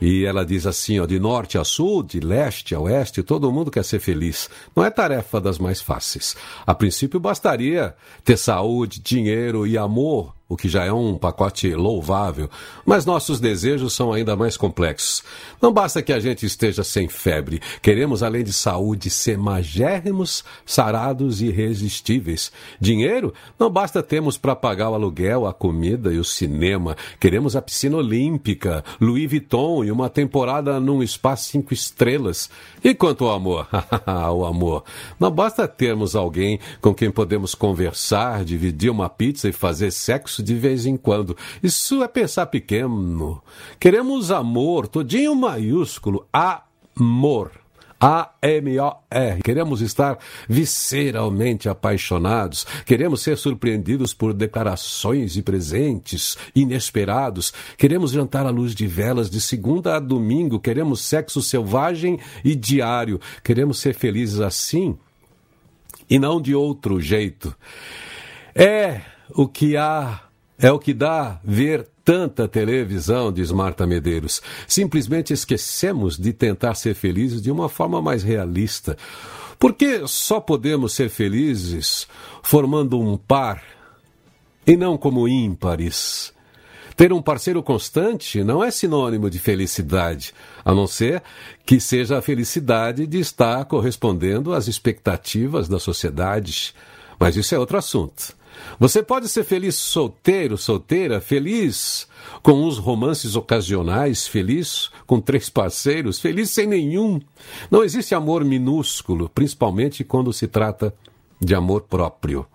E 0.00 0.24
ela 0.24 0.44
diz 0.44 0.66
assim, 0.66 1.00
ó, 1.00 1.06
de 1.06 1.18
norte 1.18 1.56
a 1.56 1.64
sul, 1.64 2.02
de 2.02 2.20
leste 2.20 2.74
a 2.74 2.80
oeste, 2.80 3.22
todo 3.22 3.50
mundo 3.50 3.70
quer 3.70 3.84
ser 3.84 3.98
feliz. 3.98 4.50
Não 4.74 4.84
é 4.84 4.90
tarefa 4.90 5.40
das 5.40 5.58
mais 5.58 5.80
fáceis. 5.80 6.36
A 6.66 6.74
princípio 6.74 7.18
bastaria 7.18 7.94
ter 8.22 8.36
saúde, 8.36 9.00
dinheiro 9.00 9.66
e 9.66 9.78
amor 9.78 10.35
o 10.48 10.56
que 10.56 10.68
já 10.68 10.84
é 10.84 10.92
um 10.92 11.16
pacote 11.16 11.74
louvável, 11.74 12.48
mas 12.84 13.04
nossos 13.04 13.40
desejos 13.40 13.92
são 13.92 14.12
ainda 14.12 14.36
mais 14.36 14.56
complexos. 14.56 15.24
Não 15.60 15.72
basta 15.72 16.02
que 16.02 16.12
a 16.12 16.20
gente 16.20 16.46
esteja 16.46 16.84
sem 16.84 17.08
febre, 17.08 17.60
queremos, 17.82 18.22
além 18.22 18.44
de 18.44 18.52
saúde, 18.52 19.10
ser 19.10 19.36
magérrimos, 19.36 20.44
sarados 20.64 21.42
e 21.42 21.46
irresistíveis. 21.46 22.52
Dinheiro? 22.80 23.34
Não 23.58 23.68
basta 23.68 24.02
termos 24.02 24.38
para 24.38 24.54
pagar 24.54 24.90
o 24.90 24.94
aluguel, 24.94 25.46
a 25.46 25.52
comida 25.52 26.12
e 26.12 26.18
o 26.18 26.24
cinema. 26.24 26.96
Queremos 27.18 27.56
a 27.56 27.62
piscina 27.62 27.96
olímpica, 27.96 28.84
Louis 29.00 29.28
Vuitton 29.28 29.84
e 29.84 29.90
uma 29.90 30.08
temporada 30.08 30.78
num 30.78 31.02
espaço 31.02 31.48
cinco 31.50 31.74
estrelas. 31.74 32.48
E 32.84 32.94
quanto 32.94 33.24
ao 33.24 33.34
amor? 33.34 33.66
o 34.32 34.44
amor. 34.44 34.84
Não 35.18 35.30
basta 35.30 35.66
termos 35.66 36.14
alguém 36.14 36.60
com 36.80 36.94
quem 36.94 37.10
podemos 37.10 37.54
conversar, 37.54 38.44
dividir 38.44 38.90
uma 38.90 39.08
pizza 39.08 39.48
e 39.48 39.52
fazer 39.52 39.90
sexo 39.90 40.35
de 40.42 40.54
vez 40.54 40.86
em 40.86 40.96
quando. 40.96 41.36
Isso 41.62 42.02
é 42.02 42.08
pensar 42.08 42.46
pequeno. 42.46 43.42
Queremos 43.78 44.30
amor, 44.30 44.86
todinho 44.88 45.34
maiúsculo, 45.34 46.26
amor. 46.32 47.52
A-M-O-R. 47.98 49.42
Queremos 49.42 49.80
estar 49.80 50.18
visceralmente 50.46 51.66
apaixonados, 51.66 52.66
queremos 52.84 53.22
ser 53.22 53.38
surpreendidos 53.38 54.12
por 54.12 54.34
declarações 54.34 55.34
e 55.36 55.42
presentes 55.42 56.36
inesperados, 56.54 57.54
queremos 57.78 58.10
jantar 58.10 58.44
à 58.44 58.50
luz 58.50 58.74
de 58.74 58.86
velas 58.86 59.30
de 59.30 59.40
segunda 59.40 59.96
a 59.96 59.98
domingo, 59.98 60.60
queremos 60.60 61.00
sexo 61.00 61.40
selvagem 61.40 62.18
e 62.44 62.54
diário, 62.54 63.18
queremos 63.42 63.78
ser 63.78 63.94
felizes 63.94 64.40
assim 64.40 64.96
e 66.08 66.18
não 66.18 66.40
de 66.40 66.54
outro 66.54 67.00
jeito. 67.00 67.54
É 68.54 69.00
o 69.30 69.48
que 69.48 69.76
há 69.76 70.22
é 70.58 70.70
o 70.72 70.78
que 70.78 70.94
dá 70.94 71.38
ver 71.44 71.86
tanta 72.04 72.48
televisão, 72.48 73.32
diz 73.32 73.50
Marta 73.50 73.86
Medeiros. 73.86 74.40
Simplesmente 74.66 75.32
esquecemos 75.32 76.16
de 76.16 76.32
tentar 76.32 76.74
ser 76.74 76.94
felizes 76.94 77.42
de 77.42 77.50
uma 77.50 77.68
forma 77.68 78.00
mais 78.00 78.22
realista. 78.22 78.96
Porque 79.58 80.06
só 80.06 80.40
podemos 80.40 80.92
ser 80.92 81.08
felizes 81.08 82.06
formando 82.42 82.98
um 83.00 83.16
par 83.16 83.62
e 84.66 84.76
não 84.76 84.96
como 84.96 85.28
ímpares. 85.28 86.32
Ter 86.96 87.12
um 87.12 87.20
parceiro 87.20 87.62
constante 87.62 88.42
não 88.42 88.64
é 88.64 88.70
sinônimo 88.70 89.28
de 89.28 89.38
felicidade, 89.38 90.32
a 90.64 90.74
não 90.74 90.86
ser 90.86 91.22
que 91.64 91.78
seja 91.78 92.18
a 92.18 92.22
felicidade 92.22 93.06
de 93.06 93.20
estar 93.20 93.64
correspondendo 93.66 94.54
às 94.54 94.66
expectativas 94.66 95.68
da 95.68 95.78
sociedade. 95.78 96.74
Mas 97.18 97.36
isso 97.36 97.54
é 97.54 97.58
outro 97.58 97.76
assunto. 97.76 98.34
Você 98.78 99.02
pode 99.02 99.28
ser 99.28 99.44
feliz 99.44 99.74
solteiro, 99.74 100.58
solteira, 100.58 101.20
feliz 101.20 102.06
com 102.42 102.52
uns 102.52 102.78
romances 102.78 103.36
ocasionais, 103.36 104.26
feliz 104.26 104.90
com 105.06 105.20
três 105.20 105.48
parceiros, 105.48 106.20
feliz 106.20 106.50
sem 106.50 106.66
nenhum. 106.66 107.20
Não 107.70 107.82
existe 107.82 108.14
amor 108.14 108.44
minúsculo, 108.44 109.28
principalmente 109.28 110.04
quando 110.04 110.32
se 110.32 110.46
trata 110.46 110.94
de 111.40 111.54
amor 111.54 111.82
próprio. 111.82 112.46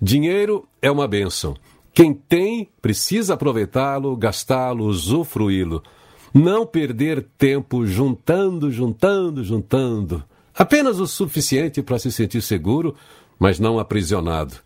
Dinheiro 0.00 0.66
é 0.82 0.90
uma 0.90 1.06
bênção. 1.06 1.54
Quem 1.92 2.12
tem 2.12 2.68
precisa 2.82 3.34
aproveitá-lo, 3.34 4.16
gastá-lo, 4.16 4.86
usufruí-lo. 4.86 5.82
Não 6.32 6.66
perder 6.66 7.28
tempo 7.38 7.86
juntando, 7.86 8.70
juntando, 8.72 9.44
juntando. 9.44 10.24
Apenas 10.52 10.98
o 10.98 11.06
suficiente 11.06 11.80
para 11.80 11.98
se 11.98 12.10
sentir 12.10 12.42
seguro, 12.42 12.96
mas 13.38 13.60
não 13.60 13.78
aprisionado. 13.78 14.56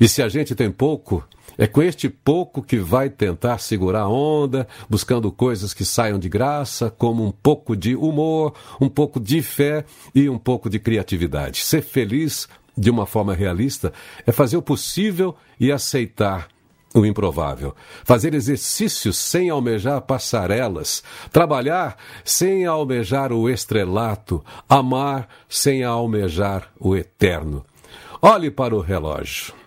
E 0.00 0.08
se 0.08 0.22
a 0.22 0.28
gente 0.28 0.54
tem 0.54 0.70
pouco, 0.70 1.24
é 1.58 1.66
com 1.66 1.82
este 1.82 2.08
pouco 2.08 2.62
que 2.62 2.76
vai 2.76 3.08
tentar 3.08 3.58
segurar 3.58 4.02
a 4.02 4.08
onda, 4.08 4.68
buscando 4.88 5.32
coisas 5.32 5.72
que 5.72 5.84
saiam 5.84 6.18
de 6.18 6.28
graça, 6.28 6.90
como 6.90 7.24
um 7.24 7.32
pouco 7.32 7.74
de 7.74 7.96
humor, 7.96 8.54
um 8.80 8.88
pouco 8.88 9.18
de 9.18 9.40
fé 9.42 9.84
e 10.14 10.28
um 10.28 10.38
pouco 10.38 10.68
de 10.68 10.78
criatividade. 10.78 11.62
Ser 11.62 11.82
feliz 11.82 12.48
de 12.76 12.90
uma 12.90 13.06
forma 13.06 13.34
realista 13.34 13.92
é 14.26 14.32
fazer 14.32 14.56
o 14.56 14.62
possível 14.62 15.34
e 15.58 15.72
aceitar 15.72 16.48
o 16.94 17.04
improvável, 17.04 17.74
fazer 18.04 18.34
exercícios 18.34 19.18
sem 19.18 19.50
almejar 19.50 20.00
passarelas, 20.02 21.02
trabalhar 21.30 21.96
sem 22.24 22.64
almejar 22.64 23.32
o 23.32 23.50
estrelato, 23.50 24.44
amar 24.68 25.28
sem 25.48 25.84
almejar 25.84 26.70
o 26.78 26.96
eterno. 26.96 27.64
Olhe 28.20 28.50
para 28.50 28.74
o 28.74 28.80
relógio. 28.80 29.65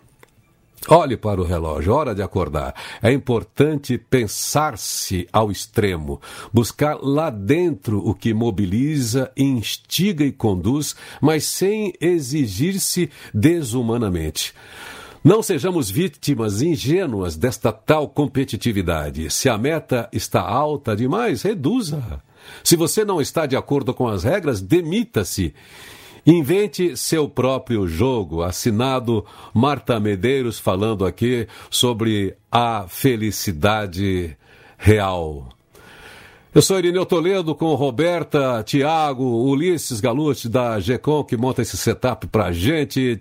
Olhe 0.88 1.18
para 1.18 1.42
o 1.42 1.44
relógio, 1.44 1.94
hora 1.94 2.16
de 2.16 2.22
acordar. 2.22 2.74
É 3.02 3.12
importante 3.12 3.98
pensar-se 3.98 5.28
ao 5.32 5.52
extremo, 5.52 6.22
buscar 6.54 6.98
lá 7.02 7.30
dentro 7.30 8.00
o 8.00 8.14
que 8.14 8.34
mobiliza, 8.34 9.32
instiga 9.36 10.24
e 10.24 10.32
conduz, 10.32 10.96
mas 11.22 11.44
sem 11.44 11.94
exigir-se 12.00 13.10
desumanamente. 13.34 14.54
Não 15.22 15.44
sejamos 15.44 15.92
vítimas 15.92 16.62
ingênuas 16.62 17.36
desta 17.36 17.74
tal 17.74 18.08
competitividade. 18.08 19.30
Se 19.30 19.50
a 19.50 19.58
meta 19.58 20.08
está 20.14 20.42
alta 20.42 20.96
demais, 20.96 21.42
reduza. 21.42 22.22
Se 22.64 22.78
você 22.78 23.04
não 23.04 23.20
está 23.20 23.46
de 23.46 23.58
acordo 23.58 23.94
com 23.94 24.08
as 24.08 24.24
regras, 24.24 24.62
demita-se. 24.62 25.54
Invente 26.30 26.96
seu 26.96 27.28
próprio 27.28 27.88
jogo. 27.88 28.44
Assinado 28.44 29.26
Marta 29.52 30.00
Medeiros 30.00 30.60
falando 30.60 31.04
aqui 31.04 31.48
sobre 31.72 32.36
a 32.52 32.86
felicidade 32.88 34.38
real. 34.78 35.50
Eu 36.54 36.62
sou 36.62 36.78
Irineu 36.78 37.04
Toledo 37.04 37.56
com 37.56 37.74
Roberta, 37.74 38.62
Tiago, 38.64 39.24
Ulisses 39.24 40.00
Galute 40.00 40.48
da 40.48 40.80
GECOM 40.80 41.24
que 41.24 41.36
monta 41.36 41.64
esse 41.64 41.76
setup 41.76 42.28
pra 42.28 42.52
gente 42.52 43.20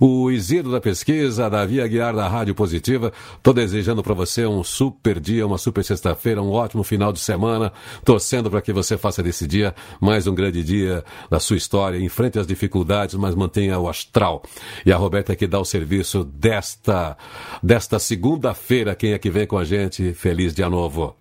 o 0.00 0.30
Isidro 0.30 0.70
da 0.70 0.80
Pesquisa, 0.80 1.48
Davi 1.48 1.80
Aguiar 1.80 2.14
da 2.14 2.28
Rádio 2.28 2.54
Positiva. 2.54 3.12
Estou 3.36 3.52
desejando 3.52 4.02
para 4.02 4.14
você 4.14 4.46
um 4.46 4.62
super 4.62 5.18
dia, 5.20 5.46
uma 5.46 5.58
super 5.58 5.84
sexta-feira, 5.84 6.42
um 6.42 6.50
ótimo 6.50 6.82
final 6.82 7.12
de 7.12 7.20
semana, 7.20 7.72
torcendo 8.04 8.50
para 8.50 8.60
que 8.60 8.72
você 8.72 8.96
faça 8.96 9.22
desse 9.22 9.46
dia 9.46 9.74
mais 10.00 10.26
um 10.26 10.34
grande 10.34 10.62
dia 10.62 11.04
da 11.30 11.40
sua 11.40 11.56
história, 11.56 11.98
enfrente 11.98 12.38
as 12.38 12.46
dificuldades, 12.46 13.14
mas 13.14 13.34
mantenha 13.34 13.78
o 13.78 13.88
astral. 13.88 14.42
E 14.84 14.92
a 14.92 14.96
Roberta 14.96 15.34
que 15.34 15.46
dá 15.46 15.58
o 15.58 15.64
serviço 15.64 16.24
desta, 16.24 17.16
desta 17.62 17.98
segunda-feira, 17.98 18.94
quem 18.94 19.12
é 19.12 19.18
que 19.18 19.30
vem 19.30 19.46
com 19.46 19.58
a 19.58 19.64
gente? 19.64 20.12
Feliz 20.12 20.54
dia 20.54 20.68
novo. 20.68 21.16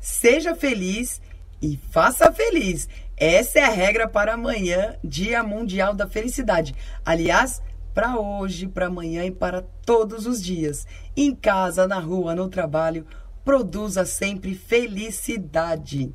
Seja 0.00 0.54
feliz 0.54 1.20
e 1.62 1.78
faça 1.90 2.32
feliz. 2.32 2.88
Essa 3.20 3.58
é 3.58 3.62
a 3.64 3.68
regra 3.68 4.08
para 4.08 4.32
amanhã, 4.32 4.96
Dia 5.04 5.42
Mundial 5.42 5.92
da 5.92 6.06
Felicidade. 6.06 6.74
Aliás, 7.04 7.60
para 7.92 8.18
hoje, 8.18 8.66
para 8.66 8.86
amanhã 8.86 9.26
e 9.26 9.30
para 9.30 9.60
todos 9.84 10.24
os 10.24 10.42
dias. 10.42 10.86
Em 11.14 11.34
casa, 11.34 11.86
na 11.86 11.98
rua, 11.98 12.34
no 12.34 12.48
trabalho, 12.48 13.06
produza 13.44 14.06
sempre 14.06 14.54
felicidade. 14.54 16.10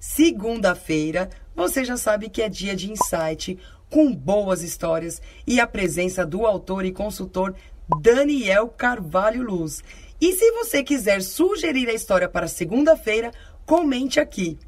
Segunda-feira, 0.00 1.28
você 1.54 1.84
já 1.84 1.98
sabe 1.98 2.30
que 2.30 2.40
é 2.40 2.48
dia 2.48 2.74
de 2.74 2.90
insight, 2.90 3.58
com 3.90 4.10
boas 4.10 4.62
histórias 4.62 5.20
e 5.46 5.60
a 5.60 5.66
presença 5.66 6.24
do 6.24 6.46
autor 6.46 6.86
e 6.86 6.92
consultor 6.92 7.54
Daniel 8.00 8.68
Carvalho 8.68 9.42
Luz. 9.42 9.84
E 10.18 10.32
se 10.32 10.50
você 10.52 10.82
quiser 10.82 11.20
sugerir 11.20 11.90
a 11.90 11.94
história 11.94 12.26
para 12.26 12.48
segunda-feira, 12.48 13.32
comente 13.66 14.18
aqui. 14.18 14.58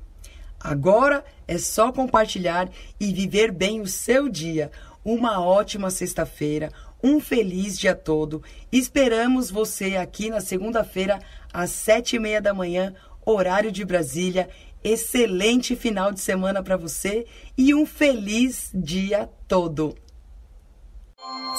Agora 0.62 1.24
é 1.50 1.58
só 1.58 1.90
compartilhar 1.90 2.70
e 3.00 3.12
viver 3.12 3.50
bem 3.50 3.80
o 3.80 3.86
seu 3.86 4.28
dia. 4.28 4.70
Uma 5.04 5.44
ótima 5.44 5.90
sexta-feira, 5.90 6.70
um 7.02 7.18
feliz 7.18 7.76
dia 7.76 7.92
todo. 7.92 8.40
Esperamos 8.70 9.50
você 9.50 9.96
aqui 9.96 10.30
na 10.30 10.40
segunda-feira, 10.40 11.18
às 11.52 11.70
sete 11.70 12.14
e 12.14 12.18
meia 12.20 12.40
da 12.40 12.54
manhã, 12.54 12.94
horário 13.26 13.72
de 13.72 13.84
Brasília. 13.84 14.48
Excelente 14.82 15.74
final 15.74 16.12
de 16.12 16.20
semana 16.20 16.62
para 16.62 16.76
você 16.76 17.26
e 17.58 17.74
um 17.74 17.84
feliz 17.84 18.70
dia 18.72 19.28
todo. 19.48 19.96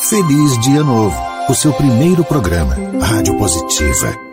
Feliz 0.09 0.59
Dia 0.61 0.83
Novo, 0.83 1.15
o 1.49 1.53
seu 1.53 1.73
primeiro 1.73 2.23
programa, 2.23 2.75
Rádio 2.99 3.37
Positiva. 3.37 4.30